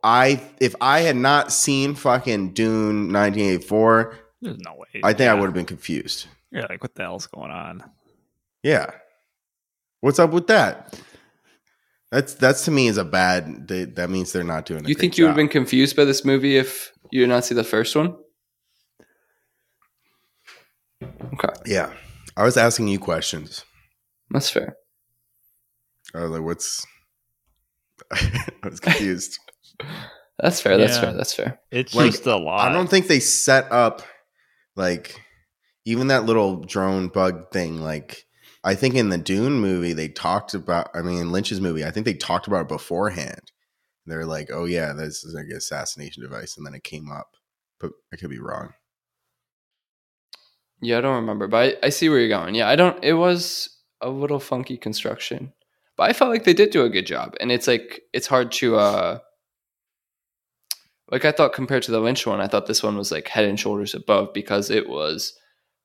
i 0.05 0.41
if 0.61 0.75
i 0.81 1.01
had 1.01 1.17
not 1.17 1.53
seen 1.53 1.95
fucking 1.95 2.55
dune 2.55 3.13
1984 3.13 4.19
there's 4.41 4.59
no 4.59 4.75
way. 4.75 5.01
i 5.05 5.13
think 5.13 5.31
i 5.31 5.35
would 5.35 5.47
have 5.47 5.55
been 5.55 5.65
confused. 5.67 6.27
You're 6.51 6.67
like, 6.69 6.83
what 6.83 6.95
the 6.95 7.03
hell's 7.03 7.27
going 7.27 7.51
on? 7.51 7.83
yeah. 8.63 8.91
What's 10.01 10.19
up 10.19 10.33
with 10.33 10.49
that? 10.49 10.99
That's 12.11 12.35
that's 12.35 12.65
to 12.67 12.71
me 12.71 12.89
is 12.89 12.99
a 12.99 13.05
bad 13.05 13.69
they, 13.69 13.85
that 13.85 14.11
means 14.11 14.33
they're 14.33 14.45
not 14.45 14.67
doing 14.67 14.85
a 14.85 14.89
you 14.89 14.95
great 14.95 15.01
think 15.01 15.19
you 15.19 15.25
would 15.25 15.31
have 15.31 15.37
been 15.37 15.49
confused 15.49 15.97
by 15.97 16.05
this 16.05 16.25
movie 16.25 16.57
if 16.57 16.93
you 17.11 17.21
did 17.21 17.29
not 17.29 17.45
see 17.45 17.55
the 17.55 17.65
first 17.65 17.97
one? 17.97 18.17
Okay, 21.03 21.55
yeah 21.67 21.93
i 22.37 22.43
was 22.45 22.57
asking 22.57 22.89
you 22.89 22.99
questions 22.99 23.65
that's 24.31 24.49
fair. 24.51 24.77
I 26.15 26.23
was 26.23 26.31
like, 26.31 26.43
what's. 26.43 26.87
I 28.13 28.49
was 28.65 28.81
confused. 28.81 29.39
That's 30.39 30.61
fair. 30.61 30.79
That's 30.79 30.95
Yeah. 30.95 31.01
fair. 31.03 31.13
That's 31.13 31.35
fair. 31.35 31.61
It's 31.71 31.95
Like, 31.95 32.13
just 32.13 32.27
a 32.27 32.37
lot. 32.37 32.67
I 32.69 32.73
don't 32.73 32.89
think 32.89 33.07
they 33.07 33.21
set 33.21 33.71
up, 33.71 34.03
like, 34.75 35.21
even 35.85 36.07
that 36.09 36.25
little 36.25 36.65
drone 36.65 37.09
bug 37.09 37.51
thing. 37.53 37.81
Like, 37.81 38.25
I 38.65 38.75
think 38.75 38.95
in 38.95 39.11
the 39.11 39.19
Dune 39.19 39.61
movie, 39.61 39.93
they 39.93 40.09
talked 40.09 40.55
about, 40.55 40.89
I 40.95 41.03
mean, 41.03 41.19
in 41.19 41.31
Lynch's 41.33 41.61
movie, 41.61 41.85
I 41.85 41.91
think 41.91 42.07
they 42.07 42.15
talked 42.15 42.47
about 42.47 42.63
it 42.63 42.69
beforehand. 42.69 43.53
They're 44.07 44.27
like, 44.27 44.49
oh, 44.51 44.65
yeah, 44.65 44.93
this 44.95 45.25
is 45.25 45.35
like 45.35 45.47
an 45.51 45.57
assassination 45.57 46.23
device. 46.23 46.57
And 46.57 46.67
then 46.67 46.75
it 46.75 46.85
came 46.85 47.11
up. 47.13 47.37
But 47.79 47.91
I 48.13 48.17
could 48.17 48.31
be 48.31 48.41
wrong. 48.41 48.73
Yeah, 50.83 50.99
I 50.99 51.01
don't 51.01 51.17
remember, 51.17 51.47
but 51.47 51.77
I, 51.83 51.87
I 51.87 51.89
see 51.91 52.09
where 52.09 52.19
you're 52.19 52.29
going. 52.29 52.55
Yeah, 52.55 52.69
I 52.69 52.77
don't. 52.77 53.03
It 53.05 53.13
was 53.15 53.69
a 54.01 54.11
little 54.11 54.41
funky 54.41 54.77
construction, 54.77 55.53
but 55.97 56.11
I 56.11 56.13
felt 56.13 56.31
like 56.31 56.45
they 56.45 56.53
did 56.55 56.71
do 56.71 56.85
a 56.85 56.91
good 56.91 57.07
job. 57.07 57.37
And 57.41 57.53
it's 57.53 57.69
like 57.69 58.03
it's 58.13 58.27
hard 58.27 58.51
to 58.53 58.77
uh 58.77 59.19
like 61.11 61.25
I 61.25 61.33
thought 61.33 61.53
compared 61.53 61.83
to 61.85 61.93
the 61.93 62.01
Lynch 62.01 62.27
one, 62.27 62.41
I 62.41 62.49
thought 62.49 62.67
this 62.67 62.83
one 62.83 62.97
was 62.97 63.13
like 63.13 63.29
head 63.29 63.45
and 63.45 63.59
shoulders 63.61 63.95
above 63.95 64.33
because 64.35 64.71
it 64.71 64.89
was 64.89 65.33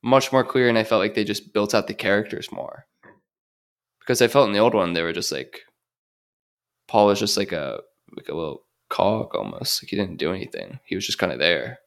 much 0.02 0.32
more 0.32 0.44
clear, 0.44 0.68
and 0.68 0.78
I 0.78 0.84
felt 0.84 1.00
like 1.00 1.14
they 1.14 1.24
just 1.24 1.52
built 1.52 1.74
out 1.74 1.86
the 1.86 1.94
characters 1.94 2.50
more. 2.52 2.86
Because 4.00 4.20
I 4.22 4.28
felt 4.28 4.46
in 4.48 4.52
the 4.54 4.58
old 4.60 4.74
one 4.74 4.94
they 4.94 5.02
were 5.02 5.12
just 5.12 5.30
like 5.30 5.60
Paul 6.88 7.06
was 7.06 7.20
just 7.20 7.36
like 7.36 7.52
a 7.52 7.80
like 8.16 8.28
a 8.28 8.34
little 8.34 8.64
cog 8.90 9.34
almost, 9.36 9.82
like 9.82 9.90
he 9.90 9.96
didn't 9.96 10.16
do 10.16 10.32
anything. 10.32 10.80
He 10.86 10.94
was 10.96 11.06
just 11.06 11.18
kind 11.18 11.32
of 11.32 11.38
there. 11.38 11.78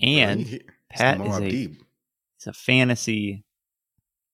And 0.00 0.40
He- 0.46 0.60
he's 0.60 0.71
Pat 0.92 1.20
is 1.26 1.36
a, 1.38 1.48
Deep. 1.48 1.82
is 2.40 2.46
a 2.46 2.52
fantasy 2.52 3.44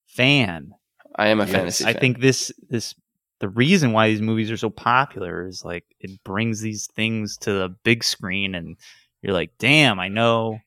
fan. 0.07 0.73
I 1.17 1.29
am 1.29 1.41
a 1.41 1.45
Yes. 1.45 1.53
fantasy. 1.53 1.85
I 1.85 1.93
fan. 1.93 2.01
think 2.01 2.21
this 2.21 2.53
this 2.69 2.95
the 3.41 3.49
reason 3.49 3.93
why 3.93 4.09
these 4.09 4.21
movies 4.23 4.51
are 4.51 4.57
so 4.57 4.71
popular 4.71 5.47
is 5.47 5.65
like 5.65 5.85
it 6.01 6.23
brings 6.25 6.61
these 6.61 6.87
things 6.95 7.37
to 7.39 7.53
the 7.53 7.69
big 7.85 8.03
screen 8.03 8.55
and 8.55 8.77
you're 9.23 9.33
like, 9.33 9.53
damn, 9.59 10.01
I 10.01 10.09
know 10.09 10.59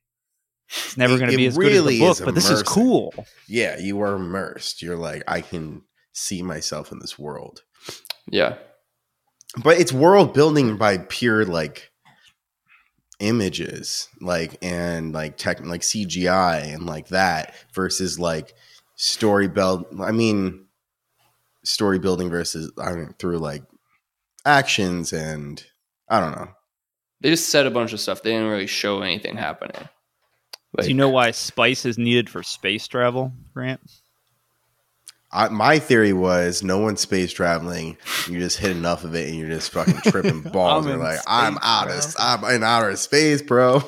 it's 0.70 0.96
never 0.98 1.16
It- 1.16 1.20
going 1.20 1.32
to 1.32 1.38
be 1.38 1.48
as 1.48 1.58
good 1.58 1.66
really 1.68 1.94
as 1.96 2.00
the 2.00 2.06
book, 2.06 2.18
is 2.20 2.26
but 2.26 2.36
this 2.36 2.50
is 2.50 2.64
cool. 2.64 3.14
Yeah, 3.48 3.78
you 3.78 4.00
are 4.02 4.16
immersed. 4.16 4.82
You're 4.82 4.96
like, 4.98 5.24
I 5.28 5.42
can 5.42 5.82
see 6.14 6.42
myself 6.42 6.92
in 6.92 7.00
this 7.00 7.18
world. 7.20 7.64
yeah, 8.30 8.58
But 9.64 9.80
it's 9.80 9.92
world 9.92 10.34
building 10.34 10.78
by 10.78 10.98
pure 11.00 11.44
like 11.46 11.91
images, 13.22 14.10
like 14.20 14.58
and 14.62 15.14
like 15.14 15.38
tech 15.38 15.66
like 15.66 15.82
CGI 15.82 16.74
and 16.74 16.86
like 16.86 17.08
that 17.10 17.54
versus 17.74 18.20
like 18.20 18.54
story 18.96 19.48
build 19.48 19.86
I 20.02 20.12
mean 20.12 20.66
story 21.64 22.00
building 22.00 22.30
versus 22.30 22.72
I 22.78 22.92
mean 22.94 23.16
through 23.18 23.38
like 23.38 23.64
actions 24.46 25.14
and 25.14 25.64
I 26.10 26.20
don't 26.20 26.36
know. 26.36 26.50
they 27.22 27.30
just 27.30 27.50
said 27.50 27.66
a 27.66 27.72
bunch 27.72 27.94
of 27.94 28.02
stuff. 28.02 28.24
They 28.24 28.32
didn't 28.32 28.50
really 28.50 28.68
show 28.68 29.02
anything 29.02 29.38
happening. 29.38 29.88
Do 30.80 30.88
you 30.88 30.94
know 30.94 31.10
why 31.10 31.32
spice 31.32 31.86
is 31.86 31.98
needed 31.98 32.30
for 32.30 32.44
space 32.44 32.88
travel, 32.88 33.34
Grant? 33.54 34.01
I, 35.34 35.48
my 35.50 35.80
theory 35.80 36.14
was 36.14 36.62
no 36.62 36.78
one's 36.80 37.00
space 37.02 37.32
traveling. 37.32 37.98
You 38.28 38.40
just 38.40 38.58
hit 38.58 38.72
enough 38.72 39.04
of 39.04 39.16
it, 39.16 39.30
and 39.30 39.38
you're 39.38 39.50
just 39.50 39.72
fucking 39.72 40.02
tripping 40.12 40.42
balls. 40.52 40.86
I'm 40.86 40.92
You're 40.92 41.00
like, 41.00 41.18
space, 41.20 41.26
I'm 41.28 41.58
out 41.62 41.90
of. 41.90 42.16
I'm 42.20 42.44
in 42.56 42.64
outer 42.64 42.96
space, 42.98 43.42
bro. 43.42 43.82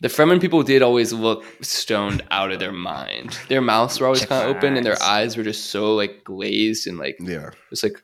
The 0.00 0.08
Fremen 0.08 0.40
people 0.40 0.62
did 0.62 0.82
always 0.82 1.12
look 1.12 1.44
stoned 1.62 2.22
out 2.30 2.50
of 2.50 2.60
their 2.60 2.72
mind. 2.72 3.38
Their 3.48 3.60
mouths 3.60 4.00
were 4.00 4.06
always 4.06 4.24
kind 4.24 4.48
of 4.48 4.56
open, 4.56 4.76
and 4.76 4.84
their 4.84 4.94
eyes. 4.94 5.32
eyes 5.32 5.36
were 5.36 5.44
just 5.44 5.66
so 5.66 5.94
like 5.94 6.24
glazed 6.24 6.86
and 6.86 6.98
like 6.98 7.16
Yeah, 7.20 7.50
just 7.70 7.82
like, 7.82 8.02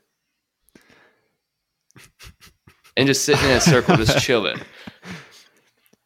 and 2.96 3.06
just 3.06 3.24
sitting 3.24 3.44
in 3.44 3.56
a 3.56 3.60
circle, 3.60 3.96
just 3.96 4.18
chilling. 4.24 4.58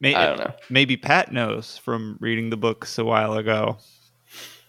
May- 0.00 0.14
I 0.14 0.26
don't 0.26 0.38
know. 0.38 0.52
Maybe 0.70 0.96
Pat 0.96 1.32
knows 1.32 1.78
from 1.78 2.16
reading 2.20 2.50
the 2.50 2.57
books 2.57 2.98
a 2.98 3.05
while 3.05 3.34
ago. 3.34 3.78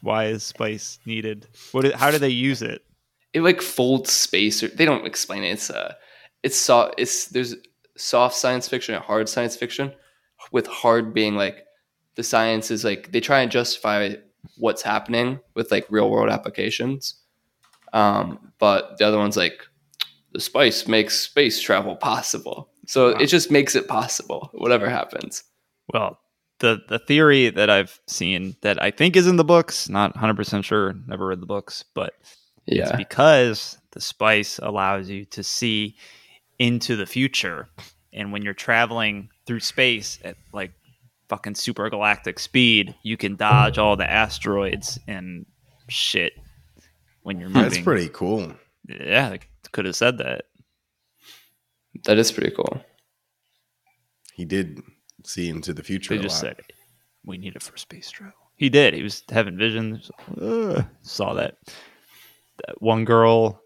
Why 0.06 0.26
is 0.26 0.44
spice 0.44 1.00
needed? 1.08 1.48
What? 1.72 1.92
How 1.94 2.12
do 2.12 2.20
they 2.20 2.30
use 2.30 2.62
it? 2.62 2.86
It 3.34 3.42
like 3.42 3.60
folds 3.60 4.12
space, 4.12 4.62
or 4.62 4.68
they 4.68 4.86
don't 4.86 5.08
explain 5.08 5.44
it. 5.44 5.50
It's 5.50 5.72
uh, 5.72 5.96
it's 6.44 6.56
soft. 6.60 6.94
It's 7.00 7.26
there's 7.30 7.56
soft 7.98 8.36
science 8.36 8.70
fiction 8.70 8.94
and 8.94 9.04
hard 9.04 9.28
science 9.28 9.56
fiction, 9.56 9.92
with 10.52 10.68
hard 10.68 11.12
being 11.14 11.36
like 11.36 11.66
the 12.14 12.24
science 12.24 12.70
is 12.70 12.84
like 12.86 13.12
they 13.12 13.20
try 13.20 13.40
and 13.42 13.52
justify 13.52 14.14
what's 14.58 14.84
happening 14.84 15.40
with 15.56 15.72
like 15.72 15.88
real 15.90 16.12
world 16.12 16.30
applications. 16.30 17.20
Um, 17.92 18.52
but 18.60 19.00
the 19.00 19.08
other 19.08 19.18
one's 19.18 19.38
like 19.38 19.60
the 20.34 20.40
spice 20.40 20.88
makes 20.88 21.18
space 21.20 21.60
travel 21.60 21.96
possible. 21.96 22.70
So 22.86 23.12
Wow. 23.14 23.18
it 23.20 23.26
just 23.26 23.50
makes 23.50 23.74
it 23.76 23.88
possible, 23.88 24.52
whatever 24.54 24.88
happens. 24.88 25.44
Well, 25.92 26.20
the 26.60 26.82
the 26.88 27.00
theory 27.00 27.50
that 27.50 27.70
I've 27.70 28.00
seen 28.08 28.56
that 28.62 28.82
I 28.82 28.92
think 28.92 29.16
is 29.16 29.28
in 29.28 29.36
the 29.36 29.44
books, 29.44 29.90
not 29.90 30.16
100% 30.16 30.64
sure, 30.64 30.94
never 31.08 31.28
read 31.28 31.42
the 31.42 31.46
books, 31.46 31.84
but 31.94 32.14
it's 32.68 32.90
Yeah. 32.92 32.96
because 32.96 33.78
the 33.92 34.02
spice 34.02 34.60
allows 34.62 35.10
you 35.10 35.26
to 35.26 35.44
see 35.44 35.96
into 36.60 36.96
the 36.96 37.06
future. 37.06 37.68
And 38.14 38.32
when 38.32 38.42
you're 38.44 38.54
traveling 38.54 39.30
through 39.46 39.60
space 39.60 40.20
at 40.24 40.38
like 40.54 40.72
fucking 41.28 41.56
super 41.56 41.90
galactic 41.90 42.40
speed, 42.40 42.96
you 43.04 43.18
can 43.18 43.36
dodge 43.36 43.78
all 43.78 43.98
the 43.98 44.10
asteroids 44.10 44.98
and 45.08 45.46
shit 45.90 46.34
when 47.24 47.40
you're 47.40 47.50
moving. 47.50 47.64
that's 47.64 47.82
pretty 47.82 48.08
cool. 48.10 48.54
Yeah, 48.88 49.30
I 49.34 49.40
could 49.72 49.86
have 49.86 49.96
said 49.96 50.20
that. 50.20 50.46
That 52.06 52.18
is 52.18 52.32
pretty 52.32 52.56
cool. 52.56 52.82
He 54.34 54.46
did 54.46 54.82
see 55.28 55.50
into 55.50 55.74
the 55.74 55.84
future. 55.84 56.14
They 56.14 56.20
a 56.20 56.24
just 56.24 56.44
lot. 56.44 56.56
said 56.58 56.62
we 57.26 57.38
need 57.38 57.56
it 57.56 57.64
for 57.64 57.76
space 57.78 58.10
travel. 58.12 58.34
He 58.56 58.70
did. 58.70 58.94
He 58.94 59.04
was 59.04 59.24
having 59.30 59.58
visions. 59.58 60.10
Uh, 60.42 60.84
saw 61.02 61.34
that. 61.34 61.58
That 62.66 62.82
one 62.82 63.04
girl. 63.06 63.62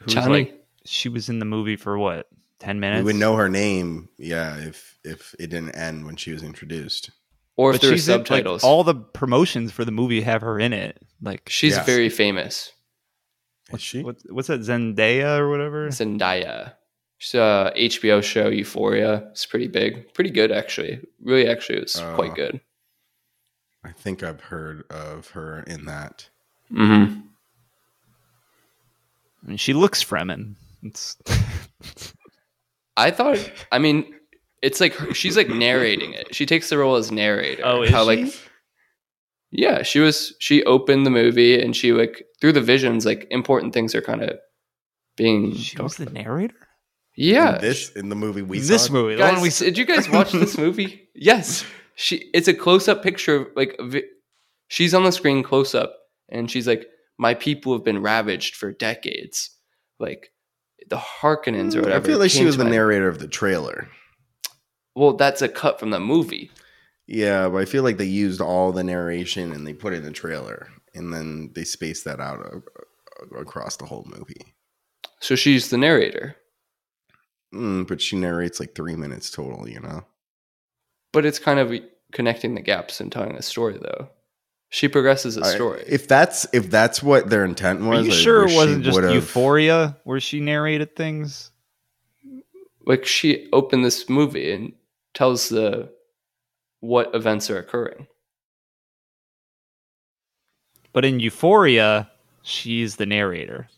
who 0.00 0.06
was 0.06 0.14
Chani? 0.14 0.28
like 0.28 0.66
she 0.84 1.08
was 1.08 1.28
in 1.28 1.38
the 1.38 1.44
movie 1.44 1.76
for 1.76 1.96
what 1.98 2.26
ten 2.58 2.78
minutes. 2.80 2.98
we 3.00 3.04
would 3.12 3.16
know 3.16 3.36
her 3.36 3.48
name. 3.48 4.08
Yeah, 4.18 4.56
if 4.58 4.98
if 5.04 5.34
it 5.38 5.48
didn't 5.48 5.70
end 5.76 6.04
when 6.04 6.16
she 6.16 6.32
was 6.32 6.42
introduced. 6.42 7.10
Or 7.56 7.70
if 7.70 7.74
But 7.74 7.80
there 7.82 7.90
were 7.90 7.96
she's 7.96 8.08
in, 8.08 8.18
like, 8.20 8.26
subtitles. 8.28 8.64
all 8.64 8.82
the 8.82 8.94
promotions 8.94 9.72
for 9.72 9.84
the 9.84 9.92
movie 9.92 10.22
have 10.22 10.40
her 10.40 10.58
in 10.58 10.72
it. 10.72 10.98
Like 11.20 11.48
She's 11.50 11.74
Yes. 11.74 11.84
very 11.86 12.08
famous. 12.08 12.72
Is 13.72 13.80
she? 13.82 14.02
what, 14.02 14.16
what's 14.30 14.48
that 14.48 14.60
Zendaya 14.60 15.38
or 15.38 15.50
whatever? 15.50 15.88
Zendaya. 15.88 16.74
She's 17.22 17.34
a 17.34 17.72
HBO 17.76 18.20
show 18.20 18.48
Euphoria. 18.48 19.28
It's 19.30 19.46
pretty 19.46 19.68
big, 19.68 20.12
pretty 20.12 20.30
good 20.30 20.50
actually. 20.50 20.98
Really, 21.22 21.46
actually, 21.46 21.78
it 21.78 21.82
was 21.84 21.94
Uh, 21.96 22.16
quite 22.16 22.34
good. 22.34 22.60
I 23.84 23.92
think 23.92 24.24
I've 24.24 24.40
heard 24.40 24.82
of 24.90 25.28
her 25.30 25.62
in 25.68 25.84
that. 25.84 26.28
Mm-hmm. 26.72 27.20
I 29.44 29.48
mean, 29.48 29.56
she 29.56 29.72
looks 29.72 30.02
Fremen. 30.02 30.56
It's 30.82 31.16
I 32.96 33.12
thought. 33.12 33.38
I 33.70 33.78
mean, 33.78 34.14
it's 34.60 34.80
like 34.80 34.94
her- 34.94 35.14
she's 35.14 35.36
like 35.36 35.48
narrating 35.48 36.12
it. 36.14 36.34
She 36.34 36.44
takes 36.44 36.70
the 36.70 36.78
role 36.78 36.96
as 36.96 37.12
narrator. 37.12 37.62
oh, 37.64 37.82
is 37.82 37.90
How, 37.90 38.02
she? 38.02 38.24
like 38.24 38.34
yeah, 39.52 39.82
she 39.82 40.00
was. 40.00 40.34
She 40.40 40.64
opened 40.64 41.06
the 41.06 41.10
movie 41.10 41.60
and 41.60 41.76
she 41.76 41.92
like 41.92 42.24
through 42.40 42.52
the 42.54 42.60
visions, 42.60 43.06
like 43.06 43.28
important 43.30 43.74
things 43.74 43.94
are 43.94 44.02
kind 44.02 44.22
of 44.24 44.38
being. 45.16 45.54
she 45.54 45.76
talked 45.76 45.84
was 45.84 45.96
the 45.98 46.10
narrator. 46.12 46.61
Yeah, 47.14 47.56
in 47.56 47.60
this 47.60 47.90
in 47.92 48.08
the 48.08 48.14
movie 48.16 48.42
we 48.42 48.58
this 48.60 48.86
saw. 48.86 48.92
movie, 48.92 49.14
the 49.14 49.20
guys, 49.22 49.32
one 49.34 49.42
we 49.42 49.50
did 49.50 49.78
you 49.78 49.84
guys 49.84 50.08
watch 50.10 50.32
this 50.32 50.56
movie? 50.58 51.08
Yes, 51.14 51.64
she. 51.94 52.30
It's 52.34 52.48
a 52.48 52.54
close 52.54 52.88
up 52.88 53.02
picture. 53.02 53.36
of, 53.36 53.46
Like 53.56 53.76
vi- 53.80 54.04
she's 54.68 54.94
on 54.94 55.04
the 55.04 55.12
screen 55.12 55.42
close 55.42 55.74
up, 55.74 55.94
and 56.28 56.50
she's 56.50 56.66
like, 56.66 56.86
"My 57.18 57.34
people 57.34 57.72
have 57.74 57.84
been 57.84 58.02
ravaged 58.02 58.56
for 58.56 58.72
decades." 58.72 59.50
Like 59.98 60.30
the 60.88 60.96
Harkonnens 60.96 61.76
or 61.76 61.82
whatever. 61.82 62.04
I 62.04 62.06
feel 62.06 62.18
like 62.18 62.30
she 62.30 62.44
was 62.44 62.56
the 62.56 62.64
narrator 62.64 63.08
of 63.08 63.18
the 63.18 63.28
trailer. 63.28 63.88
Well, 64.94 65.14
that's 65.14 65.40
a 65.42 65.48
cut 65.48 65.78
from 65.80 65.90
the 65.90 66.00
movie. 66.00 66.50
Yeah, 67.06 67.48
but 67.48 67.58
I 67.58 67.64
feel 67.66 67.82
like 67.82 67.96
they 67.98 68.04
used 68.04 68.40
all 68.40 68.72
the 68.72 68.84
narration 68.84 69.52
and 69.52 69.66
they 69.66 69.72
put 69.74 69.92
it 69.92 69.96
in 69.98 70.02
the 70.04 70.10
trailer, 70.12 70.68
and 70.94 71.12
then 71.12 71.50
they 71.54 71.64
spaced 71.64 72.04
that 72.04 72.20
out 72.20 72.62
across 73.38 73.76
the 73.76 73.86
whole 73.86 74.06
movie. 74.06 74.54
So 75.20 75.34
she's 75.36 75.70
the 75.70 75.78
narrator, 75.78 76.36
Mm, 77.54 77.86
but 77.86 78.00
she 78.00 78.16
narrates 78.16 78.58
like 78.60 78.74
three 78.74 78.96
minutes 78.96 79.30
total. 79.30 79.68
You 79.68 79.80
know. 79.80 80.04
but 81.12 81.24
it's 81.26 81.38
kind 81.38 81.58
of 81.60 81.72
connecting 82.12 82.54
the 82.54 82.60
gaps 82.62 83.00
and 83.00 83.10
telling 83.12 83.34
a 83.36 83.42
story, 83.42 83.78
though. 83.80 84.08
She 84.70 84.88
progresses 84.88 85.36
a 85.36 85.42
I- 85.44 85.54
story. 85.54 85.84
if 85.86 86.08
that's 86.08 86.46
if 86.54 86.70
that's 86.70 87.02
what 87.02 87.28
their 87.28 87.44
intent 87.44 87.82
Are 87.82 87.88
was, 87.90 88.06
you 88.06 88.12
I 88.12 88.16
sure 88.16 88.48
it 88.48 88.54
wasn't 88.56 88.84
just 88.84 88.94
would've- 88.94 89.12
Euphoria 89.14 89.98
where 90.04 90.20
she 90.20 90.40
narrated 90.40 90.96
things? 90.96 91.50
like 92.84 93.04
she 93.06 93.48
opened 93.52 93.84
this 93.84 94.08
movie 94.08 94.50
and 94.50 94.72
tells 95.14 95.48
the 95.50 95.88
what 96.80 97.14
events 97.14 97.48
are 97.50 97.58
occurring. 97.58 98.08
But 100.92 101.04
in 101.04 101.20
Euphoria, 101.20 102.10
she's 102.42 102.96
the 102.96 103.06
narrator. 103.06 103.68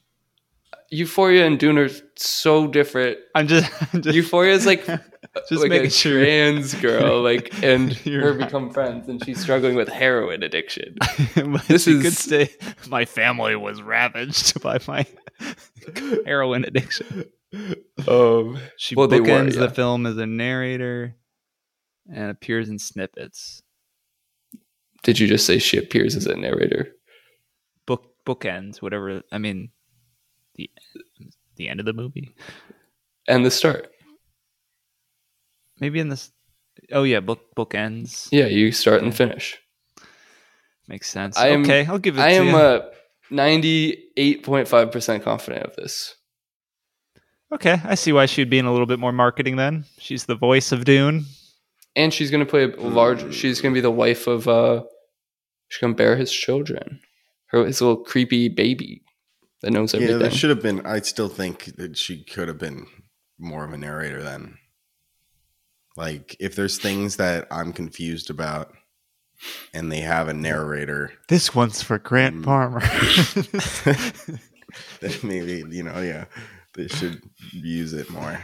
Euphoria 0.95 1.47
and 1.47 1.59
Dune 1.59 1.79
are 1.79 1.89
so 2.17 2.67
different. 2.67 3.19
I'm 3.35 3.47
just, 3.49 3.71
I'm 3.95 4.03
just 4.03 4.15
Euphoria 4.15 4.55
is 4.55 4.67
like 4.67 4.85
just 5.49 5.63
like 5.63 5.73
a 5.73 5.91
sure. 5.91 6.21
trans 6.23 6.75
girl, 6.75 7.21
like 7.23 7.51
and 7.63 8.05
You're 8.07 8.23
her 8.23 8.33
right. 8.33 8.47
become 8.47 8.71
friends, 8.71 9.09
and 9.09 9.25
she's 9.25 9.41
struggling 9.41 9.75
with 9.75 9.89
heroin 9.89 10.43
addiction. 10.43 10.97
This 11.69 11.85
she 11.85 11.97
could 11.97 12.07
is- 12.07 12.19
say 12.19 12.51
my 12.89 13.05
family 13.05 13.57
was 13.57 13.83
ravaged 13.83 14.61
by 14.63 14.79
my 14.87 15.07
heroin 16.25 16.65
addiction. 16.65 17.25
Um, 18.09 18.59
She 18.77 18.95
Well, 18.95 19.07
they 19.09 19.21
were, 19.21 19.27
bookends 19.27 19.55
yeah. 19.55 19.61
the 19.61 19.71
film 19.71 20.07
as 20.07 20.17
a 20.17 20.27
narrator 20.27 21.17
and 22.13 22.31
appears 22.31 22.69
in 22.69 22.79
snippets. 22.79 23.63
did 25.03 25.19
you 25.19 25.27
just 25.29 25.47
say 25.47 25.59
she 25.59 25.79
appears 25.79 26.17
as 26.17 26.27
a 26.27 26.37
narrator? 26.37 26.89
Book 27.87 28.15
bookends, 28.27 28.83
whatever. 28.83 29.23
I 29.31 29.39
mean, 29.39 29.71
the 30.57 30.71
the 31.57 31.69
end 31.69 31.81
of 31.81 31.87
the 31.87 31.93
movie. 31.93 32.35
And 33.29 33.45
the 33.45 33.51
start. 33.51 33.91
maybe 35.81 36.01
in 36.01 36.09
this. 36.09 36.31
Oh 36.93 37.03
yeah, 37.05 37.21
book 37.21 37.41
book 37.55 37.75
ends. 37.75 38.29
Yeah, 38.33 38.47
you 38.47 38.73
start 38.73 39.03
and 39.03 39.15
finish. 39.15 39.59
Makes 40.89 41.09
sense. 41.11 41.37
I 41.39 41.49
am- 41.49 41.63
okay, 41.63 41.87
I'll 41.87 41.99
give 41.99 42.19
it. 42.19 42.21
I 42.23 42.31
am 42.31 42.49
you. 42.49 42.57
uh, 42.57 42.91
98.5% 43.31 45.23
confident 45.23 45.65
of 45.65 45.77
this. 45.77 46.15
okay, 47.53 47.81
I 47.85 47.95
see 47.95 48.13
why 48.13 48.27
she'd 48.27 48.51
be 48.51 48.59
in 48.59 48.67
a 48.67 48.73
little 48.73 48.87
bit 48.87 48.99
more 48.99 49.13
marketing. 49.13 49.57
Then 49.57 49.85
she's 49.99 50.27
the 50.27 50.35
voice 50.35 50.73
of 50.73 50.85
Dune. 50.85 51.25
And 51.97 52.13
she's 52.13 52.31
going 52.31 52.45
to 52.45 52.51
play 52.51 52.65
a 52.65 52.77
large, 52.77 53.33
she's 53.35 53.61
going 53.61 53.73
to 53.73 53.77
be 53.77 53.81
the 53.81 53.91
wife 53.91 54.27
of, 54.27 54.49
uh, 54.49 54.83
she's 55.69 55.81
going 55.81 55.95
to 55.95 55.97
bear 55.97 56.17
his 56.17 56.33
children. 56.33 57.01
Her, 57.47 57.65
his 57.65 57.81
little 57.81 58.03
creepy 58.03 58.49
baby 58.49 59.04
that 59.65 59.71
knows 59.71 59.95
Yeah, 59.95 60.19
there 60.19 60.31
should 60.31 60.51
have 60.51 60.63
been. 60.63 60.85
I 60.87 61.01
still 61.01 61.29
think 61.31 61.77
that 61.77 61.97
she 61.97 62.23
could 62.23 62.49
have 62.49 62.59
been 62.59 62.87
more 63.39 63.65
of 63.65 63.73
a 63.73 63.79
narrator 63.79 64.23
then. 64.23 64.59
Like, 65.97 66.37
if 66.39 66.55
there's 66.55 66.77
things 66.79 67.17
that 67.17 67.47
I'm 67.51 67.73
confused 67.73 68.29
about, 68.29 68.75
and 69.73 69.91
they 69.91 70.01
have 70.01 70.29
a 70.29 70.35
narrator, 70.35 71.13
This 71.29 71.55
one's 71.55 71.83
for 71.83 71.99
Grant 71.99 72.37
Mm. 72.37 72.45
Palmer. 72.45 72.81
then 75.01 75.13
maybe 75.23 75.65
you 75.75 75.83
know, 75.83 76.01
yeah, 76.01 76.27
they 76.75 76.89
should 76.89 77.23
use 77.53 77.93
it 77.95 78.11
more. 78.11 78.39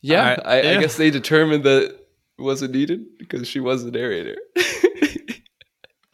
yeah, 0.00 0.20
Alright, 0.30 0.46
I, 0.66 0.76
I 0.76 0.80
guess 0.80 0.96
they 0.96 1.10
determined 1.10 1.64
that 1.64 1.84
it 1.84 2.42
wasn't 2.42 2.72
needed 2.74 3.18
because 3.18 3.46
she 3.46 3.60
was 3.60 3.84
the 3.84 3.90
narrator. 3.92 4.36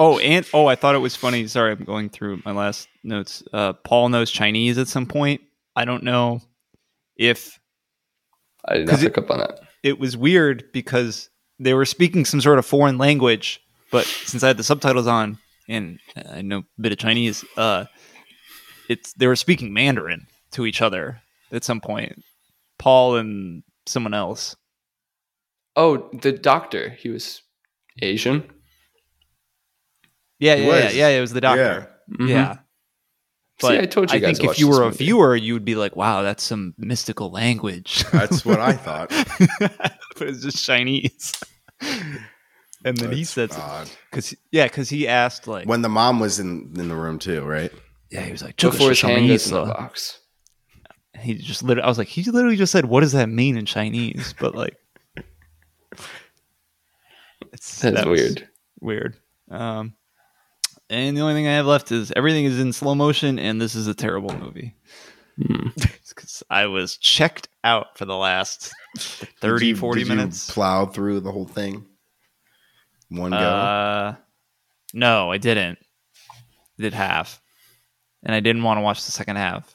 oh, 0.01 0.19
and 0.19 0.45
oh, 0.53 0.67
I 0.67 0.75
thought 0.75 0.97
it 0.97 0.99
was 0.99 1.15
funny. 1.15 1.47
Sorry, 1.47 1.71
I'm 1.73 1.85
going 1.85 2.09
through 2.09 2.43
my 2.45 2.51
last 2.53 2.89
notes. 3.05 3.43
Uh, 3.53 3.73
Paul 3.75 4.09
knows 4.09 4.31
Chinese 4.33 4.79
at 4.79 4.89
some 4.89 5.07
point. 5.07 5.41
I 5.77 5.85
don't 5.85 6.03
know 6.03 6.41
if 7.17 7.59
I 8.67 8.75
did 8.79 8.87
not 8.87 8.91
'Cause 8.91 9.03
it- 9.05 9.15
pick 9.15 9.19
up 9.19 9.31
on 9.31 9.39
that. 9.39 9.61
it 9.85 9.99
was 10.01 10.17
weird 10.17 10.65
because 10.73 11.31
they 11.59 11.75
were 11.75 11.85
speaking 11.87 12.25
some 12.25 12.41
sort 12.41 12.59
of 12.59 12.67
foreign 12.67 12.99
language, 12.99 13.61
but 13.93 14.05
since 14.07 14.43
I 14.43 14.49
had 14.49 14.57
the 14.57 14.65
subtitles 14.65 15.07
on 15.07 15.39
and 15.69 15.99
I 16.31 16.43
know 16.43 16.59
a 16.59 16.83
bit 16.83 16.93
of 16.93 16.99
Chinese, 16.99 17.45
uh, 17.57 17.85
it's 18.89 19.13
they 19.15 19.27
were 19.29 19.37
speaking 19.37 19.73
Mandarin 19.73 20.27
to 20.53 20.67
each 20.67 20.83
other 20.83 21.21
at 21.53 21.63
some 21.65 21.81
point. 21.81 22.23
Paul 22.79 23.17
and 23.17 23.63
someone 23.87 24.15
else. 24.15 24.57
Oh, 25.77 26.09
the 26.13 26.33
doctor. 26.33 26.91
He 26.91 27.09
was 27.11 27.43
Asian. 28.03 28.51
Yeah, 30.41 30.55
yeah, 30.55 30.79
yeah, 30.79 30.91
yeah. 30.91 31.09
It 31.09 31.21
was 31.21 31.33
the 31.33 31.41
doctor. 31.41 31.89
Mhm. 32.11 32.29
Yeah. 32.29 32.57
See, 33.61 33.79
I 33.79 33.85
told 33.85 34.11
you 34.11 34.17
I 34.17 34.21
guys 34.21 34.39
think 34.39 34.51
if 34.51 34.59
you 34.59 34.69
were 34.69 34.85
a 34.85 34.91
viewer, 34.91 35.37
you 35.37 35.53
would 35.53 35.67
be 35.67 35.75
like, 35.75 35.95
"Wow, 35.95 36.23
that's 36.23 36.43
some 36.43 36.75
mystical 36.79 37.31
language." 37.31 38.05
That's 38.13 38.43
what 38.43 38.59
I 38.59 38.73
thought. 38.73 39.11
but 39.61 40.29
it's 40.29 40.43
just 40.43 40.65
Chinese. 40.65 41.35
and 41.81 42.97
then 42.97 43.13
he 43.13 43.25
That's 43.25 43.31
said, 43.31 43.51
odd. 43.53 43.91
"Because 44.11 44.35
yeah, 44.51 44.65
because 44.65 44.89
he 44.89 45.07
asked 45.07 45.47
like, 45.47 45.69
when 45.69 45.83
the 45.83 45.91
mom 45.91 46.21
was 46.21 46.41
in 46.41 46.73
in 46.79 46.89
the 46.89 46.97
room 46.97 47.19
too, 47.19 47.43
right? 47.43 47.71
yeah, 48.11 48.23
he 48.23 48.33
was 48.33 48.43
like, 48.43 48.57
Before 48.57 48.89
his 48.89 49.01
hand 49.03 49.29
goes 49.29 49.51
in 49.51 49.55
the 49.55 49.65
box. 49.67 50.19
He 51.19 51.35
just 51.35 51.63
literally, 51.63 51.85
I 51.85 51.89
was 51.89 51.99
like, 51.99 52.09
he 52.09 52.23
literally 52.23 52.57
just 52.57 52.73
said, 52.73 52.87
"What 52.87 53.01
does 53.01 53.13
that 53.13 53.29
mean 53.29 53.59
in 53.59 53.67
Chinese?" 53.67 54.35
But 54.41 54.55
like, 54.55 54.77
it's 57.53 57.81
That's 57.81 57.97
that 57.97 58.09
weird. 58.09 58.49
Weird. 58.81 59.17
Um, 59.51 59.95
and 60.91 61.17
the 61.17 61.21
only 61.23 61.35
thing 61.35 61.47
I 61.47 61.53
have 61.55 61.67
left 61.67 61.91
is 61.93 62.13
everything 62.15 62.45
is 62.45 62.61
in 62.61 62.73
slow 62.73 62.95
motion, 62.95 63.39
and 63.39 63.61
this 63.61 63.75
is 63.75 63.87
a 63.87 63.95
terrible 63.95 64.37
movie. 64.37 64.75
Hmm. 65.43 65.69
Because 66.11 66.43
I 66.51 66.67
was 66.67 66.97
checked 66.99 67.49
out 67.63 67.97
for 67.97 68.05
the 68.05 68.17
last 68.17 68.73
Did 68.97 69.29
30, 69.41 69.67
you- 69.69 69.77
40 69.77 70.01
did 70.01 70.09
you 70.09 70.17
minutes. 70.17 70.51
plow 70.51 70.85
through 70.87 71.21
the 71.21 71.31
whole 71.33 71.47
thing. 71.47 71.87
One 73.09 73.31
go. 73.31 73.37
Uh, 73.39 74.15
no, 74.93 75.31
I 75.31 75.39
didn't. 75.39 75.79
I 76.31 76.83
did 76.83 76.93
half, 76.95 77.41
and 78.25 78.35
I 78.35 78.41
didn't 78.41 78.65
want 78.65 78.79
to 78.79 78.83
watch 78.83 79.05
the 79.07 79.13
second 79.13 79.37
half. 79.37 79.75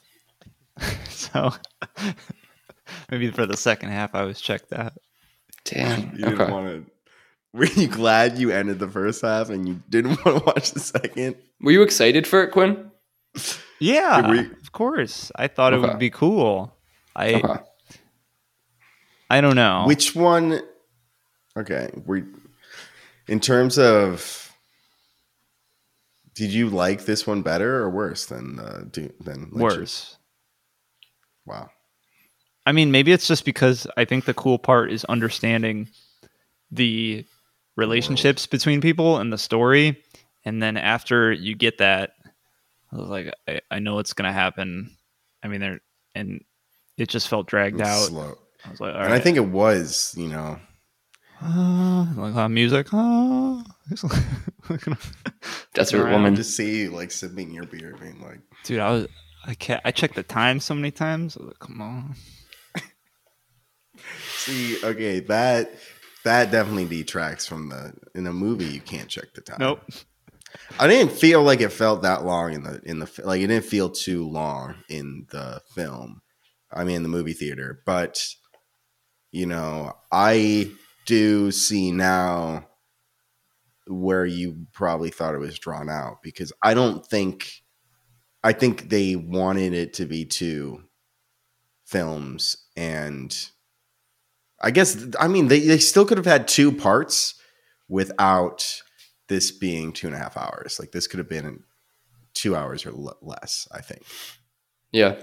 so 1.10 1.52
maybe 3.10 3.32
for 3.32 3.46
the 3.46 3.58
second 3.58 3.90
half, 3.90 4.14
I 4.14 4.24
was 4.24 4.40
checked 4.42 4.74
out. 4.74 4.94
Damn. 5.64 6.12
you 6.18 6.26
didn't 6.26 6.52
want 6.52 6.68
to. 6.68 6.92
Were 7.60 7.66
you 7.66 7.88
glad 7.88 8.38
you 8.38 8.52
ended 8.52 8.80
the 8.80 8.88
first 8.90 9.22
half 9.22 9.50
and 9.50 9.68
you 9.68 9.82
didn't 9.90 10.10
want 10.26 10.40
to 10.40 10.44
watch 10.46 10.72
the 10.72 10.80
second? 10.82 11.36
Were 11.62 11.72
you 11.72 11.82
excited 11.84 12.28
for 12.28 12.44
it, 12.44 12.52
Quinn? 12.52 12.92
Yeah, 13.80 14.32
we- 14.32 14.40
of 14.40 14.72
course. 14.72 15.34
I 15.36 15.48
thought 15.48 15.74
it 15.74 15.80
would 15.82 16.00
be 16.00 16.10
cool. 16.10 16.74
I 17.14 17.34
Okay. 17.34 17.54
I 19.30 19.42
don't 19.42 19.56
know. 19.58 19.84
Which 19.86 20.16
one? 20.16 20.62
Okay, 21.58 21.90
we. 22.06 22.24
In 23.28 23.42
terms 23.42 23.78
of, 23.78 24.50
did 26.36 26.52
you 26.54 26.70
like 26.70 27.04
this 27.04 27.28
one 27.28 27.42
better 27.42 27.78
or 27.84 27.90
worse 27.90 28.26
than 28.28 28.60
uh, 28.60 28.86
do, 28.90 29.12
than 29.20 29.50
Lynch's? 29.52 29.60
worse? 29.78 30.18
Wow. 31.46 31.70
I 32.66 32.72
mean, 32.72 32.92
maybe 32.92 33.12
it's 33.12 33.28
just 33.28 33.44
because 33.44 33.88
I 33.98 34.06
think 34.06 34.24
the 34.24 34.34
cool 34.34 34.58
part 34.58 34.90
is 34.90 35.04
understanding 35.06 35.90
the 36.72 37.26
relationships 37.76 38.46
between 38.48 38.82
people 38.82 39.18
and 39.18 39.32
the 39.32 39.38
story. 39.38 40.02
And 40.44 40.62
then 40.62 40.78
after 40.78 41.32
you 41.32 41.56
get 41.56 41.80
that, 41.80 42.12
I 42.92 42.96
was 42.98 43.10
like, 43.10 43.34
I, 43.48 43.62
I 43.72 43.80
know 43.80 44.00
it's 44.00 44.14
going 44.14 44.28
to 44.28 44.34
happen. 44.34 44.96
I 45.44 45.48
mean, 45.48 45.60
there, 45.62 45.80
and 46.14 46.44
it 46.98 47.10
just 47.10 47.28
felt 47.28 47.48
dragged 47.48 47.80
It's 47.80 47.90
out. 47.90 48.08
slow. 48.08 48.38
I 48.66 48.70
was 48.72 48.80
like, 48.80 48.94
all 48.96 49.02
and 49.02 49.12
right. 49.12 49.16
I 49.16 49.20
think 49.20 49.38
it 49.38 49.48
was, 49.48 50.14
you 50.18 50.28
know, 50.28 50.60
uh, 51.44 52.06
like 52.16 52.36
uh, 52.36 52.48
music. 52.50 52.88
Uh, 52.94 53.62
Desert 55.74 56.02
Around. 56.02 56.12
woman. 56.14 56.36
just 56.36 56.56
see 56.56 56.80
you 56.82 56.92
like 56.92 57.12
sipping 57.12 57.52
your 57.54 57.66
beer, 57.66 57.96
being 58.00 58.22
like, 58.22 58.40
dude, 58.64 58.80
I 58.80 58.92
was, 58.92 59.08
I 59.46 59.54
can't, 59.54 59.82
I 59.86 59.92
checked 59.92 60.16
the 60.16 60.24
time 60.24 60.60
so 60.60 60.74
many 60.74 60.92
times. 60.92 61.36
I 61.38 61.42
was 61.42 61.48
like, 61.50 61.60
come 61.60 61.82
on. 61.82 62.16
see, 64.38 64.78
okay, 64.84 65.20
that 65.22 65.72
that 66.26 66.52
definitely 66.52 66.86
detracts 66.86 67.48
from 67.48 67.70
the 67.70 67.94
in 68.14 68.28
a 68.28 68.34
movie. 68.34 68.66
You 68.66 68.82
can't 68.82 69.08
check 69.08 69.34
the 69.34 69.42
time. 69.42 69.58
Nope. 69.60 69.82
I 70.80 70.88
didn't 70.88 71.12
feel 71.12 71.44
like 71.44 71.62
it 71.62 71.70
felt 71.70 72.02
that 72.02 72.26
long 72.26 72.54
in 72.54 72.64
the 72.64 72.82
in 72.84 73.00
the 73.00 73.22
like 73.24 73.42
it 73.42 73.48
didn't 73.48 73.66
feel 73.66 73.90
too 73.90 74.28
long 74.28 74.76
in 74.90 75.28
the 75.32 75.62
film. 75.74 76.22
I 76.74 76.84
mean, 76.84 77.04
the 77.04 77.10
movie 77.10 77.34
theater, 77.34 77.82
but 77.86 78.28
you 79.32 79.46
know, 79.46 79.94
I 80.12 80.72
do 81.06 81.52
see 81.52 81.92
now 81.92 82.68
where 83.88 84.26
you 84.26 84.66
probably 84.74 85.12
thought 85.12 85.36
it 85.36 85.40
was 85.40 85.60
drawn 85.60 85.90
out 85.90 86.24
because 86.24 86.52
I 86.64 86.74
don't 86.74 87.06
think 87.06 87.52
I 88.44 88.54
think 88.54 88.90
they 88.90 89.16
wanted 89.16 89.74
it 89.74 89.94
to 89.96 90.06
be 90.06 90.26
two 90.26 90.84
films 91.86 92.58
and 92.76 93.36
I 94.62 94.72
guess 94.72 95.06
I 95.20 95.28
mean 95.28 95.48
they, 95.48 95.60
they 95.60 95.78
still 95.80 96.06
could 96.06 96.18
have 96.18 96.26
had 96.26 96.48
two 96.48 96.72
parts 96.72 97.36
without 97.90 98.82
this 99.28 99.52
being 99.52 99.92
two 99.94 100.08
and 100.08 100.16
a 100.16 100.20
half 100.20 100.38
hours. 100.38 100.80
Like 100.80 100.92
this 100.92 101.08
could 101.08 101.18
have 101.20 101.30
been 101.30 101.64
two 102.34 102.56
hours 102.56 102.86
or 102.86 102.90
l- 102.90 103.18
less. 103.22 103.68
I 103.72 103.82
think. 103.82 104.04
Yeah. 104.92 105.16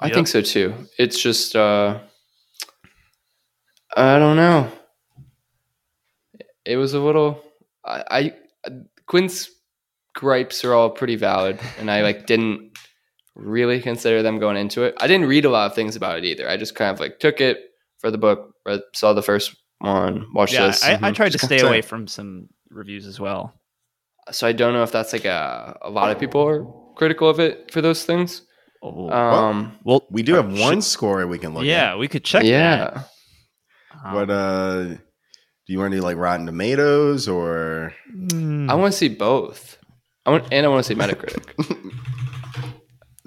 I 0.00 0.06
Yep. 0.06 0.14
think 0.14 0.28
so 0.28 0.40
too. 0.42 0.74
It's 0.98 1.20
just 1.20 1.54
uh 1.56 2.00
I 3.96 4.18
don't 4.18 4.36
know. 4.36 4.70
It 6.64 6.76
was 6.76 6.94
a 6.94 7.00
little 7.00 7.42
I, 7.84 8.04
I 8.10 8.70
Quinn's 9.06 9.50
gripes 10.14 10.64
are 10.64 10.74
all 10.74 10.90
pretty 10.90 11.16
valid 11.16 11.58
and 11.78 11.90
I 11.90 12.02
like 12.02 12.26
didn't 12.26 12.69
really 13.40 13.80
consider 13.80 14.22
them 14.22 14.38
going 14.38 14.56
into 14.56 14.82
it. 14.84 14.94
I 14.98 15.06
didn't 15.06 15.26
read 15.28 15.44
a 15.44 15.50
lot 15.50 15.66
of 15.66 15.74
things 15.74 15.96
about 15.96 16.18
it 16.18 16.24
either. 16.24 16.48
I 16.48 16.56
just 16.56 16.74
kind 16.74 16.90
of 16.92 17.00
like 17.00 17.18
took 17.18 17.40
it 17.40 17.58
for 17.98 18.10
the 18.10 18.18
book, 18.18 18.52
read, 18.66 18.80
saw 18.94 19.12
the 19.12 19.22
first 19.22 19.54
one, 19.78 20.26
watched 20.34 20.54
Yeah, 20.54 20.66
this. 20.68 20.84
I, 20.84 20.94
I 20.94 20.96
Mhm. 21.10 21.14
tried 21.14 21.32
to 21.32 21.38
stay 21.38 21.60
away 21.60 21.80
from 21.82 22.06
some 22.06 22.48
reviews 22.70 23.06
as 23.06 23.18
well. 23.18 23.54
so 24.30 24.46
I 24.46 24.52
don't 24.52 24.74
know 24.74 24.82
if 24.84 24.92
that's 24.92 25.12
like 25.12 25.24
a 25.24 25.76
a 25.82 25.90
lot 25.90 26.10
of 26.12 26.18
people 26.20 26.42
are 26.46 26.64
critical 26.96 27.28
of 27.28 27.40
it 27.40 27.72
for 27.72 27.80
those 27.80 28.04
things. 28.04 28.42
Oh, 28.82 29.10
Um 29.10 29.78
well, 29.84 30.06
We 30.10 30.22
do 30.22 30.34
have 30.34 30.46
one 30.58 30.76
should- 30.76 30.84
score 30.84 31.26
we 31.26 31.38
can 31.38 31.52
look 31.54 31.64
yeah, 31.64 31.92
at. 31.92 31.98
we 31.98 32.06
could 32.08 32.24
check. 32.24 32.44
yeah. 32.44 32.76
that. 32.76 33.08
Um, 34.04 34.14
What 34.14 34.30
uh 34.30 34.82
do 34.84 35.72
you 35.74 35.78
want 35.78 35.92
to 35.92 35.98
do 35.98 36.02
like 36.02 36.16
Rotten 36.16 36.46
Tomatoes 36.46 37.28
or 37.28 37.92
mm, 38.14 38.70
I 38.70 38.74
want 38.74 38.92
to 38.92 38.98
see 38.98 39.08
both. 39.08 39.78
I 40.26 40.30
want, 40.30 40.44
and 40.52 40.64
I 40.66 40.68
want 40.68 40.84
to 40.84 40.88
see 40.88 40.94
Metacritic. 41.00 41.46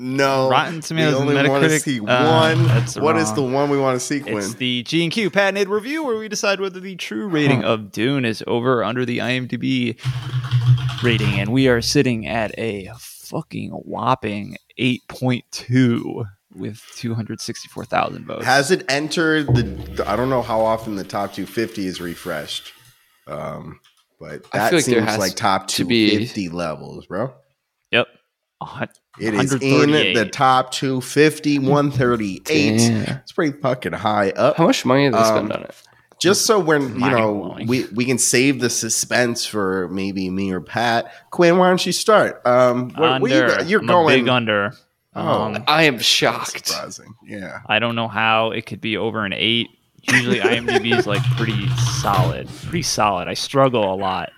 no? 0.03 0.49
Rotten 0.49 0.81
Tomatoes 0.81 1.13
we 1.13 1.29
and 1.29 1.29
only 1.37 1.49
want 1.49 1.63
to 1.63 1.69
Metacritic, 1.69 1.81
see 1.81 1.99
uh, 1.99 2.45
one. 2.45 3.03
What 3.03 3.17
is 3.17 3.33
the 3.33 3.41
one 3.41 3.69
we 3.69 3.77
want 3.77 3.99
to 3.99 4.05
see, 4.05 4.19
Quinn? 4.19 4.37
It's 4.37 4.55
the 4.55 4.83
G 4.83 5.03
and 5.03 5.11
Q 5.11 5.29
patented 5.29 5.69
review 5.69 6.03
where 6.03 6.17
we 6.17 6.27
decide 6.27 6.59
whether 6.59 6.79
the 6.79 6.95
true 6.95 7.27
rating 7.27 7.63
of 7.63 7.91
Dune 7.91 8.25
is 8.25 8.43
over 8.45 8.81
or 8.81 8.83
under 8.83 9.05
the 9.05 9.19
IMDb 9.19 9.97
rating, 11.03 11.39
and 11.39 11.51
we 11.51 11.67
are 11.67 11.81
sitting 11.81 12.27
at 12.27 12.57
a 12.59 12.89
fucking 12.97 13.71
whopping 13.71 14.57
eight 14.77 15.01
point 15.07 15.45
two, 15.51 16.25
with 16.55 16.81
264,000 16.95 18.25
votes. 18.25 18.45
Has 18.45 18.71
it 18.71 18.85
entered 18.89 19.47
the? 19.47 20.03
I 20.07 20.15
don't 20.15 20.29
know 20.29 20.41
how 20.41 20.61
often 20.61 20.95
the 20.95 21.03
top 21.03 21.33
250 21.33 21.85
is 21.87 22.01
refreshed, 22.01 22.73
um, 23.27 23.79
but 24.19 24.49
that 24.51 24.73
like 24.73 24.83
seems 24.83 25.17
like 25.17 25.35
top 25.35 25.67
to 25.69 25.85
be- 25.85 26.09
250 26.09 26.49
levels, 26.49 27.05
bro. 27.07 27.33
yep. 27.91 28.07
It 29.19 29.33
is 29.35 29.53
in 29.53 29.91
the 30.15 30.25
top 30.27 30.71
250, 30.71 31.59
138. 31.59 32.43
Damn. 32.45 33.17
It's 33.17 33.31
pretty 33.31 33.57
fucking 33.59 33.93
high 33.93 34.31
up. 34.31 34.57
How 34.57 34.65
much 34.65 34.85
money 34.85 35.03
did 35.05 35.13
they 35.13 35.17
Um, 35.17 35.25
spend 35.25 35.51
on 35.53 35.61
it? 35.63 35.75
Just 36.19 36.45
so 36.45 36.57
when 36.57 36.93
you 36.93 37.09
know 37.09 37.57
we 37.67 37.85
we 37.93 38.05
can 38.05 38.17
save 38.17 38.61
the 38.61 38.69
suspense 38.69 39.45
for 39.45 39.89
maybe 39.89 40.29
me 40.29 40.51
or 40.53 40.61
Pat. 40.61 41.11
Quinn, 41.31 41.57
why 41.57 41.67
don't 41.67 41.85
you 41.85 41.91
start? 41.91 42.41
Um, 42.45 42.89
where, 42.91 43.19
where 43.19 43.31
you 43.31 43.41
under. 43.43 43.57
go- 43.57 43.63
you're 43.69 43.79
I'm 43.81 43.85
going. 43.87 44.19
big 44.23 44.29
under. 44.29 44.73
Oh. 45.15 45.43
Um, 45.43 45.63
I 45.67 45.83
am 45.83 45.99
shocked. 45.99 46.65
surprising. 46.67 47.13
Yeah. 47.25 47.59
I 47.67 47.79
don't 47.79 47.95
know 47.95 48.07
how 48.07 48.51
it 48.51 48.65
could 48.65 48.79
be 48.81 48.95
over 48.97 49.25
an 49.25 49.33
eight. 49.33 49.67
Usually 50.01 50.39
IMDb 50.39 50.97
is 50.97 51.05
like 51.05 51.21
pretty 51.37 51.67
solid, 52.01 52.47
pretty 52.63 52.81
solid. 52.83 53.27
I 53.27 53.33
struggle 53.35 53.93
a 53.93 53.95
lot. 53.95 54.31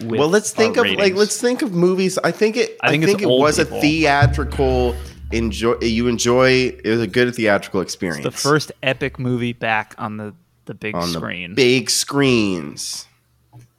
With 0.00 0.20
well, 0.20 0.28
let's 0.28 0.50
think 0.52 0.76
our 0.76 0.84
of 0.84 0.92
like 0.92 1.14
let's 1.14 1.40
think 1.40 1.62
of 1.62 1.72
movies. 1.72 2.18
I 2.18 2.30
think 2.30 2.56
it. 2.56 2.76
I 2.82 2.88
I 2.88 2.90
think, 2.90 3.04
think 3.04 3.22
it 3.22 3.28
was 3.28 3.58
people. 3.58 3.78
a 3.78 3.80
theatrical 3.80 4.94
enjoy. 5.32 5.76
You 5.80 6.08
enjoy. 6.08 6.48
It 6.84 6.86
was 6.86 7.00
a 7.00 7.06
good 7.06 7.34
theatrical 7.34 7.80
experience. 7.80 8.22
the 8.24 8.30
first 8.30 8.72
epic 8.82 9.18
movie 9.18 9.54
back 9.54 9.94
on 9.98 10.18
the 10.18 10.34
the 10.66 10.74
big 10.74 10.94
on 10.94 11.08
screen. 11.08 11.50
the 11.52 11.54
big 11.56 11.88
screens. 11.88 13.06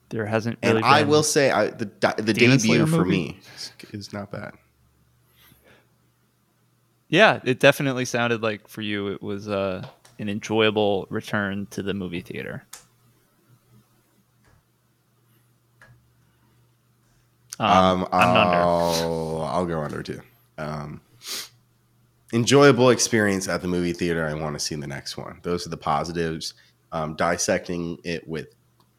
there 0.10 0.26
hasn't 0.26 0.58
And 0.64 0.78
really 0.78 0.84
I 0.84 1.04
will 1.04 1.22
say, 1.24 1.52
I, 1.52 1.68
the 1.68 1.86
the 2.18 2.34
Demon 2.34 2.58
debut 2.58 2.60
Slayer 2.60 2.88
for 2.88 2.98
movie? 3.06 3.10
me 3.12 3.40
is, 3.56 3.72
is 3.92 4.14
not 4.14 4.32
bad. 4.32 4.54
Yeah, 7.10 7.40
it 7.44 7.60
definitely 7.60 8.06
sounded 8.06 8.42
like 8.42 8.68
for 8.68 8.82
you 8.82 9.08
it 9.10 9.22
was 9.22 9.48
uh, 9.48 9.86
an 10.20 10.30
enjoyable 10.30 11.08
return 11.10 11.68
to 11.72 11.82
the 11.84 11.94
movie 11.94 12.22
theater. 12.22 12.64
Um, 17.60 18.04
Um, 18.04 18.08
I'm 18.12 18.30
under. 18.30 18.58
I'll, 18.58 19.42
I'll 19.44 19.66
go 19.66 19.82
under 19.82 20.04
too. 20.04 20.22
Um, 20.58 21.02
enjoyable 22.34 22.90
experience 22.90 23.48
at 23.48 23.62
the 23.62 23.68
movie 23.68 23.94
theater. 23.94 24.28
I 24.28 24.34
want 24.34 24.56
to 24.56 24.60
see 24.60 24.76
the 24.76 24.88
next 24.88 25.18
one. 25.18 25.40
Those 25.44 25.66
are 25.66 25.70
the 25.70 25.78
positives. 25.78 26.54
Um, 26.92 27.16
dissecting 27.16 27.98
it 28.04 28.28
with, 28.28 28.48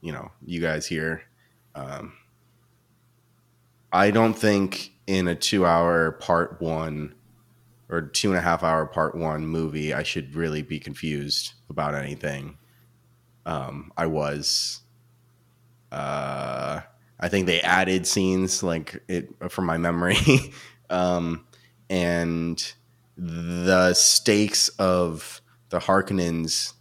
you 0.00 0.12
know, 0.12 0.30
you 0.44 0.60
guys 0.60 0.86
here. 0.86 1.22
Um, 1.74 2.12
I 3.92 4.10
don't 4.10 4.34
think 4.34 4.92
in 5.06 5.28
a 5.28 5.34
two-hour 5.34 6.12
part 6.12 6.60
one 6.60 7.14
or 7.88 8.02
two 8.02 8.28
and 8.28 8.38
a 8.38 8.42
half 8.42 8.62
hour 8.62 8.84
part 8.84 9.14
one 9.14 9.46
movie, 9.46 9.94
I 9.94 10.02
should 10.02 10.34
really 10.34 10.60
be 10.62 10.78
confused 10.78 11.54
about 11.70 11.94
anything. 11.94 12.58
Um, 13.46 13.92
I 13.96 14.06
was. 14.06 14.80
Uh, 15.90 16.80
I 17.20 17.28
think 17.28 17.46
they 17.46 17.60
added 17.60 18.06
scenes 18.06 18.62
like 18.62 19.02
it 19.08 19.28
from 19.48 19.66
my 19.66 19.76
memory, 19.76 20.16
um, 20.90 21.44
and 21.90 22.72
the 23.16 23.94
stakes 23.94 24.68
of 24.78 25.40
the 25.70 25.80
Harkonnens, 25.80 26.74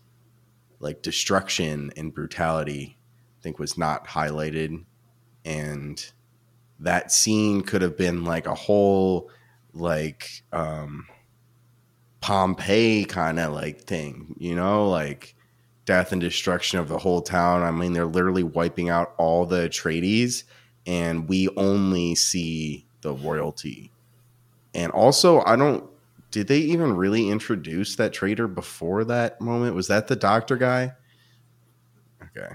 like 0.80 1.02
destruction 1.02 1.92
and 1.98 2.14
brutality, 2.14 2.98
I 3.40 3.42
think 3.42 3.60
was 3.60 3.78
not 3.78 4.08
highlighted, 4.08 4.86
and 5.44 6.12
that 6.80 7.12
scene 7.12 7.62
could 7.62 7.82
have 7.82 7.98
been 7.98 8.24
like 8.24 8.46
a 8.46 8.56
whole 8.56 9.32
like 9.74 10.44
um, 10.52 11.08
Pompeii 12.22 13.06
kind 13.06 13.40
of 13.40 13.54
like 13.54 13.82
thing, 13.82 14.36
you 14.38 14.56
know, 14.56 14.90
like 14.90 15.36
death 15.88 16.12
and 16.12 16.22
destruction 16.22 16.78
of 16.78 16.88
the 16.90 16.98
whole 17.00 17.22
town. 17.22 17.64
I 17.64 17.72
mean, 17.72 17.94
they're 17.94 18.06
literally 18.06 18.44
wiping 18.44 18.90
out 18.90 19.14
all 19.18 19.46
the 19.48 19.70
Atreides, 19.70 20.44
and 20.86 21.28
we 21.28 21.50
only 21.58 22.14
see 22.14 22.86
the 23.02 23.14
royalty. 23.14 23.92
And 24.76 24.92
also, 24.92 25.42
I 25.46 25.56
don't. 25.56 25.84
Did 26.30 26.48
they 26.48 26.60
even 26.60 26.96
really 26.96 27.30
introduce 27.30 27.96
that 27.96 28.12
traitor 28.14 28.48
before 28.48 29.06
that 29.06 29.40
moment? 29.42 29.74
Was 29.76 29.88
that 29.88 30.08
the 30.08 30.16
doctor 30.16 30.58
guy? 30.58 30.94
Okay, 32.22 32.54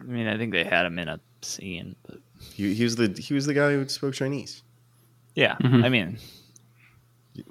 I 0.00 0.02
mean, 0.02 0.26
I 0.26 0.36
think 0.36 0.52
they 0.52 0.64
had 0.64 0.84
him 0.84 0.98
in 0.98 1.08
a 1.08 1.20
scene, 1.42 1.94
but 2.06 2.18
he, 2.52 2.74
he 2.74 2.82
was 2.84 2.96
the 2.96 3.08
he 3.18 3.32
was 3.34 3.46
the 3.46 3.54
guy 3.54 3.70
who 3.72 3.88
spoke 3.88 4.14
Chinese. 4.14 4.62
yeah, 5.36 5.56
Mhm. 5.62 5.84
I 5.84 5.88
mean, 5.88 6.18
You 7.34 7.44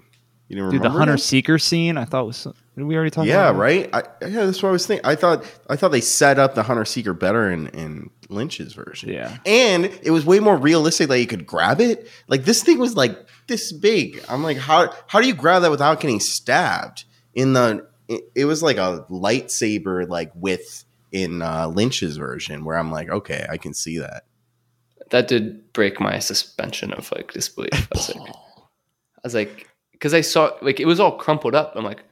didn't 0.50 0.72
dude, 0.72 0.82
the 0.84 0.90
hunter 0.90 1.18
seeker 1.18 1.58
scene 1.58 1.98
I 1.98 2.06
thought 2.06 2.28
was. 2.28 2.46
Did 2.76 2.86
we 2.86 2.96
already 2.96 3.12
talk? 3.12 3.26
Yeah, 3.26 3.50
about 3.50 3.54
that? 3.54 3.60
right. 3.60 3.90
I, 3.94 4.04
yeah, 4.28 4.46
that's 4.46 4.64
what 4.64 4.70
I 4.70 4.72
was 4.72 4.88
thinking. 4.88 5.06
I 5.06 5.16
thought 5.16 5.46
I 5.70 5.76
thought 5.76 5.92
they 5.92 6.02
set 6.02 6.40
up 6.40 6.56
the 6.56 6.64
hunter 6.64 6.86
seeker 6.86 7.14
better 7.14 7.52
in 7.52 7.68
in 7.68 8.10
Lynch's 8.30 8.74
version. 8.74 9.10
Yeah. 9.10 9.38
and 9.46 9.86
it 10.02 10.12
was 10.12 10.26
way 10.26 10.40
more 10.40 10.58
realistic 10.58 11.08
that 11.10 11.20
you 11.20 11.28
could 11.28 11.46
grab 11.46 11.80
it. 11.80 12.10
Like 12.28 12.46
this 12.46 12.64
thing 12.64 12.80
was 12.80 12.96
like 12.96 13.18
this 13.48 13.72
big. 13.72 14.24
I'm 14.28 14.44
like, 14.44 14.58
how 14.58 14.94
how 15.08 15.22
do 15.22 15.28
you 15.28 15.36
grab 15.36 15.62
that 15.62 15.72
without 15.72 16.00
getting 16.00 16.20
stabbed? 16.20 17.06
In 17.36 17.54
the 17.54 17.88
it, 18.08 18.24
it 18.36 18.46
was 18.46 18.64
like 18.64 18.78
a 18.78 19.06
lightsaber 19.10 20.08
like 20.08 20.32
width 20.36 20.86
in 21.12 21.42
uh, 21.44 21.68
Lynch's 21.68 22.18
version, 22.18 22.66
where 22.66 22.78
I'm 22.78 22.92
like, 22.92 23.10
okay, 23.10 23.46
I 23.50 23.58
can 23.58 23.74
see 23.74 24.00
that. 24.00 24.24
That 25.12 25.28
did 25.28 25.72
break 25.74 26.00
my 26.00 26.18
suspension 26.20 26.92
of 26.94 27.12
like 27.12 27.34
disbelief. 27.34 27.72
I 27.74 27.88
was 27.92 28.16
like, 28.16 28.30
I 28.36 29.22
was 29.24 29.36
like, 29.36 29.68
because 29.92 30.14
I 30.16 30.22
saw 30.22 30.52
like 30.62 30.80
it 30.80 30.86
was 30.86 31.00
all 31.00 31.18
crumpled 31.18 31.54
up. 31.54 31.74
I'm 31.76 31.84
like, 31.84 32.04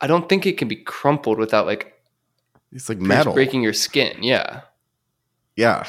I 0.00 0.06
don't 0.06 0.28
think 0.28 0.46
it 0.46 0.58
can 0.58 0.68
be 0.68 0.76
crumpled 0.76 1.38
without 1.38 1.66
like 1.66 2.00
It's 2.72 2.88
like 2.88 2.98
metal. 2.98 3.32
breaking 3.32 3.62
your 3.62 3.72
skin. 3.72 4.22
Yeah, 4.22 4.62
Yeah, 5.56 5.84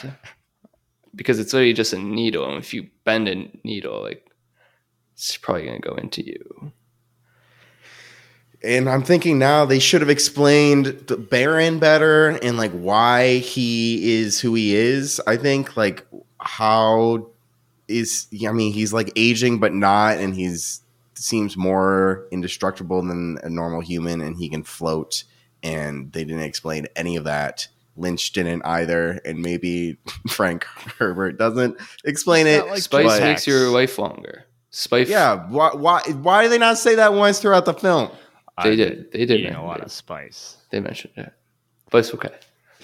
because 1.15 1.39
it's 1.39 1.53
literally 1.53 1.73
just 1.73 1.93
a 1.93 1.99
needle, 1.99 2.47
and 2.47 2.57
if 2.57 2.73
you 2.73 2.89
bend 3.03 3.27
a 3.27 3.49
needle, 3.63 4.01
like 4.03 4.29
it's 5.13 5.37
probably 5.37 5.65
gonna 5.65 5.79
go 5.79 5.95
into 5.95 6.25
you. 6.25 6.71
and 8.63 8.89
I'm 8.89 9.03
thinking 9.03 9.37
now 9.37 9.65
they 9.65 9.79
should 9.79 10.01
have 10.01 10.09
explained 10.09 10.85
the 11.07 11.17
Baron 11.17 11.77
better 11.79 12.29
and 12.29 12.57
like 12.57 12.71
why 12.71 13.37
he 13.37 14.13
is 14.17 14.39
who 14.39 14.55
he 14.55 14.75
is. 14.75 15.21
I 15.27 15.37
think 15.37 15.77
like 15.77 16.05
how 16.39 17.27
is 17.87 18.27
I 18.47 18.51
mean 18.51 18.73
he's 18.73 18.91
like 18.93 19.11
aging 19.15 19.59
but 19.59 19.73
not, 19.73 20.17
and 20.17 20.33
he's 20.35 20.81
seems 21.18 21.55
more 21.57 22.28
indestructible 22.32 23.01
than 23.01 23.38
a 23.43 23.49
normal 23.49 23.82
human, 23.82 24.22
and 24.22 24.36
he 24.38 24.49
can 24.49 24.63
float. 24.63 25.24
And 25.63 26.11
they 26.11 26.24
didn't 26.24 26.43
explain 26.43 26.88
any 26.95 27.16
of 27.16 27.24
that. 27.24 27.68
Lynch 27.97 28.34
didn't 28.34 28.61
either, 28.66 29.22
and 29.26 29.39
maybe 29.41 29.97
Frank 30.28 30.66
Herbert 30.99 31.38
doesn't 31.38 31.78
explain 32.03 32.45
it. 32.45 32.68
like 32.68 32.82
Spice 32.82 33.05
but- 33.05 33.22
makes 33.22 33.47
your 33.47 33.70
life 33.70 33.97
longer. 33.97 34.45
Spice, 34.70 35.07
yeah, 35.07 35.47
why, 35.47 35.70
why? 35.74 36.01
Why 36.22 36.43
do 36.43 36.49
they 36.49 36.57
not 36.57 36.78
say 36.78 36.95
that 36.95 37.13
once 37.13 37.39
throughout 37.39 37.63
the 37.63 37.74
film? 37.74 38.11
They 38.61 38.72
I 38.72 38.76
did. 38.76 39.11
They 39.13 39.26
did 39.26 39.41
mention 39.43 39.55
a 39.61 39.66
lot 39.66 39.80
it. 39.80 39.86
of 39.86 39.91
spice. 39.93 40.57
they 40.70 40.82
mentioned 40.82 41.13
it, 41.16 41.32
but 41.91 41.99
it's 41.99 42.13
okay. 42.13 42.34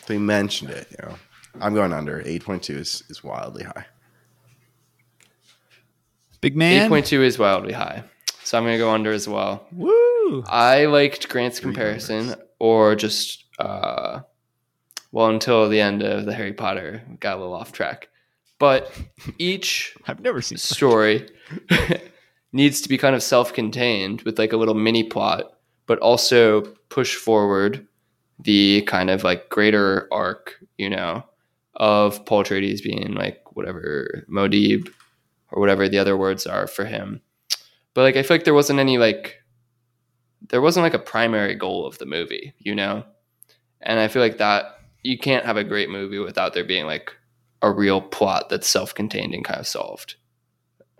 They 0.07 0.17
mentioned 0.17 0.69
it. 0.71 0.87
You 0.91 0.97
know, 1.09 1.15
I'm 1.59 1.73
going 1.73 1.91
under. 1.91 2.21
Eight 2.25 2.45
point 2.45 2.63
two 2.63 2.77
is 2.77 3.03
is 3.09 3.21
wildly 3.25 3.63
high. 3.63 3.85
Big 6.39 6.55
man. 6.55 6.89
point 6.89 7.05
8.2 7.05 7.19
is 7.21 7.37
wildly 7.37 7.73
high, 7.73 8.03
so 8.51 8.57
I'm 8.57 8.65
gonna 8.65 8.77
go 8.77 8.91
under 8.91 9.13
as 9.13 9.29
well. 9.29 9.65
Woo! 9.71 10.43
I 10.45 10.83
liked 10.87 11.29
Grant's 11.29 11.59
Three 11.59 11.71
comparison, 11.71 12.27
numbers. 12.27 12.45
or 12.59 12.95
just 12.95 13.45
uh, 13.59 14.19
well 15.13 15.27
until 15.27 15.69
the 15.69 15.79
end 15.79 16.03
of 16.03 16.25
the 16.25 16.33
Harry 16.33 16.51
Potter 16.51 17.01
got 17.21 17.37
a 17.37 17.39
little 17.39 17.53
off 17.53 17.71
track. 17.71 18.09
But 18.59 18.91
each 19.37 19.95
I've 20.05 20.19
never 20.19 20.41
seen. 20.41 20.57
story 20.57 21.29
needs 22.51 22.81
to 22.81 22.89
be 22.89 22.97
kind 22.97 23.15
of 23.15 23.23
self-contained 23.23 24.23
with 24.23 24.37
like 24.37 24.51
a 24.51 24.57
little 24.57 24.73
mini 24.73 25.05
plot, 25.05 25.53
but 25.85 25.99
also 25.99 26.63
push 26.89 27.15
forward 27.15 27.87
the 28.37 28.81
kind 28.81 29.09
of 29.09 29.23
like 29.23 29.47
greater 29.47 30.09
arc, 30.11 30.55
you 30.77 30.89
know, 30.89 31.23
of 31.75 32.25
Paul 32.25 32.43
Atreides 32.43 32.83
being 32.83 33.13
like 33.13 33.55
whatever 33.55 34.25
Muad'Dib 34.29 34.89
or 35.51 35.61
whatever 35.61 35.87
the 35.87 35.99
other 35.99 36.17
words 36.17 36.45
are 36.45 36.67
for 36.67 36.83
him. 36.83 37.21
But 37.93 38.01
like 38.03 38.15
I 38.17 38.23
feel 38.23 38.35
like 38.35 38.43
there 38.45 38.53
wasn't 38.53 38.79
any 38.79 38.97
like 38.97 39.37
there 40.49 40.61
wasn't 40.61 40.83
like 40.83 40.93
a 40.93 40.99
primary 40.99 41.55
goal 41.55 41.85
of 41.85 41.97
the 41.97 42.05
movie, 42.05 42.53
you 42.59 42.73
know? 42.75 43.03
And 43.81 43.99
I 43.99 44.07
feel 44.07 44.21
like 44.21 44.37
that 44.37 44.77
you 45.03 45.17
can't 45.17 45.45
have 45.45 45.57
a 45.57 45.63
great 45.63 45.89
movie 45.89 46.19
without 46.19 46.53
there 46.53 46.63
being 46.63 46.85
like 46.85 47.15
a 47.61 47.71
real 47.71 48.01
plot 48.01 48.49
that's 48.49 48.67
self-contained 48.67 49.33
and 49.33 49.45
kind 49.45 49.59
of 49.59 49.67
solved. 49.67 50.15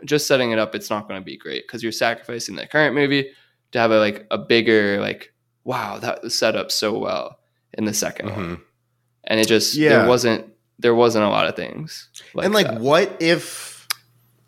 Just 0.06 0.28
setting 0.28 0.52
it 0.52 0.60
up, 0.60 0.74
it's 0.76 0.90
not 0.90 1.08
going 1.08 1.20
to 1.20 1.26
be 1.26 1.38
great 1.38 1.66
because 1.68 1.84
you're 1.84 1.92
sacrificing 1.92 2.56
the 2.56 2.68
current 2.68 2.96
movie 2.96 3.32
to 3.72 3.80
have 3.80 3.92
a 3.92 4.00
like 4.00 4.26
a 4.32 4.38
bigger 4.38 5.00
like 5.00 5.34
wow 5.64 5.98
that 6.00 6.22
was 6.24 6.38
set 6.38 6.56
up 6.56 6.72
so 6.72 6.98
well 6.98 7.38
in 7.78 7.86
the 7.86 7.92
2nd 7.94 8.26
one, 8.26 8.36
Mhm. 8.58 8.62
and 9.26 9.40
it 9.40 9.48
just 9.48 9.76
Yeah. 9.76 9.90
there 10.00 10.08
wasn't 10.08 10.52
there 10.80 10.96
wasn't 10.96 11.24
a 11.24 11.30
lot 11.30 11.46
of 11.48 11.56
things 11.56 12.10
and 12.42 12.54
like, 12.56 12.66
that. 12.66 12.82
what 12.82 13.16
if, 13.20 13.88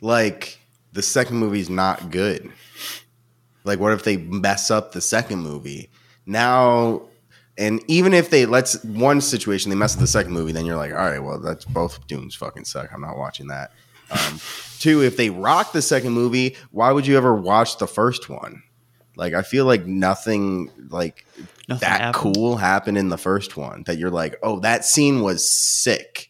like, 0.02 0.58
the 0.94 1.02
second 1.02 1.38
movie's 1.38 1.70
not 1.70 2.10
good? 2.12 2.52
Like, 3.66 3.80
what 3.80 3.94
if 3.94 4.04
they 4.04 4.18
mess 4.18 4.72
up 4.72 4.92
the 4.92 5.02
second 5.02 5.40
movie? 5.40 5.90
Now, 6.26 7.04
and 7.58 7.82
even 7.88 8.14
if 8.14 8.30
they 8.30 8.46
let's 8.46 8.84
one 8.84 9.22
situation 9.22 9.70
they 9.70 9.76
mess 9.76 9.94
up 9.96 10.00
the 10.02 10.08
second 10.08 10.34
movie, 10.34 10.52
then 10.52 10.66
you're 10.66 10.78
like, 10.78 10.92
all 10.92 10.98
right, 10.98 11.20
well, 11.20 11.40
that's 11.40 11.66
both 11.66 12.06
Dunes 12.08 12.36
fucking 12.36 12.66
suck. 12.66 12.92
I'm 12.94 13.02
not 13.02 13.18
watching 13.18 13.48
that. 13.48 13.72
Um, 14.12 14.40
two, 14.80 15.02
if 15.02 15.18
they 15.18 15.30
rock 15.30 15.72
the 15.72 15.82
second 15.82 16.14
movie, 16.14 16.56
why 16.72 16.92
would 16.92 17.08
you 17.08 17.18
ever 17.18 17.34
watch 17.36 17.78
the 17.78 17.88
first 17.88 18.30
one? 18.30 18.64
Like, 19.16 19.34
I 19.34 19.44
feel 19.44 19.66
like 19.66 19.86
nothing 19.86 20.72
like 20.90 21.26
Nothing 21.70 21.88
that 21.88 22.02
happened. 22.02 22.36
cool 22.36 22.58
happened 22.58 22.98
in 22.98 23.10
the 23.10 23.18
first 23.18 23.56
one. 23.56 23.84
That 23.86 23.98
you're 23.98 24.10
like, 24.10 24.38
oh, 24.42 24.60
that 24.62 24.86
scene 24.86 25.22
was 25.22 25.50
sick. 25.50 26.30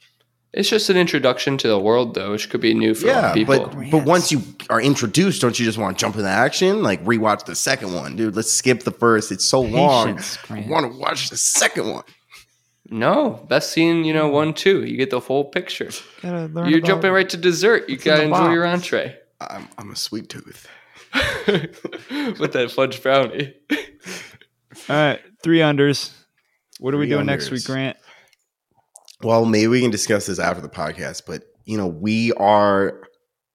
It's 0.53 0.69
just 0.69 0.89
an 0.91 0.97
introduction 0.97 1.57
to 1.59 1.67
the 1.67 1.79
world, 1.79 2.13
though, 2.13 2.31
which 2.31 2.49
could 2.51 2.61
be 2.61 2.75
new 2.75 2.93
for 2.93 3.07
a 3.07 3.11
lot 3.11 3.15
Yeah, 3.21 3.27
of 3.29 3.33
people. 3.33 3.59
but 3.67 3.89
but 3.89 4.05
once 4.05 4.31
you 4.31 4.43
are 4.69 4.79
introduced, 4.79 5.41
don't 5.41 5.57
you 5.57 5.65
just 5.65 5.79
want 5.79 5.97
to 5.97 6.01
jump 6.01 6.15
into 6.15 6.29
action? 6.29 6.83
Like 6.83 7.03
rewatch 7.03 7.45
the 7.45 7.55
second 7.55 7.91
one, 7.93 8.15
dude. 8.15 8.35
Let's 8.35 8.51
skip 8.51 8.81
the 8.83 8.91
first. 8.91 9.31
It's 9.31 9.45
so 9.45 9.61
long. 9.61 10.15
Patience, 10.15 10.37
I 10.51 10.59
want 10.69 10.91
to 10.91 10.99
watch 10.99 11.29
the 11.31 11.37
second 11.37 11.89
one. 11.89 12.03
no, 12.89 13.43
best 13.49 13.71
scene, 13.71 14.03
you 14.03 14.13
know, 14.13 14.27
one, 14.27 14.53
two. 14.53 14.83
You 14.83 14.95
get 14.95 15.09
the 15.09 15.19
whole 15.19 15.45
picture. 15.45 15.89
Gotta 16.21 16.45
learn 16.45 16.69
You're 16.69 16.81
jumping 16.81 17.11
right 17.11 17.27
to 17.29 17.37
dessert. 17.37 17.89
You 17.89 17.97
gotta 17.97 18.21
the 18.21 18.27
enjoy 18.27 18.51
your 18.53 18.65
entree 18.67 19.17
I'm, 19.41 19.67
I'm 19.79 19.89
a 19.91 19.95
sweet 19.95 20.29
tooth. 20.29 20.67
with 21.47 22.53
that 22.53 22.71
fudge 22.71 23.01
brownie. 23.01 23.53
All 23.71 23.77
right, 24.95 25.19
three 25.41 25.59
unders. 25.59 26.11
What 26.79 26.93
are 26.93 26.97
we 26.97 27.05
Three 27.05 27.15
doing 27.15 27.25
next 27.25 27.49
week, 27.51 27.63
Grant? 27.65 27.97
Well, 29.23 29.45
maybe 29.45 29.67
we 29.67 29.81
can 29.81 29.91
discuss 29.91 30.25
this 30.25 30.39
after 30.39 30.61
the 30.61 30.69
podcast, 30.69 31.23
but 31.25 31.43
you 31.65 31.77
know, 31.77 31.87
we 31.87 32.31
are 32.33 33.01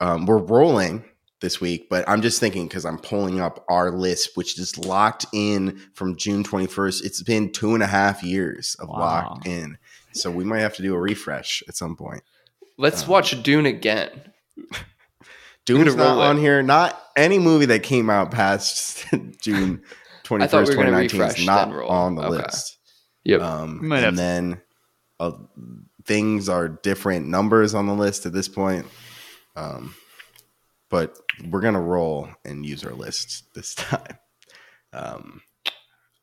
um, 0.01 0.27
we're 0.27 0.39
rolling 0.39 1.05
this 1.41 1.61
week, 1.61 1.89
but 1.91 2.09
I'm 2.09 2.23
just 2.23 2.41
thinking 2.41 2.67
because 2.67 2.85
I'm 2.85 2.99
pulling 2.99 3.39
up 3.41 3.65
our 3.69 3.91
list, 3.93 4.31
which 4.37 4.59
is 4.59 4.77
locked 4.79 5.27
in 5.33 5.79
from 5.95 6.17
June 6.17 6.43
21st. 6.43 7.05
It's 7.05 7.23
been 7.23 7.53
two 7.53 7.75
and 7.75 7.83
a 7.83 7.87
half 7.87 8.23
years 8.23 8.77
of 8.81 8.89
Wow. 8.89 8.97
locked 8.99 9.47
in, 9.47 9.79
so 10.13 10.31
we 10.31 10.43
might 10.45 10.61
have 10.61 10.75
to 10.77 10.83
do 10.83 10.95
a 10.95 10.99
refresh 10.99 11.63
at 11.69 11.77
some 11.77 11.97
point. 11.97 12.23
Let's 12.79 13.03
Um, 13.05 13.09
watch 13.11 13.43
Dune 13.43 13.67
again. 13.67 14.11
Dune's 15.67 15.95
gonna 15.95 15.97
not 15.97 16.13
roll 16.15 16.23
it. 16.23 16.27
on 16.27 16.39
here. 16.39 16.63
Not 16.63 17.01
any 17.17 17.39
movie 17.39 17.67
that 17.67 17.83
came 17.83 18.09
out 18.09 18.31
past 18.31 19.05
June 19.43 19.83
21st, 20.25 20.43
I 20.43 20.47
thought 20.47 20.69
we 20.69 20.77
were 20.77 20.83
gonna 20.85 21.09
2019 21.09 21.23
is 21.43 21.47
not 21.47 21.69
on 21.71 22.15
the 22.15 22.23
Okay. 22.23 22.37
list. 22.43 22.79
Yep. 23.25 23.41
Um, 23.43 23.87
might 23.89 24.05
and 24.05 24.17
to- 24.17 24.23
then 24.23 24.61
uh, 25.21 25.33
things 26.05 26.49
are 26.49 26.69
different 26.69 27.27
numbers 27.27 27.75
on 27.75 27.87
the 27.87 27.95
list 27.95 28.27
at 28.27 28.33
this 28.33 28.49
point. 28.49 28.87
Um, 29.57 29.95
but 30.91 31.17
we're 31.51 31.61
gonna 31.61 31.81
roll 31.81 32.29
and 32.45 32.65
use 32.65 32.85
our 32.85 32.95
list 32.95 33.45
this 33.55 33.75
time. 33.75 34.19
Um, 34.93 35.43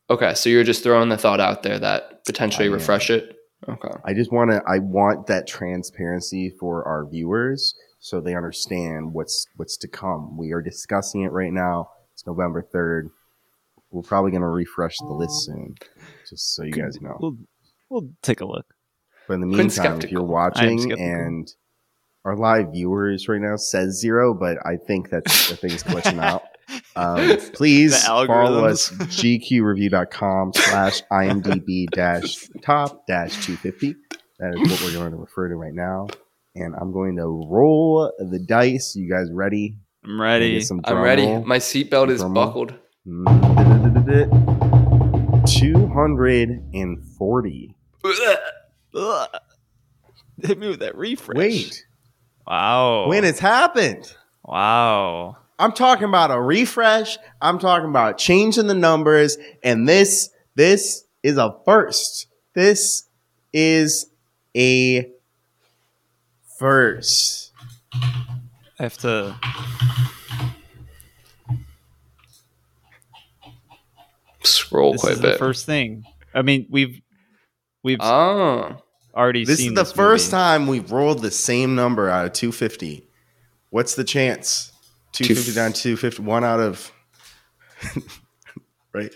okay, 0.10 0.34
so 0.34 0.50
you're 0.50 0.64
just 0.64 0.84
throwing 0.84 1.10
the 1.10 1.18
thought 1.18 1.39
out 1.39 1.64
there 1.64 1.80
that 1.80 2.26
potentially 2.26 2.66
I 2.66 2.68
am. 2.68 2.74
refresh 2.74 3.10
it. 3.10 3.38
Okay. 3.68 3.89
I 4.04 4.14
just 4.14 4.32
want 4.32 4.52
to. 4.52 4.62
I 4.68 4.80
want 4.80 5.28
that 5.28 5.48
transparency 5.48 6.52
for 6.60 6.88
our 6.88 7.06
viewers, 7.06 7.76
so 8.00 8.22
they 8.22 8.36
understand 8.36 9.14
what's 9.14 9.46
what's 9.56 9.78
to 9.78 9.88
come. 9.88 10.38
We 10.38 10.52
are 10.52 10.62
discussing 10.62 11.24
it 11.24 11.32
right 11.32 11.52
now. 11.54 11.89
It's 12.14 12.26
November 12.28 12.62
third. 12.62 13.10
We're 13.91 14.04
probably 14.04 14.32
gonna 14.32 14.50
refresh 14.50 14.98
the 15.00 15.14
list 15.14 15.46
soon, 15.46 15.76
just 16.30 16.56
so 16.56 16.64
you 16.64 16.72
guys 16.72 17.00
know. 17.02 17.18
We'll 17.20 17.38
we'll 17.89 18.10
take 18.22 18.41
a 18.41 18.46
look. 18.46 18.75
But 19.28 19.36
in 19.36 19.42
the 19.42 19.48
meantime, 19.48 19.86
if 20.06 20.12
you're 20.12 20.24
watching 20.24 20.92
and 21.00 21.52
our 22.24 22.36
live 22.36 22.72
viewers 22.72 23.28
right 23.28 23.42
now 23.42 23.56
says 23.56 24.00
zero, 24.00 24.34
but 24.34 24.58
I 24.66 24.78
think 24.78 25.10
that's 25.10 25.50
the 25.50 25.56
thing's 25.56 25.84
glitching 25.84 26.22
out. 26.22 26.44
Um, 26.98 27.38
please 27.54 28.04
follow 28.06 28.66
us 28.66 28.90
gqreview.com 28.90 30.54
slash 30.56 31.04
imdb 31.12 31.90
dash 31.92 32.48
top 32.64 33.06
dash 33.06 33.46
250. 33.46 33.96
That 34.40 34.56
is 34.56 34.72
what 34.72 34.82
we're 34.82 34.94
going 34.98 35.12
to 35.12 35.18
refer 35.18 35.50
to 35.50 35.56
right 35.56 35.74
now. 35.74 36.08
And 36.56 36.74
I'm 36.80 36.92
going 36.92 37.18
to 37.18 37.26
roll 37.26 38.12
the 38.18 38.40
dice. 38.40 38.96
You 38.96 39.10
guys 39.10 39.32
ready? 39.32 39.78
I'm 40.04 40.20
ready. 40.20 40.56
I'm 40.86 41.02
ready. 41.04 41.28
My 41.46 41.60
seatbelt 41.60 42.10
is 42.10 42.24
buckled. 42.24 42.74
240. 45.48 47.76
Ugh. 48.96 49.30
Hit 50.41 50.58
me 50.60 50.68
with 50.70 50.80
that 50.80 50.96
refresh. 50.98 51.38
Wait, 51.38 51.86
Wow. 52.48 53.08
when 53.08 53.24
it's 53.24 53.39
happened. 53.39 54.14
Wow. 54.43 55.38
I'm 55.58 55.72
talking 55.72 56.04
about 56.06 56.32
a 56.32 56.39
refresh. 56.39 57.18
I'm 57.41 57.60
talking 57.60 57.89
about 57.89 58.18
changing 58.18 58.68
the 58.68 58.74
numbers, 58.74 59.38
and 59.64 59.88
this 59.88 60.30
this 60.56 61.06
is 61.24 61.38
a 61.38 61.56
first. 61.66 62.28
This 62.54 63.04
is 63.54 64.08
a 64.56 65.10
first. 66.60 67.52
I 67.93 68.84
have 68.84 68.98
to. 69.00 69.36
Scroll 74.43 74.93
This 74.93 75.02
quite 75.02 75.14
is 75.14 75.20
a 75.20 75.22
the 75.22 75.28
bit. 75.30 75.39
first 75.39 75.66
thing. 75.66 76.04
I 76.34 76.41
mean, 76.41 76.68
we've 76.70 77.02
we've 77.84 78.00
Oh, 78.02 78.78
already 79.16 79.45
This 79.45 79.59
seen 79.59 79.70
is 79.72 79.76
the 79.76 79.84
this 79.84 79.91
first 79.93 80.26
movie. 80.32 80.32
time 80.41 80.68
we've 80.68 80.91
rolled 80.91 81.22
the 81.22 81.32
same 81.32 81.76
number 81.76 82.09
out 82.09 82.26
of 82.26 82.34
250. 82.34 83.07
What's 83.70 83.95
the 83.95 84.03
chance? 84.03 84.72
250 85.13 85.53
down 85.55 85.74
250. 85.74 86.24
One 86.24 86.43
out 86.43 86.59
of 86.59 86.91
right. 88.93 89.11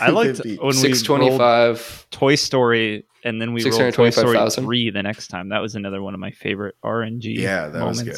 I 0.00 0.10
liked 0.10 0.42
250. 0.42 0.56
when 0.58 0.92
we 0.92 0.98
twenty-five. 1.02 2.06
Toy 2.10 2.34
Story, 2.36 3.04
and 3.24 3.40
then 3.40 3.52
we 3.52 3.62
rolled 3.64 3.72
Toy 3.94 4.10
Story 4.10 4.32
625,000. 4.34 4.64
three 4.64 4.90
the 4.90 5.02
next 5.02 5.28
time. 5.28 5.48
That 5.50 5.60
was 5.60 5.74
another 5.74 6.02
one 6.02 6.14
of 6.14 6.20
my 6.20 6.30
favorite 6.30 6.76
RNG. 6.84 7.36
Yeah, 7.38 7.68
that 7.68 7.84
was 7.84 8.02
good. 8.02 8.16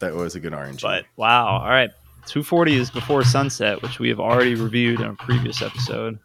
That 0.00 0.14
was 0.14 0.34
a 0.34 0.40
good 0.40 0.52
RNG. 0.52 0.82
But 0.82 1.04
wow, 1.16 1.46
all 1.60 1.68
right, 1.68 1.90
240 2.26 2.76
is 2.76 2.90
Before 2.90 3.24
Sunset, 3.24 3.82
which 3.82 3.98
we 3.98 4.08
have 4.08 4.20
already 4.20 4.54
reviewed 4.54 5.00
in 5.00 5.06
a 5.06 5.14
previous 5.14 5.62
episode. 5.62 6.18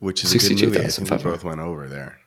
which 0.00 0.22
is 0.24 0.34
a 0.34 0.38
good 0.54 0.66
movie. 0.68 0.84
I 0.84 0.88
think 0.88 1.10
we 1.10 1.16
both 1.18 1.44
went 1.44 1.60
over 1.60 1.88
there. 1.88 2.18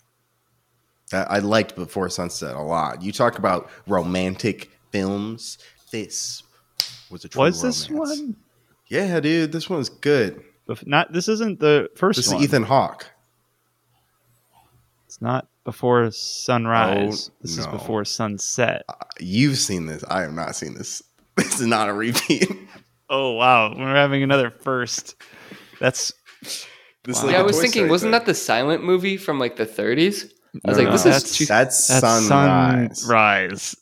That 1.12 1.30
I 1.32 1.40
liked 1.40 1.76
Before 1.76 2.10
Sunset 2.10 2.56
a 2.56 2.62
lot. 2.62 3.02
You 3.02 3.12
talk 3.12 3.38
about 3.38 3.70
romantic 3.88 4.72
films. 4.92 5.58
This 5.92 6.44
was 7.10 7.26
a 7.26 7.30
true 7.30 7.42
Was 7.42 7.62
this 7.62 7.90
romance. 7.90 8.20
one? 8.20 8.36
Yeah, 8.88 9.20
dude, 9.20 9.52
this 9.52 9.70
one's 9.70 9.90
good. 9.90 10.42
Bef- 10.68 10.86
Not 10.88 11.12
this 11.14 11.28
isn't 11.28 11.60
the 11.60 11.90
first 11.96 12.18
This 12.18 12.28
is. 12.32 12.34
Ethan 12.42 12.64
Hawke. 12.64 13.08
It's 15.06 15.22
not 15.22 15.48
Before 15.66 16.10
Sunrise. 16.12 17.30
Oh, 17.30 17.34
this 17.42 17.58
is. 17.58 17.68
Before 17.68 18.06
Sunset. 18.06 18.84
Uh, 18.88 18.94
you've 19.20 19.58
seen 19.58 19.86
this. 19.86 20.04
I 20.10 20.22
have 20.22 20.34
not 20.34 20.56
seen 20.56 20.74
this. 20.76 21.02
This 21.38 21.60
is 21.62 21.68
not 21.68 21.88
a 21.90 21.94
repeat. 21.94 22.48
Oh 23.10 23.32
wow, 23.32 23.74
we're 23.76 23.96
having 23.96 24.22
another 24.22 24.52
first. 24.52 25.16
That's 25.80 26.14
This 26.42 26.68
is 27.06 27.16
Wow. 27.18 27.24
like 27.24 27.32
yeah, 27.34 27.38
a 27.40 27.42
I 27.42 27.46
was 27.46 27.60
thinking, 27.60 27.88
wasn't 27.90 28.08
thing. 28.14 28.20
that 28.20 28.26
the 28.26 28.34
silent 28.36 28.84
movie 28.84 29.18
from 29.18 29.40
like 29.40 29.56
the 29.56 29.66
30s? 29.66 30.31
I 30.54 30.70
was 30.70 30.78
No, 30.78 30.84
like, 30.84 30.86
no, 30.88 30.92
this 30.92 31.04
that's- 31.04 31.42
is, 31.42 31.48
that's, 31.48 31.88
that's 31.88 32.28
Sunrise. 32.28 33.02
Sunrise. 33.02 33.76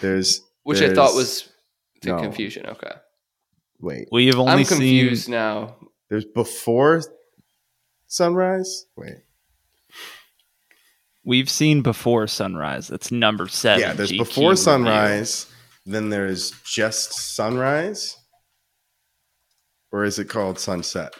There's 0.00 0.40
which 0.64 0.82
I 0.82 0.92
thought 0.92 1.14
was 1.14 1.48
the 2.02 2.10
no. 2.12 2.18
confusion. 2.22 2.66
Okay, 2.66 2.92
wait. 3.80 4.08
We 4.10 4.26
have 4.26 4.38
only 4.38 4.52
I'm 4.52 4.64
seen 4.64 4.78
confused 4.78 5.28
now. 5.28 5.76
There's 6.08 6.24
before 6.24 7.02
sunrise. 8.08 8.86
Wait. 8.96 9.18
we've 11.24 11.48
seen 11.50 11.82
Before 11.82 12.26
Sunrise. 12.26 12.88
That's 12.88 13.12
number 13.12 13.46
seven. 13.46 13.80
yeah, 13.80 13.92
there's 13.92 14.10
GQ 14.10 14.18
before 14.18 14.50
review. 14.50 14.56
sunrise. 14.56 15.46
Then 15.86 16.10
there's 16.10 16.50
just 16.64 17.12
sunrise. 17.12 18.16
Or 19.92 20.04
is 20.04 20.18
it 20.18 20.28
called 20.28 20.58
sunset? 20.58 21.12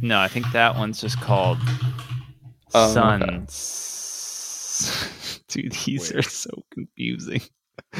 No, 0.00 0.18
I 0.20 0.28
think 0.28 0.46
that 0.52 0.76
one's 0.76 1.00
just 1.00 1.20
called 1.20 1.58
Oh, 2.74 2.92
Sun. 2.94 3.22
okay. 3.22 3.42
Dude, 5.48 5.72
these 5.72 6.10
Wait. 6.10 6.18
are 6.18 6.28
so 6.28 6.64
confusing. 6.72 7.40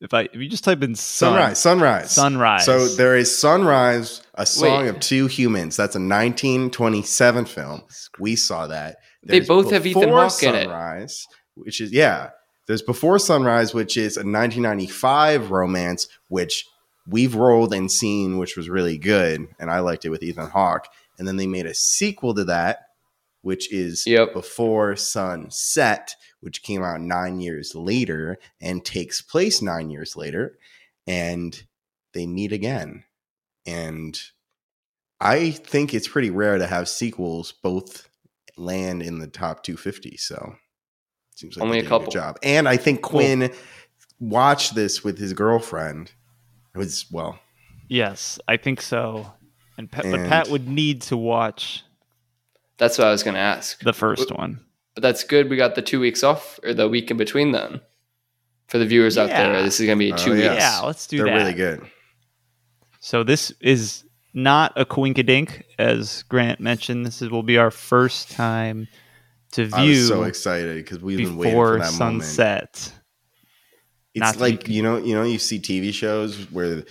if 0.00 0.12
I 0.12 0.22
if 0.22 0.36
you 0.36 0.48
just 0.48 0.64
type 0.64 0.82
in 0.82 0.94
sun, 0.94 1.32
Sunrise. 1.32 1.58
Sunrise. 1.58 2.10
sunrise. 2.12 2.64
So 2.64 2.88
there 2.88 3.16
is 3.16 3.36
Sunrise, 3.36 4.22
a 4.34 4.46
song 4.46 4.82
Wait. 4.84 4.88
of 4.88 5.00
two 5.00 5.26
humans. 5.26 5.76
That's 5.76 5.94
a 5.94 6.00
1927 6.00 7.44
film. 7.46 7.82
We 8.18 8.36
saw 8.36 8.66
that. 8.66 8.96
They 9.22 9.40
both 9.40 9.70
have 9.72 9.86
Ethan 9.86 10.10
Hawke 10.10 10.42
in 10.42 10.54
it. 10.54 10.64
Sunrise, 10.64 11.26
which 11.54 11.80
is 11.80 11.92
yeah. 11.92 12.30
There's 12.66 12.82
Before 12.82 13.20
Sunrise, 13.20 13.72
which 13.72 13.96
is 13.96 14.16
a 14.16 14.26
1995 14.26 15.52
romance, 15.52 16.08
which 16.28 16.66
we've 17.06 17.36
rolled 17.36 17.72
and 17.72 17.90
seen, 17.90 18.38
which 18.38 18.56
was 18.56 18.68
really 18.68 18.98
good, 18.98 19.46
and 19.60 19.70
I 19.70 19.78
liked 19.80 20.04
it 20.04 20.10
with 20.10 20.22
Ethan 20.22 20.50
Hawke. 20.50 20.88
And 21.18 21.26
then 21.26 21.36
they 21.36 21.46
made 21.46 21.66
a 21.66 21.74
sequel 21.74 22.34
to 22.34 22.44
that, 22.44 22.85
which 23.46 23.72
is 23.72 24.04
Yep. 24.08 24.32
Before 24.32 24.96
Sunset, 24.96 26.16
which 26.40 26.62
came 26.64 26.82
out 26.82 27.00
nine 27.00 27.38
years 27.38 27.76
later 27.76 28.38
and 28.60 28.84
takes 28.84 29.22
place 29.22 29.62
nine 29.62 29.88
years 29.88 30.16
later. 30.16 30.58
and 31.08 31.62
they 32.12 32.26
meet 32.26 32.50
again. 32.50 33.04
And 33.64 34.20
I 35.20 35.52
think 35.52 35.94
it's 35.94 36.08
pretty 36.08 36.30
rare 36.30 36.58
to 36.58 36.66
have 36.66 36.88
sequels 36.88 37.52
both 37.62 38.08
land 38.56 39.02
in 39.02 39.20
the 39.20 39.28
top 39.28 39.62
250. 39.62 40.16
So 40.16 40.56
seems 41.36 41.56
like 41.56 41.62
Only 41.64 41.78
a 41.78 41.82
couple. 41.84 42.06
good 42.06 42.12
job. 42.14 42.38
And 42.42 42.68
I 42.68 42.76
think 42.76 43.02
Quinn 43.02 43.52
watched 44.18 44.74
this 44.74 45.04
with 45.04 45.16
his 45.18 45.32
girlfriend. 45.32 46.10
It 46.74 46.78
was 46.78 47.06
well, 47.12 47.38
Yes, 47.88 48.40
I 48.48 48.56
think 48.56 48.80
so. 48.82 49.32
And, 49.78 49.88
Pat, 49.88 50.04
but 50.10 50.18
And- 50.18 50.28
Pat 50.28 50.48
would 50.48 50.66
need 50.66 51.02
to 51.02 51.16
watch 51.16 51.84
That's 52.78 52.98
what 52.98 53.06
I 53.06 53.10
was 53.10 53.22
going 53.22 53.34
to 53.34 53.40
ask. 53.40 53.80
the 53.82 53.92
first 53.92 54.30
one. 54.30 54.60
But 54.94 55.02
that's 55.02 55.24
good. 55.24 55.48
We 55.50 55.56
got 55.56 55.74
the 55.74 55.82
two 55.82 56.00
weeks 56.00 56.22
off 56.22 56.58
or 56.62 56.72
the 56.74 56.88
week 56.88 57.10
in 57.10 57.16
between 57.16 57.52
then. 57.52 57.80
For 58.68 58.78
the 58.78 58.86
viewers 58.86 59.16
out 59.16 59.28
there, 59.28 59.62
this 59.62 59.78
is 59.80 59.86
going 59.86 59.98
to 59.98 60.04
be 60.04 60.12
Oh, 60.12 60.16
two 60.16 60.36
yeah. 60.36 60.50
weeks. 60.52 60.62
Yeah, 60.62 60.80
let's 60.80 61.06
do 61.06 61.18
that. 61.18 61.24
they're 61.24 61.36
really 61.36 61.52
good. 61.54 61.82
So 63.00 63.22
this 63.22 63.52
is 63.60 64.02
not 64.34 64.72
a 64.74 64.84
coinkadink, 64.84 65.62
as 65.78 66.24
Grant 66.24 66.58
mentioned. 66.60 67.06
This 67.06 67.22
is, 67.22 67.30
will 67.30 67.44
be 67.44 67.58
our 67.58 67.70
first 67.70 68.30
time 68.32 68.88
to 69.52 69.68
I 69.72 69.82
view 69.84 69.90
was 69.98 70.08
so 70.08 70.22
excited 70.24 70.76
because 70.84 71.00
we've 71.00 71.18
been 71.18 71.36
waiting 71.36 71.54
for 71.54 71.78
that 71.78 71.92
moment. 71.98 72.24
sunset. 72.24 72.92
Not 74.16 74.30
It's 74.30 74.36
to 74.38 74.42
like 74.42 74.68
you 74.68 74.82
know, 74.82 74.96
you 74.96 75.14
know, 75.14 75.22
you 75.22 75.38
see 75.38 75.60
TV 75.60 75.92
shows 75.92 76.50
where 76.50 76.82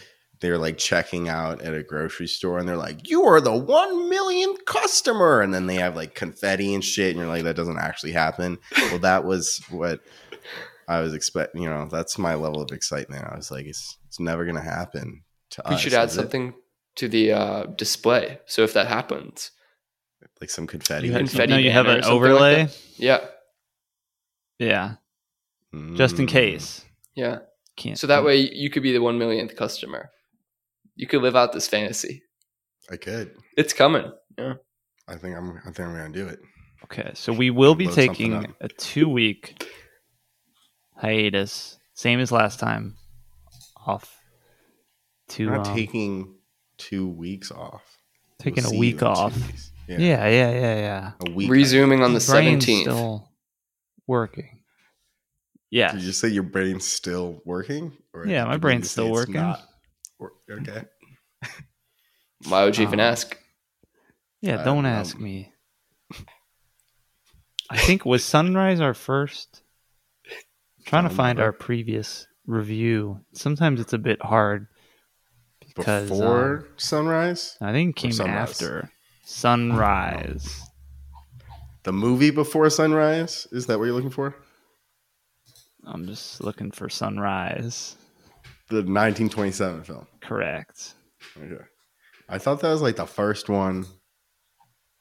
they're 0.42 0.58
like 0.58 0.78
checking 0.78 1.30
out 1.30 1.62
at 1.62 1.74
a 1.74 1.84
grocery 1.84 2.28
store 2.28 2.60
and 2.60 2.68
they're 2.68 2.78
like, 2.78 3.10
"You 3.10 3.24
are 3.24 3.40
the 3.42 3.56
one 3.56 4.10
millionth 4.10 4.66
customer," 4.66 5.42
and 5.42 5.54
then 5.54 5.66
they 5.68 5.76
have 5.76 5.96
like 5.96 6.14
confetti 6.16 6.74
and 6.74 6.84
shit, 6.84 7.10
and 7.12 7.20
you're 7.20 7.28
like, 7.28 7.44
"That 7.44 7.56
doesn't 7.56 7.80
actually 7.80 8.12
happen." 8.12 8.58
well, 8.78 9.00
that 9.00 9.24
was 9.26 9.62
what 9.70 10.02
I 10.88 11.00
was 11.00 11.14
expecting. 11.14 11.62
You 11.64 11.70
know, 11.70 11.88
that's 11.90 12.18
my 12.18 12.36
level 12.36 12.62
of 12.62 12.72
excitement. 12.72 13.26
I 13.32 13.36
was 13.36 13.50
like, 13.52 13.66
"It's 13.66 13.98
it's 14.08 14.20
never 14.20 14.46
gonna 14.46 14.62
happen." 14.62 15.24
To 15.52 15.62
We 15.70 15.76
us, 15.76 15.82
should 15.82 15.94
add 15.94 16.10
is 16.10 16.14
it? 16.18 16.22
something 16.22 16.54
to 16.96 17.08
the 17.08 17.32
uh, 17.32 17.64
display. 17.78 18.40
So 18.46 18.64
if 18.64 18.74
that 18.74 18.88
happens, 18.88 19.52
like 20.42 20.50
some 20.50 20.68
confetti. 20.68 21.08
You 21.08 21.14
have, 21.14 21.20
confetti 21.20 21.52
no, 21.54 21.58
you 21.58 21.72
have 21.72 21.86
an 21.88 22.00
or 22.00 22.02
something 22.02 22.22
like 22.22 22.32
overlay. 22.32 22.68
yeah, 22.98 23.26
yeah, 24.60 24.96
something. 25.72 25.96
just 25.98 26.20
in 26.20 26.26
Mm. 26.26 26.30
case. 26.30 26.84
yeah. 27.16 27.40
Can't. 27.78 27.98
So 28.00 28.08
that 28.08 28.24
way 28.24 28.38
you 28.38 28.70
could 28.70 28.84
be 28.84 28.94
the 28.94 29.02
one 29.02 29.18
millionth 29.20 29.56
customer. 29.58 30.10
You 30.96 31.08
could 31.08 31.22
live 31.22 31.36
out 31.36 31.52
this 31.54 31.68
fantasy. 31.68 32.24
I 32.90 32.98
could. 32.98 33.36
It's 33.58 33.74
coming. 33.74 34.12
Yeah. 34.38 34.54
I 35.08 35.16
think 35.16 35.36
I'm. 35.36 35.58
I 35.60 35.72
think 35.72 35.80
I'm 35.80 35.96
gonna 35.96 36.10
do 36.10 36.28
it. 36.28 36.40
Okay, 36.86 37.12
so 37.16 37.34
we 37.34 37.50
will 37.50 37.76
be 37.76 37.88
taking 37.88 38.54
a 38.62 38.68
two 38.68 39.10
week 39.10 39.66
hiatus, 40.96 41.78
same 41.94 42.20
as 42.20 42.32
last 42.32 42.60
time, 42.60 42.96
off 43.86 44.18
to 45.30 45.48
not 45.50 45.68
um, 45.68 45.76
taking 45.76 46.36
two 46.78 47.08
weeks 47.08 47.52
off. 47.52 47.84
taking 48.40 48.64
We'll 48.64 48.74
a 48.74 48.78
week 48.78 49.02
you 49.02 49.08
in 49.08 49.14
two 49.14 49.20
off. 49.20 49.36
weeks. 49.48 49.72
Yeah, 49.88 49.98
yeah, 50.00 50.28
yeah, 50.28 50.76
yeah. 50.76 51.12
a 51.28 51.32
week. 51.32 51.50
Resuming 51.50 52.02
on 52.04 52.14
the 52.14 52.20
My 52.28 52.34
brain's 52.34 52.66
seventeenth. 52.66 52.84
Still 52.90 53.30
working. 54.08 54.62
Yeah. 55.70 55.92
Did 55.92 56.02
you 56.04 56.12
say 56.12 56.30
your 56.30 56.44
brain's 56.44 56.86
still 56.88 57.42
working? 57.46 57.92
Or 58.14 58.26
Yeah, 58.26 58.46
my 58.46 58.58
brain's 58.58 58.90
still 58.90 59.12
working. 59.12 59.36
not 59.36 59.60
wor- 59.60 59.68
okay. 60.50 60.84
Why 62.48 62.64
would 62.66 62.78
you 62.78 62.84
even 62.88 63.00
Um, 63.00 63.06
ask? 63.08 63.38
Yeah, 64.42 64.58
don't 64.58 64.66
don't 64.66 64.86
ask 64.86 65.20
me. 65.20 65.52
I 67.70 67.78
think 67.78 68.06
was 68.06 68.24
Sunrise 68.24 68.80
our 68.80 68.94
first. 68.94 69.64
I'm 70.28 70.86
trying 70.86 71.10
to 71.10 71.16
find 71.16 71.40
our 71.40 71.52
previous 71.52 72.28
review. 72.46 73.22
Sometimes 73.34 73.80
it's 73.80 73.94
a 73.94 73.98
bit 73.98 74.22
hard 74.22 74.68
because 75.76 76.10
Before 76.10 76.58
um, 76.60 76.66
sunrise, 76.78 77.58
I 77.60 77.72
think 77.72 77.98
it 77.98 78.02
came 78.02 78.12
sunrise? 78.12 78.50
after 78.52 78.92
Sunrise. 79.24 80.62
the 81.84 81.92
movie 81.92 82.30
before 82.30 82.70
sunrise 82.70 83.48
is 83.52 83.66
that 83.66 83.80
what 83.80 83.86
you're 83.86 83.96
looking 83.96 84.12
for? 84.12 84.36
I'm 85.88 86.06
just 86.08 86.42
looking 86.44 86.72
for 86.72 86.90
Sunrise. 86.90 87.96
The 88.68 88.78
1927 88.78 89.84
film. 89.84 90.08
Correct. 90.22 90.96
Okay. 91.38 91.64
I 92.28 92.40
thought 92.40 92.62
that 92.62 92.72
was 92.72 92.82
like 92.82 92.96
the 92.96 93.06
first 93.06 93.48
one. 93.48 93.86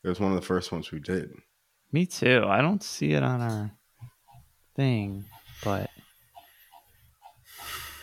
It 0.03 0.09
was 0.09 0.21
one 0.21 0.33
of 0.33 0.37
the 0.37 0.47
first 0.47 0.71
ones 0.71 0.93
we 0.93 1.01
did. 1.01 1.31
Me 1.91 2.05
too. 2.05 2.45
I 2.47 2.61
don't 2.61 2.83
see 2.83 3.12
it 3.12 3.23
on 3.23 3.41
our 3.41 3.71
thing, 4.77 5.25
but 5.65 5.89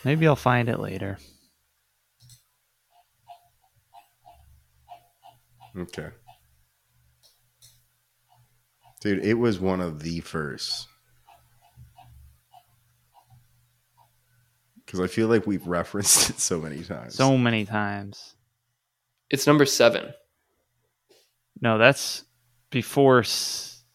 maybe 0.03 0.27
I'll 0.27 0.35
find 0.35 0.67
it 0.67 0.79
later. 0.79 1.19
Okay. 5.77 6.07
Dude, 9.01 9.23
it 9.23 9.35
was 9.35 9.59
one 9.59 9.81
of 9.81 10.01
the 10.01 10.19
first. 10.21 10.87
Because 14.91 14.99
I 15.05 15.07
feel 15.07 15.29
like 15.29 15.47
we've 15.47 15.65
referenced 15.65 16.29
it 16.29 16.39
so 16.41 16.59
many 16.59 16.83
times. 16.83 17.15
So 17.15 17.37
many 17.37 17.63
times. 17.63 18.35
It's 19.29 19.47
number 19.47 19.65
seven. 19.65 20.13
No, 21.61 21.77
that's 21.77 22.25
before 22.71 23.19
s- 23.19 23.85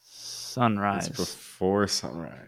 it's 0.00 0.16
sunrise. 0.16 1.08
before 1.08 1.88
sunrise. 1.88 2.38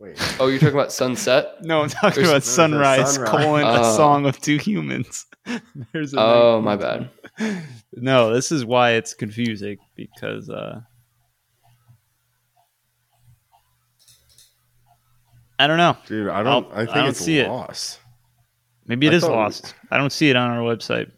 Wait. 0.00 0.16
Oh, 0.40 0.48
you're 0.48 0.58
talking 0.58 0.74
about 0.74 0.90
sunset? 0.92 1.58
no, 1.64 1.82
I'm 1.82 1.90
talking 1.90 2.24
There's- 2.24 2.28
about 2.28 2.32
there's 2.42 2.48
a 2.48 2.50
sunrise, 2.50 3.14
sunrise. 3.14 3.30
colon 3.30 3.66
a 3.66 3.80
Oh. 3.82 3.96
song 3.96 4.26
of 4.26 4.40
two 4.40 4.56
humans. 4.58 5.26
There's 5.92 6.14
a 6.14 6.18
Oh, 6.18 6.60
my 6.60 6.74
bad. 6.74 7.08
No, 7.94 8.32
this 8.34 8.50
is 8.50 8.64
why 8.64 8.92
it's 8.92 9.14
confusing 9.14 9.78
because 9.94 10.50
uh 10.50 10.80
I 15.62 15.66
don't 15.68 15.76
know. 15.76 15.96
Dude, 16.06 16.28
I 16.28 16.42
don't 16.42 16.66
I'll- 16.66 16.72
I 16.72 16.84
think 16.86 16.90
I 16.96 17.00
don't 17.00 17.08
it's 17.10 17.20
see 17.20 17.38
it. 17.38 17.98
Maybe 18.86 19.06
it 19.06 19.12
I 19.12 19.16
is 19.16 19.22
thought 19.22 19.30
we- 19.30 19.36
lost. 19.36 19.74
I 19.92 19.96
don't 19.96 20.10
see 20.10 20.28
it 20.28 20.34
on 20.34 20.50
our 20.50 20.58
website. 20.58 21.12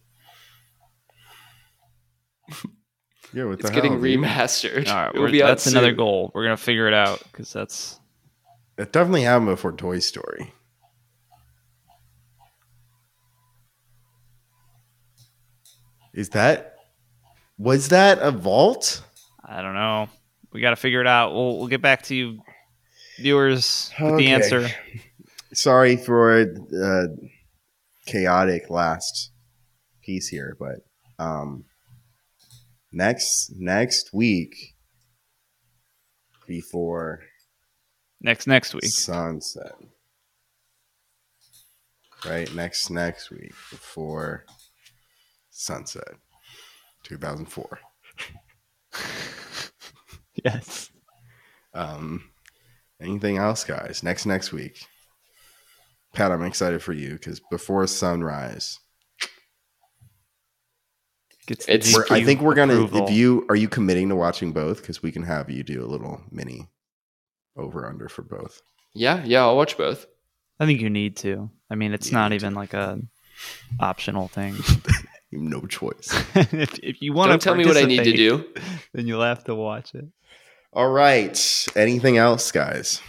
Yeah, 3.33 3.45
what 3.47 3.59
the 3.59 3.61
It's 3.61 3.71
hell, 3.71 3.75
getting 3.75 4.01
dude? 4.03 4.21
remastered. 4.21 4.87
All 4.89 4.95
right, 5.07 5.15
we're- 5.15 5.33
be 5.33 5.43
out 5.43 5.47
that's 5.49 5.67
another 5.67 5.89
soon. 5.89 5.97
goal. 5.97 6.31
We're 6.35 6.45
gonna 6.45 6.57
figure 6.59 6.87
it 6.89 6.95
out 6.95 7.23
because 7.33 7.53
that's 7.53 7.99
It 8.77 8.93
definitely 8.93 9.23
happened 9.23 9.47
before 9.49 9.73
Toy 9.73 9.99
Story. 10.01 10.53
Is 16.13 16.31
that 16.31 16.77
was 17.59 17.89
that 17.89 18.19
a 18.21 18.31
vault? 18.31 19.03
I 19.45 19.63
don't 19.63 19.75
know. 19.75 20.09
We 20.53 20.61
got 20.61 20.71
to 20.71 20.77
figure 20.77 21.01
it 21.01 21.07
out. 21.07 21.33
We'll 21.33 21.59
we'll 21.59 21.67
get 21.69 21.83
back 21.83 22.03
to 22.05 22.15
you, 22.15 22.41
viewers, 23.19 23.91
Okay. 24.01 24.17
the 24.17 24.29
answer. 24.33 24.69
Sorry 25.53 25.97
for 25.97 26.41
uh, 26.43 27.07
chaotic 28.07 28.71
last 28.71 29.31
piece 30.03 30.29
here, 30.29 30.57
but 30.59 30.77
um, 31.25 31.65
next 32.93 33.53
next 33.57 34.13
week 34.13 34.55
before 36.47 37.21
Next 38.21 38.47
next 38.47 38.75
week. 38.75 38.85
sunset, 38.85 39.75
right? 42.27 42.53
Next 42.55 42.91
next 42.91 43.31
week 43.31 43.53
before 43.71 44.45
sunset, 45.51 46.15
two 47.05 47.17
thousand 47.19 47.47
four. 47.47 47.79
Yes. 50.45 50.91
Um, 51.73 52.25
anything 53.01 53.37
else, 53.39 53.65
guys? 53.65 54.03
Next 54.03 54.27
next 54.27 54.53
week. 54.53 54.85
Pat, 56.15 56.31
I'm 56.31 56.45
excited 56.45 56.83
for 56.83 56.93
you 56.93 57.15
because 57.15 57.41
before 57.51 57.87
sunrise, 57.87 58.79
It's- 61.49 61.95
I 62.11 62.25
think 62.25 62.41
we're 62.41 62.55
gonna. 62.55 62.75
approval. 62.75 63.07
If 63.07 63.13
you 63.15 63.45
are 63.49 63.57
you 63.57 63.69
committing 63.69 64.09
to 64.09 64.17
watching 64.17 64.53
both, 64.53 64.81
because 64.81 65.03
we 65.03 65.13
can 65.13 65.23
have 65.25 65.51
you 65.51 65.63
do 65.63 65.85
a 65.85 65.87
little 65.89 66.23
mini 66.31 66.69
over 67.57 67.87
under 67.87 68.09
for 68.09 68.23
both. 68.23 68.63
Yeah, 68.95 69.23
yeah, 69.25 69.43
I'll 69.43 69.57
watch 69.57 69.77
both. 69.77 70.07
I 70.59 70.67
think 70.67 70.81
you 70.81 70.89
need 70.89 71.17
to. 71.19 71.51
I 71.69 71.75
mean, 71.75 71.93
it's 71.93 72.07
You 72.11 72.13
not 72.17 72.29
need 72.31 72.37
even 72.37 72.55
like 72.55 72.73
a 72.75 73.01
optional 73.81 74.29
thing. 74.29 74.57
You 75.31 75.41
have 75.41 75.51
no 75.51 75.67
choice. 75.67 76.11
if, 76.37 76.79
if 76.79 77.03
you 77.03 77.13
want 77.13 77.31
Don't 77.31 77.43
tell 77.43 77.57
me 77.57 77.67
what 77.67 77.77
I 77.77 77.83
need 77.83 78.05
to 78.05 78.13
do. 78.13 78.45
then 78.93 79.09
you'll 79.09 79.25
have 79.25 79.43
to 79.45 79.55
watch 79.57 79.93
it. 79.93 80.05
All 80.75 80.91
right. 80.91 81.67
Anything 81.77 82.17
else, 82.19 82.51
guys? 82.51 83.01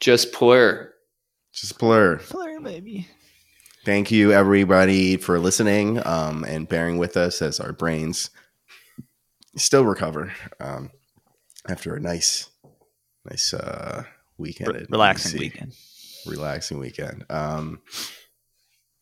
Just 0.00 0.32
plur. 0.32 0.90
Just 1.52 1.78
blur. 1.78 2.18
Flare, 2.18 2.58
baby. 2.60 3.06
Thank 3.84 4.10
you, 4.10 4.32
everybody, 4.32 5.18
for 5.18 5.38
listening 5.38 6.04
um, 6.06 6.42
and 6.44 6.66
bearing 6.66 6.96
with 6.96 7.18
us 7.18 7.42
as 7.42 7.60
our 7.60 7.74
brains 7.74 8.30
still 9.56 9.84
recover 9.84 10.32
um, 10.58 10.90
after 11.68 11.94
a 11.94 12.00
nice, 12.00 12.48
nice 13.28 13.52
uh, 13.52 14.04
weekend. 14.38 14.74
Re- 14.74 14.86
relaxing 14.88 15.38
weekend. 15.38 15.74
relaxing 16.26 16.78
weekend. 16.78 17.26
Um, 17.28 17.82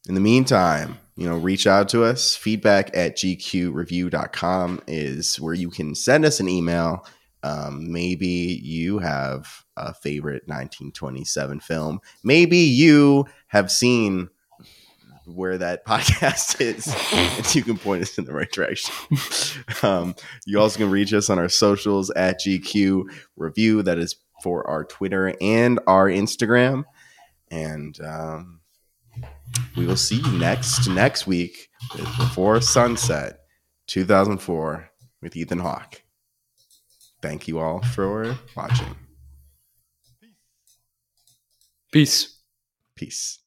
in 0.09 0.17
the 0.17 0.21
meantime, 0.21 0.99
you 1.17 1.29
know, 1.29 1.37
reach 1.37 1.67
out 1.67 1.89
to 1.91 2.05
us. 2.05 2.35
Feedback 2.37 2.97
at 2.97 3.17
gqreview.com 3.17 4.83
is 4.87 5.41
where 5.41 5.55
you 5.55 5.71
can 5.71 5.95
send 5.95 6.25
us 6.25 6.41
an 6.41 6.49
email. 6.49 7.07
Um, 7.43 7.93
maybe 7.93 8.61
you 8.63 8.99
have 8.99 9.65
a 9.77 9.93
favorite 9.93 10.45
1927 10.47 11.61
film. 11.61 12.01
Maybe 12.23 12.59
you 12.59 13.27
have 13.49 13.71
seen 13.71 14.31
where 15.27 15.59
that 15.59 15.85
podcast 15.87 16.61
is, 16.61 16.95
and 17.13 17.55
you 17.55 17.63
can 17.63 17.79
point 17.79 18.03
us 18.03 18.19
in 18.19 18.25
the 18.25 18.33
right 18.33 18.51
direction. 18.51 18.95
um, 19.83 20.15
you 20.47 20.59
also 20.59 20.79
can 20.79 20.91
reach 20.91 21.13
us 21.13 21.31
on 21.31 21.39
our 21.39 21.49
socials 21.49 22.11
at 22.11 22.41
GQ 22.41 23.05
Review. 23.37 23.83
That 23.83 23.99
is 23.99 24.17
for 24.43 24.69
our 24.69 24.85
Twitter 24.85 25.35
and 25.41 25.79
our 25.87 26.09
Instagram. 26.09 26.85
And 27.51 27.99
um, 28.01 28.62
we 29.77 29.87
will 29.87 29.97
see 29.97 30.17
you 30.17 30.33
next 30.39 30.89
next 30.89 31.27
week 31.27 31.69
before 31.97 32.61
sunset 32.61 33.41
2004 33.89 34.91
with 35.21 35.37
Ethan 35.37 35.59
Hawke. 35.59 36.03
Thank 37.21 37.47
you 37.47 37.59
all 37.59 37.83
for 37.83 38.37
watching. 38.57 38.97
Peace. 41.93 42.41
Peace. 42.97 43.42